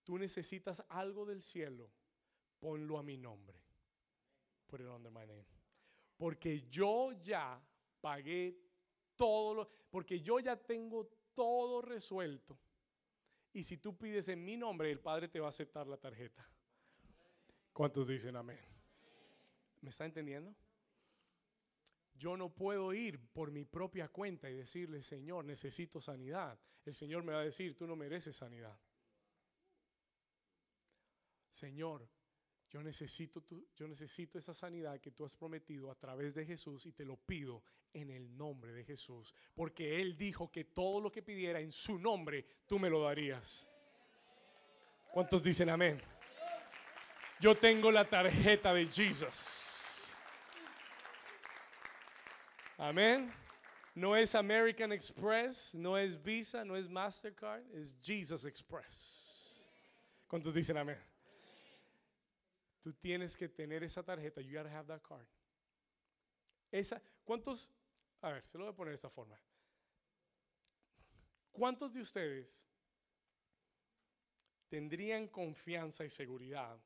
tú 0.02 0.18
necesitas 0.18 0.84
algo 0.88 1.26
del 1.26 1.42
cielo, 1.42 1.90
ponlo 2.58 2.98
a 2.98 3.02
mi 3.02 3.16
nombre. 3.16 3.60
Put 4.66 4.80
it 4.80 4.86
under 4.86 5.10
my 5.10 5.26
name. 5.26 5.46
Porque 6.16 6.68
yo 6.68 7.12
ya 7.22 7.60
pagué 8.00 8.56
todo 9.16 9.54
lo, 9.54 9.70
porque 9.90 10.20
yo 10.20 10.40
ya 10.40 10.56
tengo 10.56 11.06
todo 11.34 11.82
resuelto. 11.82 12.58
Y 13.52 13.64
si 13.64 13.78
tú 13.78 13.96
pides 13.96 14.28
en 14.28 14.44
mi 14.44 14.56
nombre, 14.56 14.90
el 14.90 15.00
Padre 15.00 15.28
te 15.28 15.40
va 15.40 15.46
a 15.46 15.50
aceptar 15.50 15.86
la 15.86 15.96
tarjeta. 15.96 16.48
¿Cuántos 17.72 18.08
dicen 18.08 18.36
amén? 18.36 18.60
¿Me 19.80 19.90
está 19.90 20.04
entendiendo? 20.04 20.54
Yo 22.20 22.36
no 22.36 22.50
puedo 22.50 22.92
ir 22.92 23.18
por 23.32 23.50
mi 23.50 23.64
propia 23.64 24.08
cuenta 24.08 24.50
y 24.50 24.54
decirle, 24.54 25.02
Señor, 25.02 25.42
necesito 25.42 26.02
sanidad. 26.02 26.60
El 26.84 26.92
Señor 26.92 27.24
me 27.24 27.32
va 27.32 27.40
a 27.40 27.44
decir, 27.44 27.74
tú 27.74 27.86
no 27.86 27.96
mereces 27.96 28.36
sanidad. 28.36 28.78
Señor, 31.50 32.06
yo 32.68 32.82
necesito, 32.82 33.42
yo 33.74 33.88
necesito 33.88 34.38
esa 34.38 34.52
sanidad 34.52 35.00
que 35.00 35.12
tú 35.12 35.24
has 35.24 35.34
prometido 35.34 35.90
a 35.90 35.94
través 35.94 36.34
de 36.34 36.44
Jesús 36.44 36.84
y 36.84 36.92
te 36.92 37.06
lo 37.06 37.16
pido 37.16 37.64
en 37.94 38.10
el 38.10 38.36
nombre 38.36 38.74
de 38.74 38.84
Jesús. 38.84 39.34
Porque 39.54 40.02
Él 40.02 40.18
dijo 40.18 40.52
que 40.52 40.64
todo 40.64 41.00
lo 41.00 41.10
que 41.10 41.22
pidiera 41.22 41.58
en 41.58 41.72
su 41.72 41.98
nombre, 41.98 42.44
tú 42.66 42.78
me 42.78 42.90
lo 42.90 43.02
darías. 43.02 43.66
¿Cuántos 45.10 45.42
dicen 45.42 45.70
amén? 45.70 45.98
Yo 47.40 47.56
tengo 47.56 47.90
la 47.90 48.06
tarjeta 48.06 48.74
de 48.74 48.84
Jesus. 48.84 49.79
Amén. 52.80 53.30
No 53.94 54.16
es 54.16 54.34
American 54.34 54.90
Express, 54.90 55.74
no 55.74 55.98
es 55.98 56.16
Visa, 56.16 56.64
no 56.64 56.74
es 56.74 56.88
Mastercard, 56.88 57.62
es 57.74 57.94
Jesus 58.00 58.46
Express. 58.46 59.68
¿Cuántos 60.26 60.54
dicen 60.54 60.78
amén? 60.78 60.96
Tú 62.80 62.94
tienes 62.94 63.36
que 63.36 63.50
tener 63.50 63.82
esa 63.82 64.02
tarjeta. 64.02 64.40
You 64.40 64.56
gotta 64.56 64.74
have 64.74 64.86
that 64.86 65.02
card. 65.02 65.26
Esa, 66.70 67.02
¿cuántos? 67.22 67.70
A 68.22 68.30
ver, 68.30 68.46
se 68.46 68.56
lo 68.56 68.64
voy 68.64 68.72
a 68.72 68.76
poner 68.76 68.92
de 68.92 68.94
esta 68.94 69.10
forma. 69.10 69.38
¿Cuántos 71.52 71.92
de 71.92 72.00
ustedes 72.00 72.66
tendrían 74.70 75.28
confianza 75.28 76.02
y 76.02 76.08
seguridad 76.08 76.80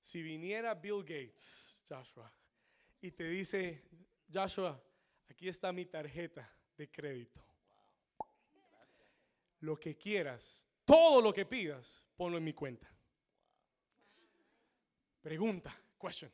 si 0.00 0.20
viniera 0.20 0.74
Bill 0.74 1.00
Gates, 1.00 1.80
Joshua, 1.88 2.30
y 3.00 3.10
te 3.10 3.24
dice, 3.24 3.82
Joshua, 4.32 4.80
aquí 5.30 5.48
está 5.48 5.72
mi 5.72 5.86
tarjeta 5.86 6.50
de 6.76 6.90
crédito. 6.90 7.44
Lo 9.60 9.78
que 9.78 9.96
quieras, 9.96 10.68
todo 10.84 11.22
lo 11.22 11.32
que 11.32 11.46
pidas, 11.46 12.06
ponlo 12.16 12.38
en 12.38 12.44
mi 12.44 12.52
cuenta. 12.52 12.88
Pregunta, 15.20 15.74
question. 16.00 16.30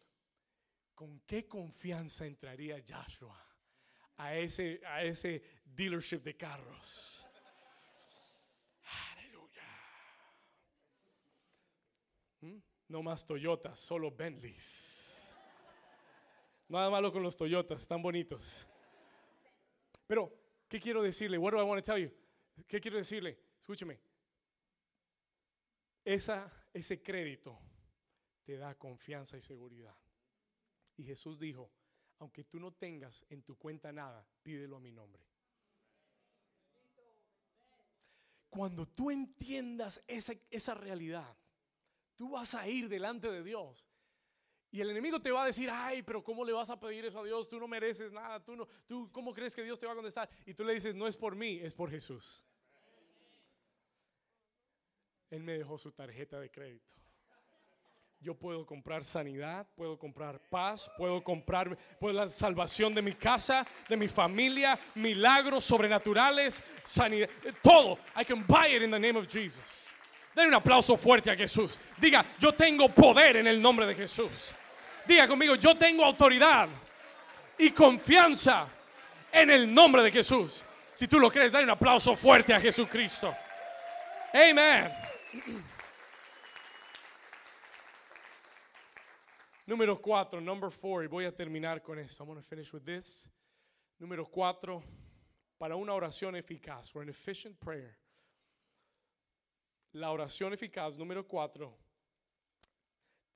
¿Con 0.95 1.21
qué 1.21 1.49
confianza 1.49 2.27
entraría 2.27 2.83
Joshua 2.87 3.39
a 4.17 4.37
ese, 4.37 4.81
a 4.85 5.03
ese 5.03 5.43
dealership 5.65 6.19
de 6.19 6.37
carros? 6.37 7.27
Aleluya. 9.13 9.63
¿Mm? 12.41 12.59
No 12.89 13.03
más 13.03 13.25
Toyotas, 13.27 13.81
solo 13.81 14.11
Bentleys. 14.11 15.02
Nada 16.73 16.89
malo 16.89 17.13
con 17.13 17.23
los 17.23 17.37
Toyotas, 17.37 17.83
están 17.83 18.01
bonitos. 18.01 18.67
Pero, 20.07 20.33
¿qué 20.67 20.81
quiero 20.81 21.03
decirle? 21.03 21.37
What 21.37 21.53
do 21.53 21.59
I 21.59 21.65
want 21.65 21.85
to 21.85 21.93
tell 21.93 22.03
you? 22.03 22.11
¿Qué 22.67 22.81
quiero 22.81 22.97
decirle? 22.97 23.39
Escúcheme. 23.61 24.01
Esa, 26.03 26.51
ese 26.73 27.03
crédito 27.03 27.59
te 28.43 28.57
da 28.57 28.75
confianza 28.75 29.37
y 29.37 29.43
seguridad. 29.43 29.95
Y 30.97 31.05
Jesús 31.05 31.39
dijo, 31.39 31.71
aunque 32.21 32.45
tú 32.45 32.59
no 32.59 32.73
tengas 32.73 33.23
en 33.29 33.43
tu 33.43 33.59
cuenta 33.59 33.93
nada, 33.93 34.27
pídelo 34.43 34.77
a 34.77 34.81
mi 34.81 34.93
nombre. 34.93 35.23
Cuando 38.49 38.89
tú 38.89 39.11
entiendas 39.11 40.03
esa, 40.07 40.33
esa 40.51 40.73
realidad, 40.73 41.37
tú 42.17 42.31
vas 42.31 42.55
a 42.55 42.67
ir 42.67 42.89
delante 42.89 43.31
de 43.31 43.43
Dios. 43.43 43.92
Y 44.73 44.81
el 44.81 44.91
enemigo 44.91 45.21
te 45.21 45.31
va 45.31 45.45
a 45.45 45.47
decir, 45.47 45.71
ay, 45.71 46.03
pero 46.03 46.25
¿cómo 46.25 46.45
le 46.45 46.53
vas 46.53 46.71
a 46.71 46.81
pedir 46.81 47.05
eso 47.05 47.21
a 47.21 47.25
Dios? 47.25 47.49
Tú 47.49 47.61
no 47.61 47.69
mereces 47.69 48.11
nada, 48.11 48.43
tú 48.43 48.57
no, 48.57 48.67
tú, 48.89 49.09
¿cómo 49.13 49.33
crees 49.33 49.55
que 49.55 49.63
Dios 49.63 49.79
te 49.79 49.87
va 49.87 49.93
a 49.93 49.95
contestar? 49.95 50.29
Y 50.47 50.55
tú 50.55 50.65
le 50.65 50.75
dices, 50.75 50.95
no 50.95 51.07
es 51.07 51.17
por 51.17 51.37
mí, 51.37 51.61
es 51.63 51.75
por 51.75 51.91
Jesús. 51.91 52.45
Él 55.31 55.43
me 55.45 55.59
dejó 55.59 55.79
su 55.79 55.93
tarjeta 55.93 56.41
de 56.41 56.51
crédito 56.51 57.03
yo 58.23 58.35
puedo 58.35 58.65
comprar 58.65 59.03
sanidad, 59.05 59.67
puedo 59.75 59.99
comprar 59.99 60.39
paz, 60.49 60.91
puedo 60.97 61.23
comprar 61.25 61.77
la 62.01 62.29
salvación 62.29 62.95
de 62.95 63.03
mi 63.03 63.15
casa, 63.15 63.67
de 63.89 63.97
mi 63.97 64.07
familia, 64.07 64.79
milagros 64.95 65.65
sobrenaturales, 65.65 66.63
sanidad, 66.85 67.29
todo. 67.61 67.99
I 68.17 68.25
can 68.25 68.45
buy 68.47 68.77
it 68.77 68.83
in 68.83 68.91
the 68.93 68.99
name 68.99 69.19
of 69.19 69.27
Jesus. 69.27 69.89
Den 70.35 70.47
un 70.47 70.55
aplauso 70.55 70.97
fuerte 70.97 71.31
a 71.31 71.37
Jesús. 71.37 71.79
Diga, 71.99 72.25
yo 72.39 72.53
tengo 72.53 72.89
poder 72.89 73.37
en 73.37 73.47
el 73.49 73.61
nombre 73.61 73.87
de 73.87 73.95
Jesús. 73.95 74.55
Diga 75.07 75.27
conmigo, 75.27 75.57
yo 75.57 75.77
tengo 75.77 76.05
autoridad 76.05 76.69
y 77.59 77.71
confianza 77.71 78.69
en 79.33 79.51
el 79.51 79.73
nombre 79.73 80.03
de 80.03 80.11
Jesús. 80.11 80.65
Si 80.95 81.09
tú 81.09 81.19
lo 81.19 81.31
crees, 81.31 81.51
dale 81.51 81.65
un 81.65 81.71
aplauso 81.71 82.15
fuerte 82.15 82.55
a 82.55 82.61
Jesucristo. 82.61 83.35
Amen. 84.33 84.93
Número 89.67 90.01
cuatro, 90.01 90.41
number 90.41 90.71
four, 90.71 91.05
y 91.05 91.07
voy 91.07 91.25
a 91.25 91.33
terminar 91.33 91.83
con 91.83 91.99
esto. 91.99 92.23
I'm 92.23 92.29
going 92.29 92.41
to 92.41 92.47
finish 92.47 92.73
with 92.73 92.85
this. 92.85 93.29
Número 93.99 94.27
cuatro, 94.27 94.83
para 95.59 95.77
una 95.77 95.93
oración 95.95 96.37
eficaz, 96.37 96.91
for 96.91 97.03
an 97.03 97.09
efficient 97.09 97.59
prayer. 97.59 97.97
La 99.93 100.11
oración 100.11 100.53
eficaz, 100.53 100.97
número 100.97 101.27
cuatro, 101.27 101.79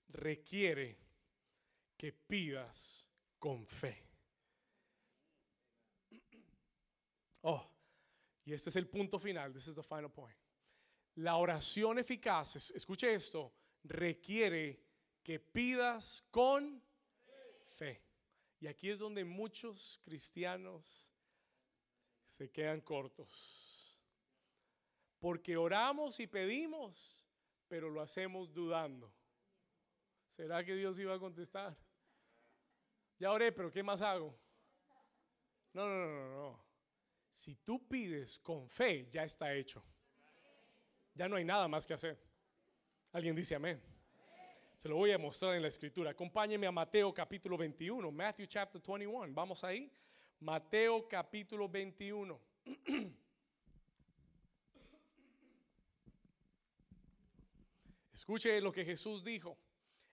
requiere 0.09 0.99
que 1.97 2.13
pidas 2.13 3.07
con 3.39 3.67
fe. 3.67 4.03
Oh, 7.43 7.65
y 8.45 8.53
este 8.53 8.71
es 8.71 8.77
el 8.77 8.89
punto 8.89 9.19
final. 9.19 9.53
This 9.53 9.69
is 9.69 9.75
the 9.75 9.83
final 9.83 10.11
point. 10.11 10.37
La 11.17 11.37
oración 11.37 11.99
eficaz, 11.99 12.57
escuche 12.73 13.15
esto, 13.15 13.55
requiere 13.85 14.85
que 15.23 15.39
pidas 15.41 16.23
con 16.31 16.83
fe. 17.77 18.03
Y 18.61 18.67
aquí 18.67 18.91
es 18.91 18.99
donde 18.99 19.25
muchos 19.25 20.01
cristianos 20.03 21.13
se 22.25 22.51
quedan 22.51 22.81
cortos. 22.81 23.99
Porque 25.19 25.57
oramos 25.57 26.21
y 26.21 26.27
pedimos, 26.27 27.25
pero 27.69 27.89
lo 27.89 28.01
hacemos 28.01 28.53
dudando. 28.53 29.13
¿Será 30.31 30.65
que 30.65 30.75
Dios 30.75 30.99
iba 30.99 31.15
a 31.15 31.19
contestar? 31.19 31.77
Ya 33.19 33.33
oré, 33.33 33.51
pero 33.53 33.73
¿qué 33.73 33.83
más 33.83 34.03
hago? 34.03 34.39
No, 35.73 35.89
no, 35.89 36.07
no, 36.07 36.29
no, 36.35 36.64
Si 37.31 37.55
tú 37.57 37.87
pides 37.87 38.39
con 38.39 38.69
fe, 38.69 39.09
ya 39.11 39.25
está 39.25 39.55
hecho. 39.55 39.83
Ya 41.14 41.29
no 41.29 41.37
hay 41.37 41.45
nada 41.45 41.69
más 41.69 41.87
que 41.87 41.95
hacer. 41.95 42.19
Alguien 43.12 43.35
dice 43.35 43.55
amén. 43.55 43.83
Se 44.77 44.89
lo 44.89 44.97
voy 44.97 45.12
a 45.12 45.19
mostrar 45.19 45.55
en 45.55 45.62
la 45.62 45.69
escritura. 45.69 46.11
Acompáñeme 46.11 46.67
a 46.67 46.73
Mateo 46.73 47.14
capítulo 47.14 47.57
21, 47.57 48.11
Matthew 48.12 48.47
chapter 48.47 48.83
21. 48.83 49.33
Vamos 49.33 49.64
ahí. 49.64 49.91
Mateo 50.41 51.09
capítulo 51.09 51.67
21. 51.67 52.39
Escuche 58.12 58.61
lo 58.61 58.71
que 58.71 58.85
Jesús 58.85 59.25
dijo. 59.25 59.57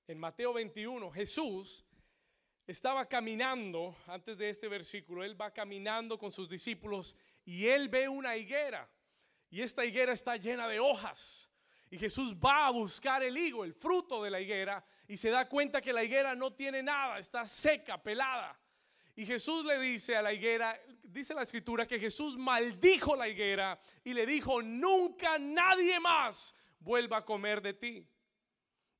En 0.08 0.18
Mateo 0.18 0.54
21, 0.54 1.12
Jesús 1.12 1.86
estaba 2.66 3.06
caminando, 3.08 3.96
antes 4.08 4.38
de 4.38 4.50
este 4.50 4.68
versículo, 4.68 5.24
él 5.24 5.40
va 5.40 5.52
caminando 5.52 6.18
con 6.18 6.32
sus 6.32 6.50
discípulos 6.50 7.16
y 7.46 7.68
él 7.68 7.90
ve 7.90 8.08
una 8.08 8.38
higuera. 8.38 8.90
Y 9.50 9.62
esta 9.62 9.86
higuera 9.86 10.14
está 10.14 10.38
llena 10.38 10.68
de 10.68 10.80
hojas. 10.80 11.50
Y 11.90 12.00
Jesús 12.00 12.36
va 12.36 12.68
a 12.68 12.72
buscar 12.72 13.22
el 13.22 13.38
higo, 13.38 13.64
el 13.64 13.74
fruto 13.74 14.24
de 14.24 14.32
la 14.32 14.42
higuera, 14.42 14.84
y 15.08 15.18
se 15.18 15.30
da 15.30 15.48
cuenta 15.48 15.80
que 15.80 15.94
la 15.94 16.04
higuera 16.04 16.34
no 16.34 16.54
tiene 16.54 16.82
nada, 16.82 17.20
está 17.20 17.46
seca, 17.46 18.02
pelada. 18.02 18.60
Y 19.16 19.28
Jesús 19.28 19.64
le 19.64 19.80
dice 19.80 20.16
a 20.16 20.24
la 20.24 20.34
higuera, 20.34 20.80
dice 21.04 21.36
la 21.36 21.44
escritura 21.44 21.86
que 21.86 22.00
Jesús 22.00 22.36
maldijo 22.36 23.16
la 23.16 23.28
higuera 23.28 23.80
y 24.04 24.14
le 24.14 24.26
dijo, 24.26 24.64
nunca 24.64 25.38
nadie 25.38 26.00
más 26.00 26.56
vuelva 26.80 27.18
a 27.18 27.26
comer 27.26 27.62
de 27.62 27.74
ti. 27.74 28.08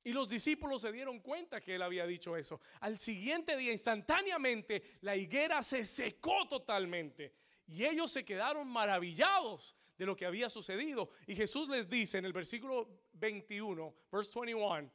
Y 0.04 0.12
los 0.12 0.28
discípulos 0.28 0.82
se 0.82 0.92
dieron 0.92 1.20
cuenta 1.20 1.62
que 1.62 1.74
él 1.74 1.82
había 1.82 2.06
dicho 2.06 2.36
eso. 2.36 2.60
Al 2.80 2.98
siguiente 2.98 3.56
día, 3.56 3.72
instantáneamente, 3.72 4.82
la 5.00 5.16
higuera 5.16 5.62
se 5.62 5.84
secó 5.86 6.46
totalmente. 6.46 7.32
Y 7.66 7.84
ellos 7.84 8.12
se 8.12 8.22
quedaron 8.22 8.68
maravillados 8.68 9.74
de 9.96 10.04
lo 10.04 10.14
que 10.14 10.26
había 10.26 10.50
sucedido. 10.50 11.08
Y 11.26 11.34
Jesús 11.34 11.70
les 11.70 11.88
dice 11.88 12.18
en 12.18 12.26
el 12.26 12.34
versículo 12.34 12.86
21, 13.14 13.94
verse 14.12 14.38
21, 14.38 14.90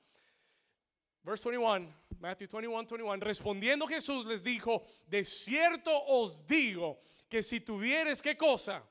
verse 1.24 1.49
21, 1.49 1.91
Matthew 2.20 2.47
21, 2.51 2.84
21. 2.84 3.16
Respondiendo 3.18 3.88
Jesús 3.88 4.28
les 4.28 4.43
dijo, 4.43 4.84
de 5.07 5.24
cierto 5.24 5.91
os 6.05 6.45
digo 6.45 7.01
que 7.28 7.41
si 7.41 7.62
tuvieres, 7.62 8.22
¿qué 8.22 8.38
cosa? 8.38 8.84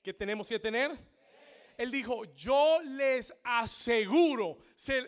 ¿Qué 0.00 0.12
tenemos 0.12 0.46
que 0.46 0.60
tener? 0.60 1.11
Él 1.78 1.90
dijo, 1.90 2.24
yo 2.34 2.80
les 2.82 3.34
aseguro, 3.44 4.58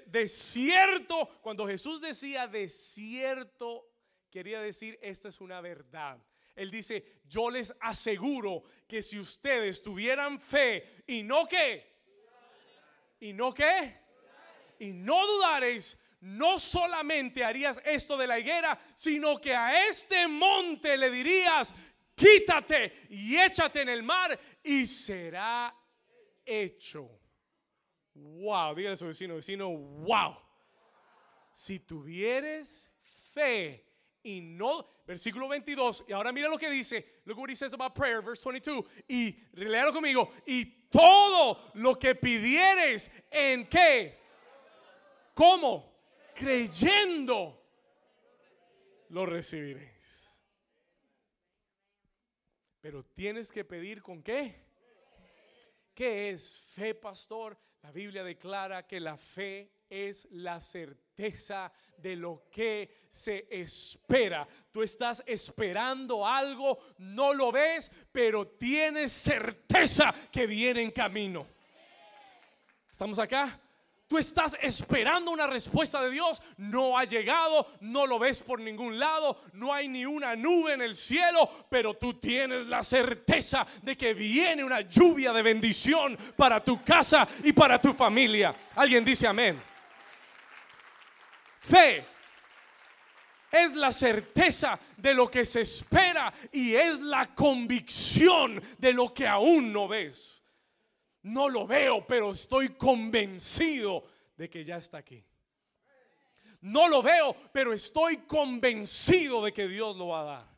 de 0.06 0.28
cierto, 0.28 1.28
cuando 1.42 1.66
Jesús 1.66 2.00
decía 2.00 2.46
de 2.46 2.68
cierto, 2.68 3.90
quería 4.30 4.60
decir, 4.60 4.98
esta 5.02 5.28
es 5.28 5.40
una 5.40 5.60
verdad. 5.60 6.18
Él 6.54 6.70
dice, 6.70 7.20
yo 7.24 7.50
les 7.50 7.74
aseguro 7.80 8.62
que 8.86 9.02
si 9.02 9.18
ustedes 9.18 9.82
tuvieran 9.82 10.40
fe 10.40 11.02
y 11.06 11.22
no 11.22 11.46
qué, 11.46 11.94
y 13.20 13.32
no 13.32 13.52
qué, 13.52 13.96
y 14.78 14.92
no 14.92 15.26
dudaréis, 15.26 15.98
no 16.20 16.58
solamente 16.58 17.44
harías 17.44 17.80
esto 17.84 18.16
de 18.16 18.26
la 18.26 18.38
higuera, 18.38 18.78
sino 18.94 19.38
que 19.40 19.54
a 19.54 19.88
este 19.88 20.26
monte 20.26 20.96
le 20.96 21.10
dirías, 21.10 21.74
quítate 22.14 23.06
y 23.10 23.36
échate 23.36 23.82
en 23.82 23.88
el 23.88 24.02
mar 24.02 24.38
y 24.62 24.86
será 24.86 25.74
hecho. 26.44 27.08
Wow, 28.14 28.74
dígale 28.74 28.94
a 28.94 28.96
su 28.96 29.06
vecino, 29.06 29.34
vecino, 29.34 29.70
wow. 29.70 30.36
Si 31.52 31.80
tuvieres 31.80 32.90
fe 33.32 33.84
y 34.22 34.40
no, 34.40 34.86
versículo 35.06 35.48
22, 35.48 36.04
y 36.08 36.12
ahora 36.12 36.32
mira 36.32 36.48
lo 36.48 36.58
que 36.58 36.70
dice, 36.70 37.20
look 37.24 37.38
what 37.38 37.50
he 37.50 37.54
says 37.54 37.72
about 37.72 37.94
prayer, 37.94 38.22
verse 38.22 38.42
22, 38.42 38.84
y 39.08 39.36
léalo 39.54 39.92
conmigo, 39.92 40.32
y 40.46 40.88
todo 40.88 41.70
lo 41.74 41.98
que 41.98 42.14
pidieres 42.14 43.10
en 43.30 43.68
qué, 43.68 44.18
¿cómo? 45.34 45.92
Creyendo, 46.34 47.60
lo 49.10 49.26
recibiréis. 49.26 50.28
Pero 52.80 53.04
tienes 53.04 53.50
que 53.50 53.64
pedir 53.64 54.02
con 54.02 54.22
qué? 54.22 54.63
¿Qué 55.94 56.30
es 56.30 56.58
fe, 56.74 56.94
pastor? 56.94 57.56
La 57.82 57.92
Biblia 57.92 58.24
declara 58.24 58.84
que 58.86 58.98
la 58.98 59.16
fe 59.16 59.70
es 59.88 60.26
la 60.32 60.60
certeza 60.60 61.72
de 61.96 62.16
lo 62.16 62.48
que 62.50 63.04
se 63.08 63.46
espera. 63.48 64.48
Tú 64.72 64.82
estás 64.82 65.22
esperando 65.24 66.26
algo, 66.26 66.78
no 66.98 67.32
lo 67.32 67.52
ves, 67.52 67.90
pero 68.10 68.48
tienes 68.48 69.12
certeza 69.12 70.12
que 70.32 70.48
viene 70.48 70.82
en 70.82 70.90
camino. 70.90 71.46
¿Estamos 72.90 73.18
acá? 73.20 73.60
Estás 74.18 74.56
esperando 74.60 75.30
una 75.30 75.46
respuesta 75.46 76.02
de 76.02 76.10
Dios, 76.10 76.40
no 76.56 76.98
ha 76.98 77.04
llegado, 77.04 77.66
no 77.80 78.06
lo 78.06 78.18
ves 78.18 78.40
por 78.40 78.60
ningún 78.60 78.98
lado, 78.98 79.40
no 79.52 79.72
hay 79.72 79.88
ni 79.88 80.06
una 80.06 80.36
nube 80.36 80.72
en 80.72 80.82
el 80.82 80.94
cielo, 80.94 81.66
pero 81.68 81.94
tú 81.94 82.14
tienes 82.14 82.66
la 82.66 82.82
certeza 82.82 83.66
de 83.82 83.96
que 83.96 84.14
viene 84.14 84.64
una 84.64 84.82
lluvia 84.82 85.32
de 85.32 85.42
bendición 85.42 86.16
para 86.36 86.62
tu 86.62 86.82
casa 86.82 87.26
y 87.42 87.52
para 87.52 87.80
tu 87.80 87.92
familia. 87.94 88.54
Alguien 88.76 89.04
dice 89.04 89.26
amén. 89.26 89.60
Fe 91.60 92.06
es 93.50 93.74
la 93.74 93.92
certeza 93.92 94.78
de 94.96 95.14
lo 95.14 95.30
que 95.30 95.44
se 95.44 95.62
espera 95.62 96.32
y 96.52 96.74
es 96.74 97.00
la 97.00 97.34
convicción 97.34 98.62
de 98.78 98.92
lo 98.92 99.14
que 99.14 99.26
aún 99.26 99.72
no 99.72 99.86
ves. 99.86 100.43
No 101.24 101.48
lo 101.48 101.66
veo, 101.66 102.06
pero 102.06 102.32
estoy 102.32 102.74
convencido 102.74 104.04
de 104.36 104.50
que 104.50 104.62
ya 104.62 104.76
está 104.76 104.98
aquí. 104.98 105.24
No 106.60 106.86
lo 106.86 107.02
veo, 107.02 107.34
pero 107.50 107.72
estoy 107.72 108.18
convencido 108.26 109.42
de 109.42 109.50
que 109.50 109.66
Dios 109.66 109.96
lo 109.96 110.08
va 110.08 110.20
a 110.20 110.24
dar. 110.24 110.56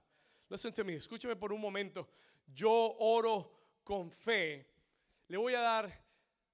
Listen 0.48 0.72
to 0.72 0.84
me, 0.84 0.94
escúcheme 0.94 1.36
por 1.36 1.52
un 1.52 1.60
momento. 1.60 2.08
Yo 2.52 2.96
oro 2.98 3.78
con 3.84 4.10
fe. 4.10 4.66
Le 5.28 5.36
voy 5.36 5.54
a 5.54 5.60
dar, 5.60 6.04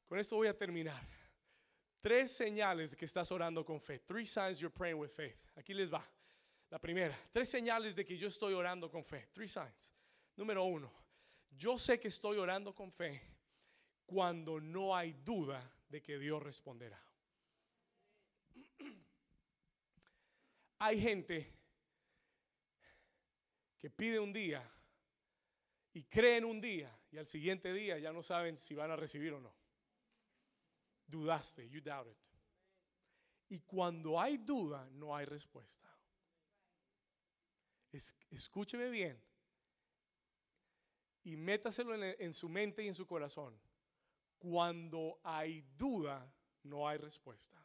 con 0.07 0.19
esto 0.19 0.37
voy 0.37 0.49
a 0.49 0.57
terminar. 0.57 1.03
Tres 2.03 2.33
señales 2.33 2.91
de 2.91 2.99
que 2.99 3.07
estás 3.07 3.33
orando 3.33 3.65
con 3.65 3.81
fe. 3.81 3.99
Three 4.01 4.27
signs 4.27 4.59
you're 4.59 4.75
praying 4.75 4.99
with 4.99 5.11
faith. 5.11 5.43
Aquí 5.57 5.73
les 5.73 5.91
va. 5.91 6.07
La 6.69 6.79
primera, 6.79 7.19
tres 7.33 7.49
señales 7.49 7.95
de 7.95 8.05
que 8.05 8.19
yo 8.19 8.29
estoy 8.29 8.53
orando 8.53 8.91
con 8.91 9.05
fe. 9.05 9.29
Three 9.33 9.49
signs. 9.49 9.95
Número 10.37 10.65
uno, 10.65 10.93
yo 11.57 11.79
sé 11.79 11.99
que 11.99 12.09
estoy 12.09 12.37
orando 12.37 12.75
con 12.75 12.91
fe 12.91 13.32
cuando 14.07 14.61
no 14.61 14.95
hay 14.95 15.13
duda 15.13 15.71
de 15.89 16.03
que 16.03 16.19
Dios 16.19 16.43
responderá. 16.43 17.01
Hay 20.79 21.01
gente 21.01 21.53
que 23.79 23.91
pide 23.91 24.19
un 24.19 24.33
día 24.33 24.69
y 25.93 26.05
cree 26.05 26.39
en 26.39 26.45
un 26.45 26.61
día 26.61 26.97
y 27.11 27.19
al 27.19 27.27
siguiente 27.27 27.73
día 27.73 27.99
ya 27.99 28.13
no 28.13 28.23
saben 28.23 28.57
si 28.57 28.75
van 28.75 28.91
a 28.91 28.97
recibir 28.97 29.33
o 29.35 29.41
no. 29.41 29.55
Dudaste, 31.07 31.69
you 31.69 31.81
doubted. 31.81 32.17
Y 33.49 33.61
cuando 33.61 34.19
hay 34.19 34.39
duda, 34.39 34.89
no 34.93 35.15
hay 35.15 35.27
respuesta. 35.27 35.89
escúcheme 38.31 38.89
bien 38.89 39.23
y 41.25 41.37
métaselo 41.37 41.95
en 42.03 42.33
su 42.33 42.49
mente 42.49 42.83
y 42.83 42.89
en 42.89 42.95
su 42.95 43.07
corazón. 43.07 43.59
Cuando 44.43 45.21
hay 45.23 45.61
duda, 45.77 46.29
no 46.65 46.89
hay 46.89 46.99
respuesta. 46.99 47.65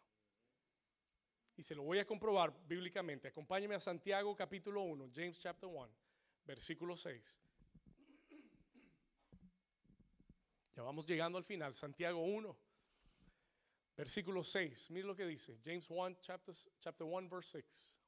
Y 1.55 1.63
se 1.63 1.73
lo 1.73 1.81
voy 1.81 1.97
a 1.97 2.05
comprobar 2.05 2.53
bíblicamente. 2.67 3.29
Acompáñeme 3.29 3.73
a 3.73 3.79
Santiago 3.79 4.35
capítulo 4.35 4.83
1, 4.83 5.09
James 5.11 5.39
chapter 5.39 5.67
1, 5.67 5.89
versículo 6.45 6.95
6. 6.95 7.41
Ya 10.75 10.83
vamos 10.83 11.07
llegando 11.07 11.39
al 11.39 11.45
final. 11.45 11.73
Santiago 11.73 12.23
1, 12.23 12.55
versículo 13.95 14.43
6. 14.43 14.91
Mire 14.91 15.07
lo 15.07 15.15
que 15.15 15.25
dice. 15.25 15.59
James 15.65 15.89
1, 15.89 16.19
chapter, 16.21 16.53
chapter 16.79 17.07
1, 17.07 17.27
verse 17.27 17.63
6. 17.63 17.99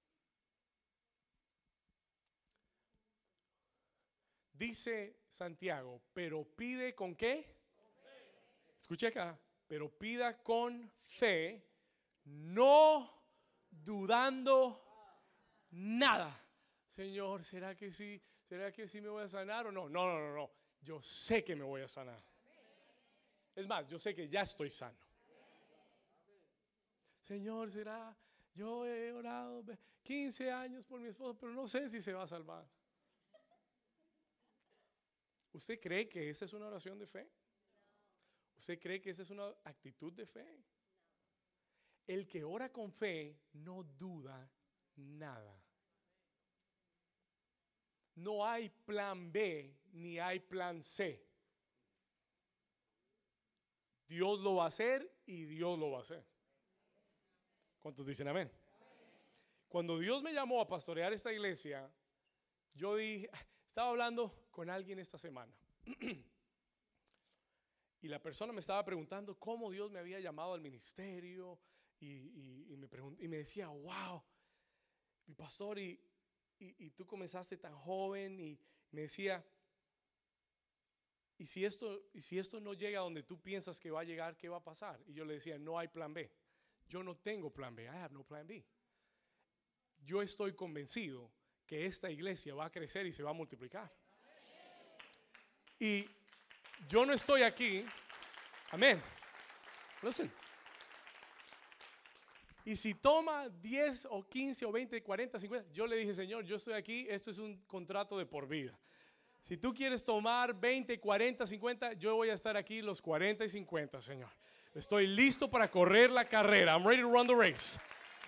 Dice 4.53 5.21
Santiago, 5.27 6.03
pero 6.13 6.45
pide 6.45 6.93
con 6.93 7.15
qué? 7.15 7.58
Escuche 8.81 9.07
acá, 9.07 9.39
pero 9.67 9.89
pida 9.89 10.41
con 10.41 10.91
fe, 11.05 11.63
no 12.25 13.09
dudando 13.69 14.81
nada. 15.71 16.43
Señor, 16.87 17.43
¿será 17.43 17.75
que 17.75 17.91
sí? 17.91 18.21
¿Será 18.43 18.71
que 18.71 18.87
sí 18.87 18.99
me 18.99 19.09
voy 19.09 19.23
a 19.23 19.27
sanar 19.27 19.67
o 19.67 19.71
no? 19.71 19.87
No, 19.89 20.07
no, 20.07 20.19
no, 20.19 20.35
no. 20.35 20.51
Yo 20.81 21.01
sé 21.01 21.43
que 21.43 21.55
me 21.55 21.63
voy 21.63 21.81
a 21.81 21.87
sanar. 21.87 22.23
Es 23.55 23.67
más, 23.67 23.87
yo 23.87 23.99
sé 23.99 24.15
que 24.15 24.27
ya 24.27 24.41
estoy 24.41 24.71
sano. 24.71 24.97
Señor, 27.21 27.69
¿será? 27.69 28.17
Yo 28.55 28.85
he 28.85 29.11
orado 29.11 29.63
15 30.01 30.51
años 30.51 30.85
por 30.85 30.99
mi 30.99 31.09
esposo, 31.09 31.37
pero 31.37 31.53
no 31.53 31.67
sé 31.67 31.89
si 31.89 32.01
se 32.01 32.13
va 32.13 32.23
a 32.23 32.27
salvar. 32.27 32.67
¿Usted 35.53 35.79
cree 35.79 36.07
que 36.07 36.29
esa 36.29 36.45
es 36.45 36.53
una 36.53 36.67
oración 36.67 36.97
de 36.97 37.05
fe? 37.05 37.29
¿Usted 38.59 38.77
cree 38.77 39.01
que 39.01 39.11
esa 39.11 39.23
es 39.23 39.29
una 39.29 39.47
actitud 39.63 40.11
de 40.11 40.25
fe? 40.25 40.61
El 42.05 42.27
que 42.27 42.43
ora 42.43 42.69
con 42.71 42.91
fe 42.91 43.39
no 43.53 43.83
duda 43.83 44.51
nada. 44.97 45.57
No 48.15 48.45
hay 48.45 48.69
plan 48.69 49.31
B 49.31 49.73
ni 49.93 50.19
hay 50.19 50.41
plan 50.41 50.83
C. 50.83 51.25
Dios 54.07 54.39
lo 54.39 54.55
va 54.55 54.65
a 54.65 54.67
hacer 54.67 55.09
y 55.25 55.45
Dios 55.45 55.79
lo 55.79 55.91
va 55.91 55.99
a 55.99 56.01
hacer. 56.01 56.25
¿Cuántos 57.79 58.07
dicen 58.07 58.27
amén? 58.27 58.51
Cuando 59.69 59.97
Dios 59.99 60.21
me 60.21 60.33
llamó 60.33 60.59
a 60.59 60.67
pastorear 60.67 61.13
esta 61.13 61.31
iglesia, 61.31 61.89
yo 62.73 62.97
dije, 62.97 63.29
estaba 63.69 63.91
hablando 63.91 64.47
con 64.51 64.69
alguien 64.69 64.99
esta 64.99 65.17
semana. 65.17 65.53
Y 68.01 68.07
la 68.07 68.21
persona 68.21 68.53
me 68.53 68.61
estaba 68.61 68.83
preguntando 68.85 69.37
cómo 69.37 69.69
Dios 69.69 69.91
me 69.91 69.99
había 69.99 70.19
llamado 70.19 70.53
al 70.53 70.61
ministerio 70.61 71.59
y, 71.99 72.19
me, 72.77 72.87
y 73.19 73.27
me, 73.27 73.37
decía, 73.37 73.67
wow, 73.67 74.23
mi 75.25 75.35
pastor, 75.35 75.77
y, 75.79 75.99
y, 76.59 76.91
tú 76.91 77.05
comenzaste 77.05 77.57
tan 77.57 77.75
joven 77.75 78.39
y 78.39 78.57
me 78.91 79.01
decía, 79.01 79.45
¿y 81.37 81.45
si, 81.45 81.65
esto, 81.65 82.09
y 82.13 82.21
si 82.21 82.39
esto 82.39 82.61
no 82.61 82.73
llega 82.73 83.01
donde 83.01 83.23
tú 83.23 83.41
piensas 83.41 83.79
que 83.79 83.91
va 83.91 84.01
a 84.01 84.05
llegar, 84.05 84.37
¿qué 84.37 84.47
va 84.47 84.57
a 84.57 84.63
pasar? 84.63 85.01
Y 85.05 85.13
yo 85.13 85.25
le 85.25 85.33
decía, 85.33 85.57
no 85.57 85.77
hay 85.77 85.89
plan 85.89 86.13
B. 86.13 86.31
Yo 86.87 87.03
no 87.03 87.17
tengo 87.17 87.51
plan 87.51 87.75
B. 87.75 87.83
I 87.83 87.87
have 87.87 88.13
no 88.13 88.23
plan 88.23 88.47
B. 88.47 88.65
Yo 90.03 90.21
estoy 90.21 90.53
convencido 90.53 91.31
que 91.65 91.85
esta 91.85 92.09
iglesia 92.09 92.55
va 92.55 92.65
a 92.65 92.71
crecer 92.71 93.05
y 93.05 93.11
se 93.11 93.23
va 93.23 93.31
a 93.31 93.33
multiplicar. 93.33 93.91
Y 95.79 96.09
yo 96.87 97.05
no 97.05 97.13
estoy 97.13 97.43
aquí. 97.43 97.85
Amén. 98.71 99.01
Listen. 100.01 100.31
Y 102.65 102.75
si 102.75 102.93
toma 102.93 103.49
10 103.49 104.07
o 104.11 104.27
15 104.27 104.65
o 104.65 104.71
20, 104.71 105.01
40, 105.01 105.39
50, 105.39 105.71
yo 105.73 105.87
le 105.87 105.97
dije, 105.97 106.13
Señor, 106.13 106.43
yo 106.43 106.57
estoy 106.57 106.75
aquí, 106.75 107.07
esto 107.09 107.31
es 107.31 107.39
un 107.39 107.57
contrato 107.65 108.17
de 108.17 108.25
por 108.25 108.47
vida. 108.47 108.77
Si 109.41 109.57
tú 109.57 109.73
quieres 109.73 110.03
tomar 110.03 110.53
20, 110.53 110.99
40, 110.99 111.47
50, 111.47 111.93
yo 111.93 112.15
voy 112.15 112.29
a 112.29 112.33
estar 112.33 112.55
aquí 112.55 112.81
los 112.81 113.01
40 113.01 113.45
y 113.45 113.49
50, 113.49 113.99
Señor. 114.01 114.29
Estoy 114.75 115.07
listo 115.07 115.49
para 115.49 115.71
correr 115.71 116.11
la 116.11 116.25
carrera. 116.25 116.73
I'm 116.73 116.85
ready 116.85 117.01
to 117.01 117.09
run 117.09 117.25
the 117.25 117.33
race. 117.33 117.79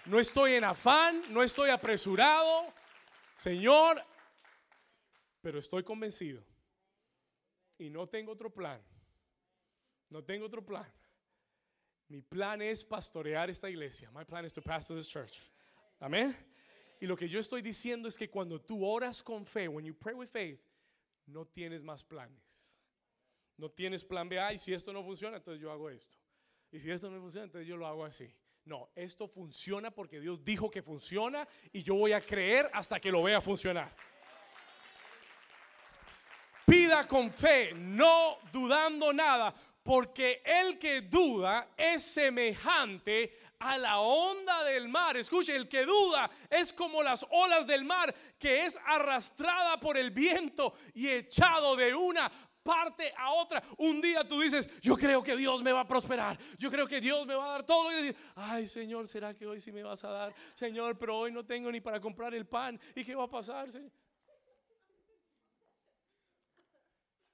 No 0.06 0.20
estoy 0.20 0.56
en 0.56 0.64
afán, 0.64 1.22
no 1.30 1.44
estoy 1.44 1.70
apresurado. 1.70 2.74
Señor, 3.36 4.04
pero 5.42 5.60
estoy 5.60 5.84
convencido. 5.84 6.44
Y 7.82 7.90
no 7.90 8.08
tengo 8.08 8.32
otro 8.32 8.54
plan. 8.54 8.80
No 10.12 10.24
tengo 10.24 10.46
otro 10.46 10.64
plan. 10.64 10.86
Mi 12.10 12.22
plan 12.22 12.62
es 12.62 12.84
pastorear 12.84 13.50
esta 13.50 13.68
iglesia. 13.72 14.12
My 14.12 14.24
plan 14.24 14.46
is 14.46 14.54
to 14.54 14.62
pastor 14.62 14.96
this 14.96 15.08
church. 15.08 15.40
Amén. 16.00 16.38
Y 17.00 17.08
lo 17.08 17.16
que 17.16 17.28
yo 17.28 17.40
estoy 17.40 17.64
diciendo 17.64 18.08
es 18.08 18.16
que 18.16 18.30
cuando 18.30 18.62
tú 18.62 18.86
oras 18.86 19.24
con 19.24 19.48
fe, 19.48 19.68
when 19.68 19.84
you 19.84 19.96
pray 19.96 20.14
with 20.14 20.30
faith, 20.30 20.62
no 21.26 21.48
tienes 21.48 21.82
más 21.82 22.04
planes. 22.04 22.80
No 23.58 23.72
tienes 23.72 24.04
plan 24.04 24.30
B. 24.30 24.40
Ay, 24.40 24.60
si 24.60 24.74
esto 24.74 24.94
no 24.94 25.04
funciona, 25.04 25.38
entonces 25.38 25.60
yo 25.60 25.72
hago 25.72 25.90
esto. 25.90 26.18
Y 26.72 26.80
si 26.80 26.92
esto 26.92 27.10
no 27.10 27.20
funciona, 27.20 27.46
entonces 27.46 27.68
yo 27.68 27.78
lo 27.78 27.88
hago 27.88 28.06
así. 28.06 28.32
No, 28.64 28.92
esto 28.94 29.28
funciona 29.28 29.90
porque 29.90 30.20
Dios 30.20 30.44
dijo 30.44 30.70
que 30.70 30.84
funciona 30.84 31.48
y 31.74 31.82
yo 31.82 31.96
voy 31.96 32.12
a 32.12 32.22
creer 32.22 32.70
hasta 32.74 33.00
que 33.00 33.12
lo 33.12 33.24
vea 33.24 33.42
funcionar. 33.42 33.96
Con 37.08 37.32
fe, 37.32 37.72
no 37.74 38.40
dudando 38.52 39.14
nada, 39.14 39.54
porque 39.82 40.44
el 40.46 40.78
que 40.78 41.02
duda 41.02 41.70
es 41.78 42.04
semejante 42.04 43.34
a 43.60 43.78
la 43.78 44.00
onda 44.00 44.64
del 44.66 44.90
mar. 44.90 45.16
Escuche, 45.16 45.56
el 45.56 45.70
que 45.70 45.86
duda 45.86 46.30
es 46.50 46.74
como 46.74 47.02
las 47.02 47.26
olas 47.32 47.66
del 47.66 47.86
mar 47.86 48.14
que 48.38 48.66
es 48.66 48.78
arrastrada 48.86 49.80
por 49.80 49.98
el 49.98 50.12
viento 50.12 50.74
y 50.94 51.08
echado 51.08 51.78
de 51.78 51.96
una 51.96 52.30
parte 52.62 53.14
a 53.18 53.32
otra. 53.32 53.64
Un 53.78 54.02
día 54.02 54.28
tú 54.28 54.42
dices, 54.42 54.70
yo 54.82 54.98
creo 54.98 55.24
que 55.24 55.38
Dios 55.38 55.64
me 55.64 55.72
va 55.72 55.82
a 55.82 55.88
prosperar, 55.88 56.38
yo 56.58 56.70
creo 56.70 56.88
que 56.88 57.00
Dios 57.00 57.26
me 57.26 57.36
va 57.36 57.46
a 57.46 57.52
dar 57.52 57.66
todo. 57.66 57.90
Y 57.90 58.04
dices, 58.04 58.16
ay 58.36 58.68
Señor, 58.68 59.08
¿será 59.08 59.34
que 59.34 59.48
hoy 59.48 59.62
sí 59.62 59.72
me 59.72 59.82
vas 59.82 60.04
a 60.04 60.10
dar? 60.10 60.36
Señor, 60.54 60.98
pero 60.98 61.18
hoy 61.18 61.32
no 61.32 61.46
tengo 61.46 61.72
ni 61.72 61.80
para 61.80 62.02
comprar 62.02 62.36
el 62.36 62.46
pan. 62.46 62.78
¿Y 62.96 63.06
qué 63.06 63.16
va 63.16 63.24
a 63.24 63.30
pasar? 63.30 63.72
Señor? 63.72 63.92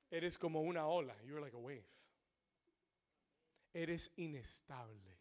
Eres 0.10 0.38
como 0.38 0.62
una 0.62 0.88
ola, 0.88 1.16
you're 1.26 1.42
like 1.42 1.56
a 1.56 1.60
wave. 1.60 1.86
Eres 3.74 4.12
inestable. 4.18 5.18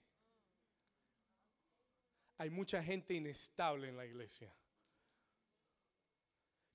Hay 2.39 2.51
mucha 2.51 2.83
gente 2.83 3.15
inestable 3.15 3.89
en 3.89 3.97
la 3.97 4.05
iglesia 4.05 4.53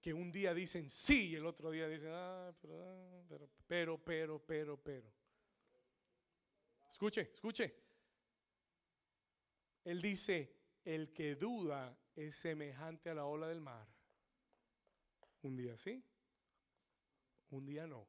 que 0.02 0.14
un 0.14 0.32
día 0.32 0.54
dicen 0.54 0.90
sí 0.90 1.30
y 1.30 1.36
el 1.36 1.46
otro 1.46 1.70
día 1.70 1.88
dicen, 1.88 2.10
ah, 2.12 2.50
ah, 2.50 2.54
pero, 3.28 3.50
pero, 3.68 3.98
pero, 4.04 4.40
pero, 4.40 4.78
pero. 4.78 5.14
Escuche, 6.90 7.22
escuche. 7.34 7.76
Él 9.86 10.02
dice, 10.02 10.56
el 10.84 11.14
que 11.14 11.36
duda 11.36 11.96
es 12.16 12.36
semejante 12.36 13.12
a 13.12 13.14
la 13.14 13.26
ola 13.26 13.48
del 13.48 13.62
mar. 13.62 13.88
Un 15.44 15.56
día 15.56 15.78
sí, 15.78 16.04
un 17.52 17.66
día 17.66 17.88
no. 17.88 18.08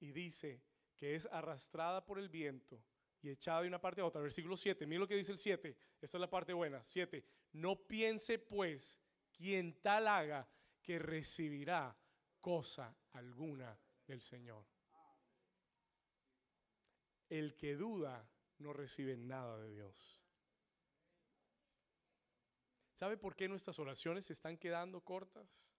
Y 0.00 0.12
dice 0.12 0.62
que 0.96 1.14
es 1.14 1.26
arrastrada 1.26 2.04
por 2.04 2.18
el 2.18 2.28
viento 2.28 2.82
y 3.20 3.30
echada 3.30 3.62
de 3.62 3.68
una 3.68 3.80
parte 3.80 4.00
a 4.00 4.06
otra. 4.06 4.20
Versículo 4.20 4.56
7, 4.56 4.86
mira 4.86 5.00
lo 5.00 5.08
que 5.08 5.16
dice 5.16 5.32
el 5.32 5.38
7. 5.38 5.76
Esta 6.00 6.16
es 6.16 6.20
la 6.20 6.30
parte 6.30 6.52
buena. 6.52 6.82
7. 6.84 7.24
No 7.52 7.86
piense 7.86 8.38
pues 8.38 9.00
quien 9.32 9.80
tal 9.80 10.08
haga 10.08 10.48
que 10.82 10.98
recibirá 10.98 11.96
cosa 12.40 12.96
alguna 13.12 13.78
del 14.06 14.20
Señor. 14.20 14.66
El 17.28 17.56
que 17.56 17.74
duda 17.74 18.28
no 18.58 18.72
recibe 18.72 19.16
nada 19.16 19.58
de 19.58 19.70
Dios. 19.70 20.20
¿Sabe 22.92 23.16
por 23.16 23.34
qué 23.34 23.48
nuestras 23.48 23.78
oraciones 23.78 24.26
se 24.26 24.34
están 24.34 24.56
quedando 24.56 25.00
cortas? 25.00 25.73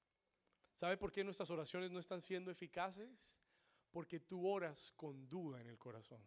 ¿Sabe 0.76 0.98
por 0.98 1.12
qué 1.12 1.24
nuestras 1.24 1.50
oraciones 1.50 1.90
no 1.90 2.00
están 2.00 2.22
siendo 2.22 2.52
eficaces? 2.52 3.40
Porque 3.90 4.20
tú 4.20 4.48
oras 4.48 4.92
con 4.96 5.28
duda 5.28 5.60
en 5.60 5.68
el 5.68 5.80
corazón. 5.80 6.22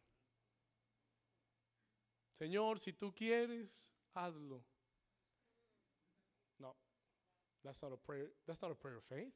Señor, 2.32 2.80
si 2.80 2.92
tú 2.94 3.14
quieres, 3.14 3.94
hazlo. 4.14 4.64
That's 7.62 7.82
not 7.82 7.92
a 7.92 7.96
prayer, 7.96 8.30
that's 8.46 8.62
not 8.62 8.70
a 8.70 8.74
prayer 8.74 8.96
of 8.98 9.04
faith. 9.04 9.34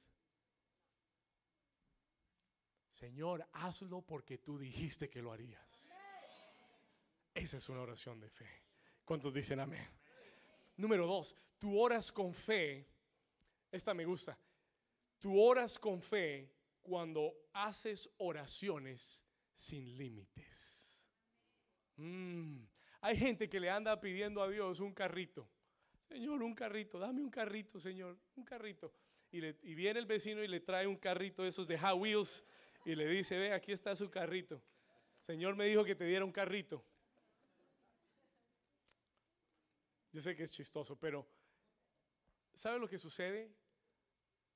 Señor, 2.90 3.46
hazlo 3.52 4.02
porque 4.02 4.38
tú 4.38 4.58
dijiste 4.58 5.08
que 5.10 5.20
lo 5.20 5.32
harías. 5.32 5.92
Esa 7.34 7.56
es 7.56 7.68
una 7.68 7.80
oración 7.80 8.20
de 8.20 8.28
fe. 8.28 8.48
¿Cuántos 9.04 9.34
dicen 9.34 9.60
amén? 9.60 9.86
Número 10.76 11.06
dos, 11.06 11.34
tú 11.58 11.78
oras 11.78 12.12
con 12.12 12.32
fe. 12.32 12.86
Esta 13.70 13.92
me 13.92 14.04
gusta. 14.04 14.38
Tú 15.22 15.40
oras 15.40 15.78
con 15.78 16.02
fe 16.02 16.52
cuando 16.82 17.32
haces 17.52 18.10
oraciones 18.18 19.22
sin 19.52 19.96
límites. 19.96 21.00
Mm. 21.94 22.64
Hay 23.02 23.16
gente 23.16 23.48
que 23.48 23.60
le 23.60 23.70
anda 23.70 24.00
pidiendo 24.00 24.42
a 24.42 24.48
Dios 24.50 24.80
un 24.80 24.92
carrito. 24.92 25.48
Señor, 26.08 26.42
un 26.42 26.56
carrito, 26.56 26.98
dame 26.98 27.22
un 27.22 27.30
carrito, 27.30 27.78
Señor, 27.78 28.18
un 28.34 28.44
carrito. 28.44 28.92
Y, 29.30 29.40
viene 29.76 30.00
el 30.00 30.06
vecino 30.06 30.42
y 30.42 30.48
le 30.48 30.58
trae 30.58 30.88
un 30.88 30.96
carrito 30.96 31.44
de 31.44 31.50
esos 31.50 31.68
de 31.68 31.78
Hot 31.78 32.00
Wheels 32.00 32.44
y 32.84 32.96
le 32.96 33.06
dice, 33.06 33.38
ve, 33.38 33.52
aquí 33.52 33.70
está 33.70 33.94
su 33.94 34.10
carrito. 34.10 34.60
Señor 35.20 35.54
me 35.54 35.66
dijo 35.66 35.84
que 35.84 35.94
te 35.94 36.04
diera 36.04 36.24
un 36.24 36.32
carrito. 36.32 36.84
Yo 40.10 40.20
sé 40.20 40.34
que 40.34 40.42
es 40.42 40.50
chistoso, 40.50 40.96
pero 40.96 41.24
¿sabe 42.54 42.80
lo 42.80 42.88
que 42.88 42.98
sucede? 42.98 43.61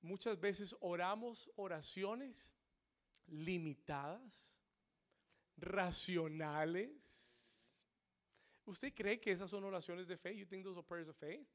Muchas 0.00 0.38
veces 0.38 0.76
oramos 0.80 1.50
oraciones 1.56 2.54
limitadas, 3.26 4.58
racionales 5.56 7.36
¿Usted 8.66 8.92
cree 8.92 9.20
que 9.20 9.30
esas 9.30 9.48
son 9.48 9.62
oraciones 9.64 10.08
de 10.08 10.16
fe? 10.16 10.36
You 10.36 10.44
think 10.44 10.64
those 10.64 10.76
are 10.76 10.86
prayers 10.86 11.08
of 11.08 11.16
faith? 11.16 11.46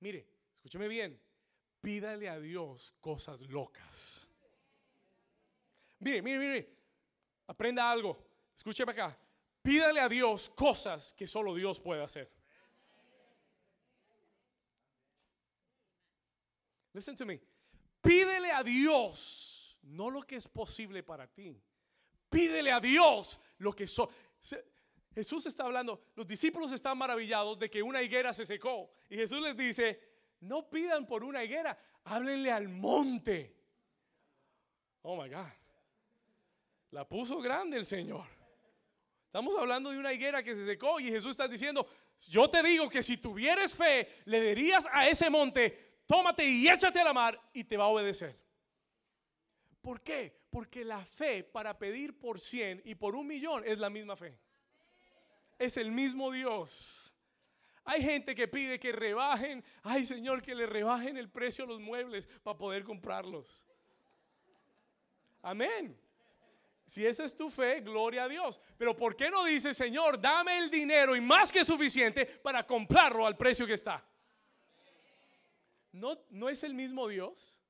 Mire, 0.00 0.26
escúcheme 0.56 0.88
bien. 0.88 1.18
Pídale 1.80 2.28
a 2.28 2.40
Dios 2.40 2.92
cosas 3.00 3.40
locas. 3.42 4.26
Mire, 6.00 6.22
mire, 6.22 6.38
mire. 6.38 6.68
Aprenda 7.46 7.88
algo. 7.88 8.18
Escúcheme 8.56 8.90
acá. 8.90 9.16
Pídale 9.62 10.00
a 10.00 10.08
Dios 10.08 10.48
cosas 10.48 11.14
que 11.14 11.28
solo 11.28 11.54
Dios 11.54 11.78
puede 11.78 12.02
hacer. 12.02 12.28
Listen 16.92 17.14
to 17.14 17.24
me. 17.24 17.40
Pídele 18.06 18.52
a 18.52 18.62
Dios 18.62 19.78
no 19.82 20.10
lo 20.10 20.22
que 20.22 20.36
es 20.36 20.48
posible 20.48 21.02
para 21.02 21.26
ti. 21.26 21.60
Pídele 22.28 22.72
a 22.72 22.80
Dios 22.80 23.40
lo 23.58 23.72
que 23.72 23.86
so 23.86 24.10
Jesús 25.14 25.46
está 25.46 25.64
hablando, 25.64 26.02
los 26.14 26.26
discípulos 26.26 26.72
están 26.72 26.98
maravillados 26.98 27.58
de 27.58 27.70
que 27.70 27.82
una 27.82 28.02
higuera 28.02 28.34
se 28.34 28.44
secó. 28.44 28.90
Y 29.08 29.16
Jesús 29.16 29.40
les 29.40 29.56
dice, 29.56 29.98
no 30.40 30.68
pidan 30.68 31.06
por 31.06 31.24
una 31.24 31.42
higuera, 31.42 31.78
háblenle 32.04 32.52
al 32.52 32.68
monte. 32.68 33.56
Oh 35.00 35.20
my 35.20 35.30
God. 35.30 35.46
La 36.90 37.08
puso 37.08 37.40
grande 37.40 37.78
el 37.78 37.86
Señor. 37.86 38.26
Estamos 39.24 39.58
hablando 39.58 39.90
de 39.90 39.98
una 39.98 40.12
higuera 40.12 40.42
que 40.42 40.54
se 40.54 40.66
secó 40.66 41.00
y 41.00 41.04
Jesús 41.04 41.30
está 41.30 41.48
diciendo, 41.48 41.86
yo 42.28 42.50
te 42.50 42.62
digo 42.62 42.88
que 42.88 43.02
si 43.02 43.16
tuvieres 43.16 43.74
fe, 43.74 44.08
le 44.26 44.40
dirías 44.40 44.86
a 44.92 45.08
ese 45.08 45.30
monte, 45.30 45.85
tómate 46.06 46.44
y 46.44 46.68
échate 46.68 47.00
a 47.00 47.04
la 47.04 47.12
mar 47.12 47.40
y 47.52 47.64
te 47.64 47.76
va 47.76 47.84
a 47.84 47.88
obedecer. 47.88 48.38
¿Por 49.80 50.00
qué? 50.00 50.36
Porque 50.50 50.84
la 50.84 51.04
fe 51.04 51.44
para 51.44 51.78
pedir 51.78 52.18
por 52.18 52.40
cien 52.40 52.82
y 52.84 52.94
por 52.94 53.14
un 53.14 53.26
millón 53.26 53.62
es 53.64 53.78
la 53.78 53.90
misma 53.90 54.16
fe 54.16 54.38
es 55.58 55.76
el 55.76 55.90
mismo 55.90 56.30
Dios. 56.30 57.12
Hay 57.84 58.02
gente 58.02 58.34
que 58.34 58.48
pide 58.48 58.80
que 58.80 58.92
rebajen, 58.92 59.64
ay 59.82 60.04
Señor, 60.04 60.42
que 60.42 60.54
le 60.54 60.66
rebajen 60.66 61.16
el 61.16 61.30
precio 61.30 61.64
a 61.64 61.68
los 61.68 61.80
muebles 61.80 62.28
para 62.42 62.58
poder 62.58 62.82
comprarlos. 62.84 63.64
Amén. 65.42 65.96
Si 66.86 67.04
esa 67.06 67.24
es 67.24 67.36
tu 67.36 67.50
fe, 67.50 67.80
gloria 67.80 68.24
a 68.24 68.28
Dios. 68.28 68.60
Pero 68.76 68.96
¿por 68.96 69.14
qué 69.14 69.30
no 69.30 69.44
dice, 69.44 69.72
Señor, 69.72 70.20
dame 70.20 70.58
el 70.58 70.70
dinero 70.70 71.14
y 71.14 71.20
más 71.20 71.52
que 71.52 71.64
suficiente 71.64 72.26
para 72.26 72.66
comprarlo 72.66 73.26
al 73.26 73.36
precio 73.36 73.66
que 73.66 73.74
está? 73.74 74.04
¿No, 75.96 76.18
no 76.30 76.48
es 76.48 76.62
el 76.62 76.74
mismo 76.74 77.08
Dios? 77.08 77.60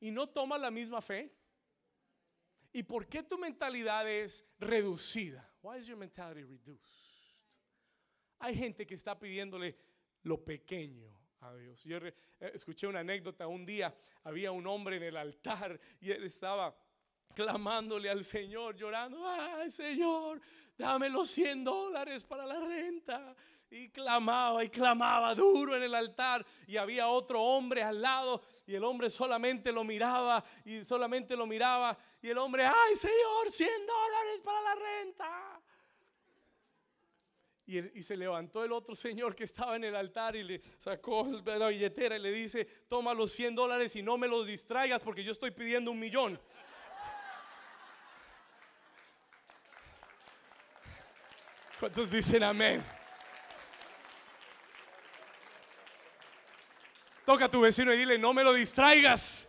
¿Y 0.00 0.10
no 0.10 0.28
toma 0.28 0.58
la 0.58 0.70
misma 0.70 1.00
fe? 1.00 1.34
¿Y 2.72 2.82
por 2.82 3.08
qué 3.08 3.22
tu 3.22 3.38
mentalidad 3.38 4.08
es 4.10 4.44
reducida? 4.58 5.50
Why 5.62 5.78
is 5.78 5.86
your 5.86 5.96
mentality 5.96 6.42
reduced? 6.42 7.04
Hay 8.40 8.54
gente 8.54 8.86
que 8.86 8.94
está 8.94 9.18
pidiéndole 9.18 9.76
lo 10.24 10.44
pequeño 10.44 11.08
a 11.40 11.54
Dios. 11.54 11.82
Yo 11.84 11.96
eh, 11.98 12.14
escuché 12.52 12.86
una 12.86 13.00
anécdota, 13.00 13.46
un 13.46 13.64
día 13.64 13.96
había 14.24 14.52
un 14.52 14.66
hombre 14.66 14.96
en 14.96 15.04
el 15.04 15.16
altar 15.16 15.80
y 16.00 16.10
él 16.10 16.24
estaba 16.24 16.76
clamándole 17.34 18.10
al 18.10 18.24
Señor, 18.24 18.76
llorando, 18.76 19.26
ay 19.26 19.70
Señor, 19.70 20.40
dame 20.76 21.08
los 21.08 21.30
100 21.30 21.64
dólares 21.64 22.24
para 22.24 22.44
la 22.44 22.60
renta. 22.60 23.34
Y 23.74 23.88
clamaba 23.88 24.62
y 24.62 24.68
clamaba 24.68 25.34
duro 25.34 25.76
en 25.76 25.82
el 25.82 25.96
altar 25.96 26.46
y 26.68 26.76
había 26.76 27.08
otro 27.08 27.42
hombre 27.42 27.82
al 27.82 28.00
lado 28.00 28.40
y 28.68 28.74
el 28.76 28.84
hombre 28.84 29.10
solamente 29.10 29.72
lo 29.72 29.82
miraba 29.82 30.44
y 30.64 30.84
solamente 30.84 31.36
lo 31.36 31.44
miraba 31.44 31.98
y 32.22 32.30
el 32.30 32.38
hombre, 32.38 32.64
ay 32.66 32.94
Señor, 32.94 33.50
100 33.50 33.68
dólares 33.84 34.40
para 34.44 34.60
la 34.60 34.74
renta. 34.76 35.60
Y, 37.66 38.02
se 38.02 38.16
levantó 38.16 38.62
el 38.62 38.70
otro 38.70 38.94
señor 38.94 39.34
que 39.34 39.42
estaba 39.42 39.74
en 39.74 39.82
el 39.82 39.96
altar 39.96 40.36
y 40.36 40.44
le 40.44 40.62
sacó 40.78 41.26
la 41.44 41.66
billetera 41.66 42.16
y 42.16 42.20
le 42.20 42.30
dice, 42.30 42.64
toma 42.88 43.12
los 43.12 43.32
100 43.32 43.56
dólares 43.56 43.96
y 43.96 44.04
no 44.04 44.16
me 44.16 44.28
los 44.28 44.46
distraigas 44.46 45.02
porque 45.02 45.24
yo 45.24 45.32
estoy 45.32 45.50
pidiendo 45.50 45.90
un 45.90 45.98
millón. 45.98 46.38
¿Cuántos 51.80 52.08
dicen 52.08 52.44
amén? 52.44 53.03
Toca 57.24 57.46
a 57.46 57.50
tu 57.50 57.60
vecino 57.60 57.92
y 57.92 57.96
dile, 57.98 58.18
no 58.18 58.34
me 58.34 58.44
lo 58.44 58.52
distraigas, 58.52 59.48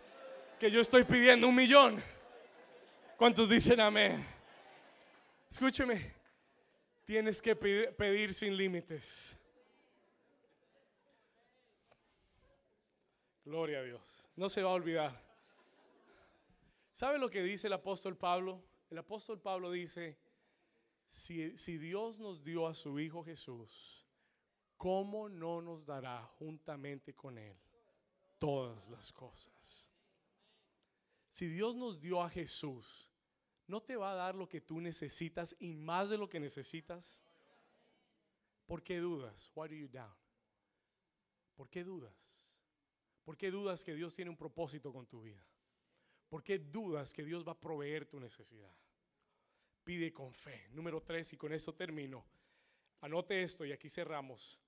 que 0.59 0.71
yo 0.71 0.79
estoy 0.79 1.03
pidiendo 1.03 1.47
un 1.47 1.55
millón. 1.55 2.01
¿Cuántos 3.17 3.49
dicen 3.49 3.79
amén? 3.81 4.25
Escúcheme, 5.49 6.13
tienes 7.03 7.41
que 7.41 7.57
pedi- 7.59 7.93
pedir 7.95 8.33
sin 8.33 8.55
límites. 8.55 9.37
Gloria 13.43 13.79
a 13.79 13.83
Dios. 13.83 14.27
No 14.35 14.49
se 14.49 14.63
va 14.63 14.71
a 14.71 14.73
olvidar. 14.73 15.21
¿Sabe 16.93 17.19
lo 17.19 17.29
que 17.29 17.43
dice 17.43 17.67
el 17.67 17.73
apóstol 17.73 18.17
Pablo? 18.17 18.63
El 18.89 18.97
apóstol 18.97 19.39
Pablo 19.39 19.69
dice, 19.69 20.17
si, 21.07 21.57
si 21.57 21.77
Dios 21.77 22.19
nos 22.19 22.43
dio 22.43 22.67
a 22.67 22.73
su 22.73 22.99
Hijo 22.99 23.23
Jesús, 23.23 24.05
¿cómo 24.77 25.27
no 25.29 25.61
nos 25.61 25.85
dará 25.85 26.23
juntamente 26.39 27.13
con 27.13 27.37
Él 27.37 27.55
todas 28.45 28.89
las 28.89 29.11
cosas? 29.11 29.89
Si 31.31 31.47
Dios 31.47 31.75
nos 31.75 31.99
dio 31.99 32.21
a 32.21 32.29
Jesús, 32.29 33.09
¿no 33.65 33.81
te 33.81 33.95
va 33.95 34.11
a 34.11 34.15
dar 34.15 34.35
lo 34.35 34.47
que 34.47 34.61
tú 34.61 34.79
necesitas 34.79 35.55
y 35.59 35.73
más 35.73 36.11
de 36.11 36.17
lo 36.19 36.29
que 36.29 36.39
necesitas? 36.39 37.23
¿Por 38.67 38.83
qué 38.83 38.99
dudas? 38.99 39.51
Why 39.55 39.67
do 39.67 39.75
you 39.75 39.87
doubt? 39.87 40.15
¿Por 41.55 41.69
qué 41.69 41.83
dudas? 41.83 42.59
¿Por 43.23 43.35
qué 43.35 43.49
dudas 43.49 43.83
que 43.83 43.95
Dios 43.95 44.13
tiene 44.13 44.29
un 44.29 44.37
propósito 44.37 44.93
con 44.93 45.07
tu 45.07 45.23
vida? 45.23 45.43
¿Por 46.29 46.43
qué 46.43 46.59
dudas 46.59 47.13
que 47.13 47.25
Dios 47.25 47.47
va 47.47 47.53
a 47.53 47.59
proveer 47.59 48.05
tu 48.05 48.19
necesidad? 48.19 48.77
Pide 49.83 50.13
con 50.13 50.31
fe. 50.35 50.67
Número 50.69 51.01
tres, 51.01 51.33
y 51.33 51.37
con 51.37 51.51
esto 51.51 51.73
termino. 51.73 52.23
Anote 53.01 53.41
esto 53.41 53.65
y 53.65 53.71
aquí 53.71 53.89
cerramos. 53.89 54.59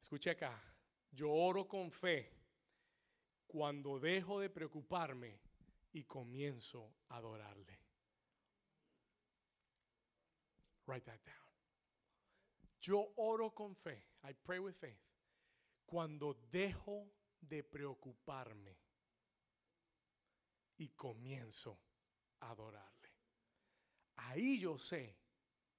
Escuche 0.00 0.30
acá. 0.30 0.62
Yo 1.10 1.32
oro 1.32 1.66
con 1.66 1.90
fe 1.90 2.35
cuando 3.46 3.98
dejo 3.98 4.40
de 4.40 4.50
preocuparme 4.50 5.40
y 5.92 6.04
comienzo 6.04 6.94
a 7.08 7.16
adorarle. 7.16 7.80
Write 10.86 11.06
that 11.06 11.20
down. 11.24 11.46
Yo 12.80 13.12
oro 13.16 13.52
con 13.54 13.74
fe. 13.74 14.06
I 14.22 14.34
pray 14.34 14.58
with 14.58 14.74
faith. 14.74 15.00
Cuando 15.84 16.34
dejo 16.50 17.10
de 17.40 17.62
preocuparme 17.62 18.76
y 20.78 20.88
comienzo 20.90 21.80
a 22.40 22.50
adorarle. 22.50 23.10
Ahí 24.16 24.60
yo 24.60 24.78
sé 24.78 25.16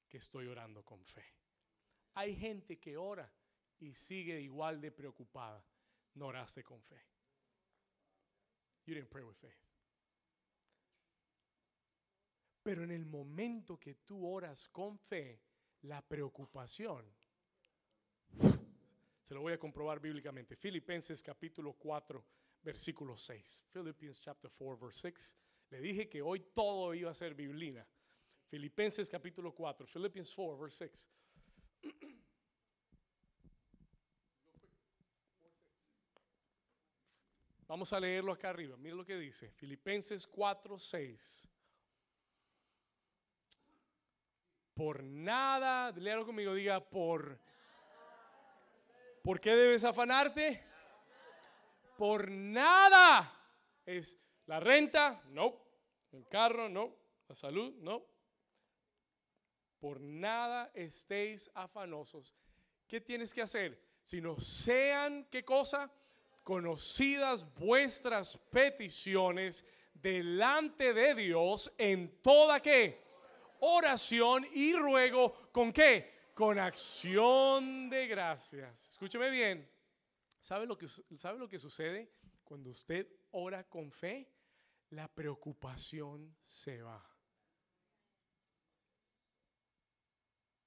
que 0.07 0.17
estoy 0.17 0.47
orando 0.47 0.83
con 0.83 1.05
fe. 1.05 1.25
Hay 2.15 2.35
gente 2.35 2.79
que 2.79 2.97
ora 2.97 3.31
y 3.79 3.93
sigue 3.93 4.39
igual 4.41 4.81
de 4.81 4.91
preocupada. 4.91 5.63
No 6.15 6.27
oraste 6.27 6.63
con 6.63 6.81
fe. 6.83 7.01
You 8.87 8.95
didn't 8.95 9.09
pray 9.09 9.23
with 9.23 9.35
faith. 9.35 9.51
Pero 12.63 12.83
en 12.83 12.91
el 12.91 13.05
momento 13.05 13.77
que 13.77 13.95
tú 13.95 14.25
oras 14.25 14.67
con 14.69 14.97
fe, 14.97 15.41
la 15.83 16.01
preocupación 16.01 17.05
se 19.23 19.33
lo 19.33 19.41
voy 19.41 19.53
a 19.53 19.59
comprobar 19.59 19.99
bíblicamente. 19.99 20.55
Filipenses 20.55 21.21
capítulo 21.21 21.73
4, 21.73 22.25
versículo 22.63 23.17
6. 23.17 23.65
Philippians 23.73 24.21
chapter 24.21 24.49
4, 24.51 24.77
verse 24.77 25.01
6. 25.01 25.37
Le 25.71 25.81
dije 25.81 26.07
que 26.07 26.21
hoy 26.21 26.39
todo 26.53 26.93
iba 26.93 27.11
a 27.11 27.13
ser 27.13 27.35
biblina. 27.35 27.85
Filipenses 28.49 29.09
capítulo 29.09 29.53
4, 29.53 29.85
Philippians 29.85 30.33
4, 30.33 30.57
verse 30.57 30.77
6. 30.77 31.09
Vamos 37.67 37.91
a 37.93 37.99
leerlo 37.99 38.31
acá 38.31 38.49
arriba. 38.49 38.77
Mira 38.77 38.95
lo 38.95 39.05
que 39.05 39.15
dice. 39.17 39.51
Filipenses 39.51 40.25
4, 40.25 40.79
6. 40.79 41.49
Por 44.73 45.03
nada, 45.03 45.91
léalo 45.91 46.25
conmigo, 46.25 46.53
diga 46.53 46.79
por 46.79 47.39
¿Por 49.27 49.41
qué 49.41 49.57
debes 49.57 49.83
afanarte? 49.83 50.63
Por 51.97 52.31
nada. 52.31 53.29
Es 53.85 54.17
la 54.45 54.61
renta, 54.61 55.21
no. 55.31 55.53
El 56.13 56.25
carro, 56.29 56.69
no. 56.69 56.95
La 57.27 57.35
salud, 57.35 57.73
no. 57.79 58.05
Por 59.79 59.99
nada 59.99 60.71
estéis 60.73 61.51
afanosos. 61.53 62.33
¿Qué 62.87 63.01
tienes 63.01 63.33
que 63.33 63.41
hacer? 63.41 63.83
Si 64.01 64.21
no 64.21 64.39
sean, 64.39 65.25
¿qué 65.25 65.43
cosa? 65.43 65.91
Conocidas 66.47 67.45
vuestras 67.55 68.37
peticiones 68.37 69.65
delante 69.93 70.93
de 70.93 71.13
Dios 71.13 71.73
en 71.77 72.21
toda 72.21 72.61
qué? 72.61 73.03
Oración 73.59 74.47
y 74.53 74.73
ruego, 74.73 75.51
¿con 75.51 75.73
qué? 75.73 76.17
con 76.37 76.59
acción 76.59 77.89
de 77.89 78.05
gracias. 78.05 78.89
Escúcheme 78.89 79.31
bien. 79.31 79.67
¿Sabe 80.39 80.67
lo 80.67 80.77
que, 80.77 80.87
sabe 80.87 81.39
lo 81.39 81.49
que 81.49 81.57
sucede 81.57 82.13
cuando 82.43 82.69
usted 82.69 83.07
ora 83.31 83.63
con 83.67 83.91
fe? 83.91 84.31
La 84.91 85.07
preocupación 85.07 86.37
se 86.43 86.83
va. 86.83 87.03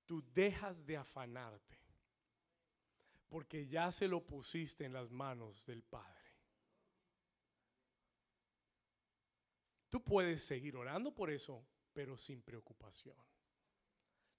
Tú 0.04 0.24
dejas 0.34 0.84
de 0.84 0.96
afanarte 0.96 1.79
porque 3.30 3.66
ya 3.66 3.90
se 3.90 4.06
lo 4.06 4.26
pusiste 4.26 4.84
en 4.84 4.92
las 4.92 5.10
manos 5.10 5.64
del 5.64 5.82
Padre. 5.82 6.20
Tú 9.88 10.04
puedes 10.04 10.42
seguir 10.44 10.76
orando 10.76 11.14
por 11.14 11.30
eso, 11.30 11.66
pero 11.94 12.18
sin 12.18 12.42
preocupación 12.42 13.16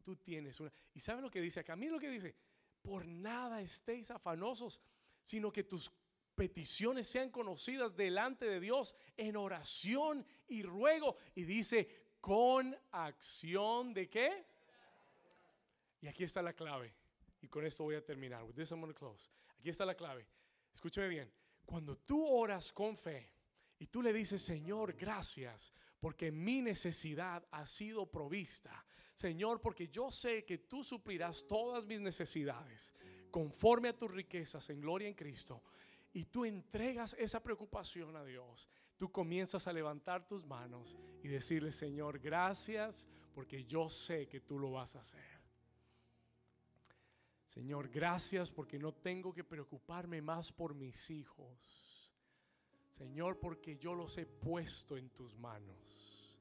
tú 0.01 0.15
tienes 0.15 0.59
una. 0.59 0.71
¿Y 0.93 0.99
sabe 0.99 1.21
lo 1.21 1.31
que 1.31 1.41
dice 1.41 1.59
acá? 1.59 1.75
Mira 1.75 1.93
lo 1.93 1.99
que 1.99 2.09
dice. 2.09 2.35
Por 2.81 3.05
nada 3.05 3.61
estéis 3.61 4.11
afanosos, 4.11 4.81
sino 5.23 5.51
que 5.51 5.63
tus 5.63 5.91
peticiones 6.35 7.07
sean 7.07 7.29
conocidas 7.29 7.95
delante 7.95 8.45
de 8.45 8.59
Dios 8.59 8.95
en 9.15 9.37
oración 9.37 10.25
y 10.47 10.63
ruego. 10.63 11.17
Y 11.35 11.43
dice, 11.43 12.15
con 12.19 12.75
acción 12.91 13.93
de 13.93 14.09
qué? 14.09 14.45
Y 16.01 16.07
aquí 16.07 16.23
está 16.23 16.41
la 16.41 16.53
clave. 16.53 16.93
Y 17.41 17.47
con 17.47 17.65
esto 17.65 17.83
voy 17.83 17.95
a 17.95 18.05
terminar. 18.05 18.43
With 18.43 18.55
this 18.55 18.71
I'm 18.71 18.81
gonna 18.81 18.93
close. 18.93 19.29
Aquí 19.59 19.69
está 19.69 19.85
la 19.85 19.95
clave. 19.95 20.27
Escúcheme 20.73 21.07
bien. 21.07 21.31
Cuando 21.65 21.97
tú 21.97 22.25
oras 22.25 22.71
con 22.71 22.95
fe 22.95 23.31
y 23.79 23.87
tú 23.87 24.01
le 24.01 24.13
dices, 24.13 24.41
Señor, 24.41 24.93
gracias 24.93 25.73
porque 25.99 26.31
mi 26.31 26.61
necesidad 26.61 27.47
ha 27.51 27.65
sido 27.65 28.09
provista. 28.09 28.85
Señor, 29.13 29.61
porque 29.61 29.87
yo 29.87 30.09
sé 30.09 30.43
que 30.45 30.57
tú 30.57 30.83
suplirás 30.83 31.47
todas 31.47 31.85
mis 31.85 31.99
necesidades 31.99 32.93
conforme 33.29 33.89
a 33.89 33.97
tus 33.97 34.11
riquezas 34.11 34.69
en 34.69 34.81
gloria 34.81 35.07
en 35.07 35.13
Cristo. 35.13 35.63
Y 36.13 36.25
tú 36.25 36.43
entregas 36.43 37.15
esa 37.19 37.41
preocupación 37.41 38.15
a 38.15 38.25
Dios. 38.25 38.67
Tú 38.97 39.11
comienzas 39.11 39.67
a 39.67 39.73
levantar 39.73 40.27
tus 40.27 40.45
manos 40.45 40.97
y 41.23 41.27
decirle, 41.27 41.71
Señor, 41.71 42.19
gracias 42.19 43.07
porque 43.33 43.63
yo 43.63 43.89
sé 43.89 44.27
que 44.27 44.41
tú 44.41 44.59
lo 44.59 44.71
vas 44.71 44.95
a 44.95 45.01
hacer. 45.01 45.40
Señor, 47.51 47.89
gracias 47.89 48.49
porque 48.49 48.79
no 48.79 48.93
tengo 48.93 49.33
que 49.33 49.43
preocuparme 49.43 50.21
más 50.21 50.53
por 50.53 50.73
mis 50.73 51.09
hijos. 51.09 52.09
Señor, 52.89 53.41
porque 53.41 53.75
yo 53.75 53.93
los 53.93 54.17
he 54.17 54.25
puesto 54.25 54.95
en 54.95 55.09
tus 55.09 55.37
manos. 55.37 56.33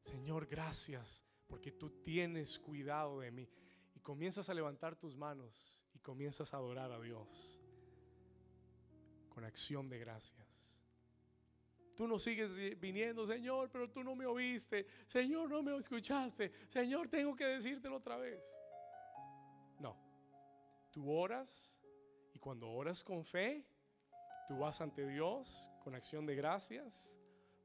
Señor, 0.00 0.46
gracias 0.46 1.24
porque 1.48 1.72
tú 1.72 1.90
tienes 1.90 2.56
cuidado 2.56 3.18
de 3.18 3.32
mí. 3.32 3.50
Y 3.96 3.98
comienzas 3.98 4.48
a 4.48 4.54
levantar 4.54 4.94
tus 4.94 5.16
manos 5.16 5.82
y 5.92 5.98
comienzas 5.98 6.54
a 6.54 6.58
adorar 6.58 6.92
a 6.92 7.00
Dios 7.00 7.60
con 9.28 9.42
acción 9.42 9.88
de 9.88 9.98
gracias. 9.98 10.78
Tú 11.96 12.06
no 12.06 12.20
sigues 12.20 12.78
viniendo, 12.78 13.26
Señor, 13.26 13.70
pero 13.72 13.90
tú 13.90 14.04
no 14.04 14.14
me 14.14 14.26
oíste. 14.26 14.86
Señor, 15.04 15.50
no 15.50 15.64
me 15.64 15.76
escuchaste. 15.76 16.52
Señor, 16.68 17.08
tengo 17.08 17.34
que 17.34 17.44
decírtelo 17.44 17.96
otra 17.96 18.18
vez. 18.18 18.63
Tú 20.94 21.10
oras 21.10 21.76
y 22.32 22.38
cuando 22.38 22.70
oras 22.70 23.02
con 23.02 23.24
fe, 23.24 23.66
tú 24.46 24.58
vas 24.58 24.80
ante 24.80 25.04
Dios 25.04 25.68
con 25.82 25.96
acción 25.96 26.24
de 26.24 26.36
gracias. 26.36 27.18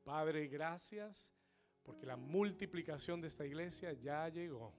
Padre, 0.03 0.47
gracias 0.47 1.31
porque 1.83 2.07
la 2.07 2.17
multiplicación 2.17 3.21
de 3.21 3.27
esta 3.27 3.45
iglesia 3.45 3.93
ya 3.93 4.27
llegó. 4.29 4.73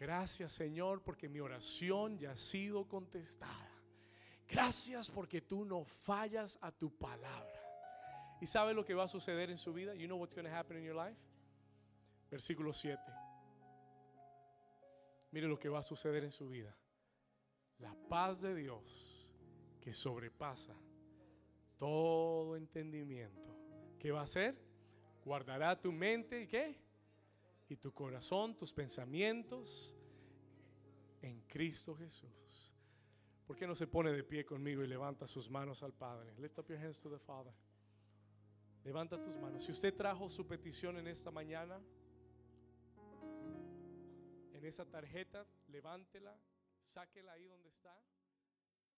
Gracias 0.00 0.52
Señor 0.52 1.02
porque 1.02 1.28
mi 1.28 1.38
oración 1.40 2.18
ya 2.18 2.30
ha 2.30 2.36
sido 2.38 2.88
contestada. 2.88 3.70
Gracias 4.48 5.10
porque 5.10 5.42
tú 5.42 5.66
no 5.66 5.84
fallas 5.84 6.58
a 6.62 6.72
tu 6.72 6.96
palabra. 6.96 7.60
¿Y 8.40 8.46
sabe 8.46 8.72
lo 8.72 8.82
que 8.82 8.94
va 8.94 9.04
a 9.04 9.08
suceder 9.08 9.50
en 9.50 9.58
su 9.58 9.74
vida? 9.74 9.94
You 9.94 10.06
know 10.06 10.16
what's 10.16 10.34
going 10.34 10.48
to 10.48 10.56
happen 10.56 10.78
in 10.78 10.84
your 10.84 10.96
life? 10.96 11.20
Versículo 12.30 12.72
7. 12.72 12.98
Mire 15.32 15.48
lo 15.48 15.58
que 15.58 15.68
va 15.68 15.80
a 15.80 15.82
suceder 15.82 16.24
en 16.24 16.32
su 16.32 16.48
vida. 16.48 16.74
La 17.78 17.94
paz 18.08 18.40
de 18.40 18.54
Dios 18.54 19.28
que 19.80 19.92
sobrepasa 19.92 20.74
todo 21.76 22.56
entendimiento. 22.56 23.56
¿Qué 23.98 24.10
va 24.10 24.20
a 24.20 24.24
hacer? 24.24 24.56
Guardará 25.24 25.80
tu 25.80 25.92
mente 25.92 26.42
y 26.42 26.46
qué? 26.46 26.78
Y 27.68 27.76
tu 27.76 27.92
corazón, 27.92 28.56
tus 28.56 28.72
pensamientos 28.72 29.94
en 31.20 31.40
Cristo 31.42 31.94
Jesús. 31.96 32.72
¿Por 33.46 33.56
qué 33.56 33.66
no 33.66 33.74
se 33.74 33.86
pone 33.86 34.12
de 34.12 34.24
pie 34.24 34.44
conmigo 34.44 34.82
y 34.82 34.86
levanta 34.86 35.26
sus 35.26 35.50
manos 35.50 35.82
al 35.82 35.92
Padre? 35.92 36.34
Lift 36.38 36.58
up 36.58 36.68
your 36.68 36.78
hands 36.78 37.00
to 37.02 37.10
the 37.10 37.18
Father. 37.18 37.52
Levanta 38.84 39.20
tus 39.20 39.36
manos. 39.38 39.64
Si 39.64 39.72
usted 39.72 39.94
trajo 39.94 40.28
su 40.30 40.46
petición 40.46 40.96
en 40.96 41.08
esta 41.08 41.30
mañana, 41.30 41.80
en 44.52 44.64
esa 44.64 44.84
tarjeta, 44.84 45.44
levántela, 45.68 46.36
sáquela 46.88 47.32
ahí 47.32 47.46
donde 47.46 47.68
está. 47.68 47.94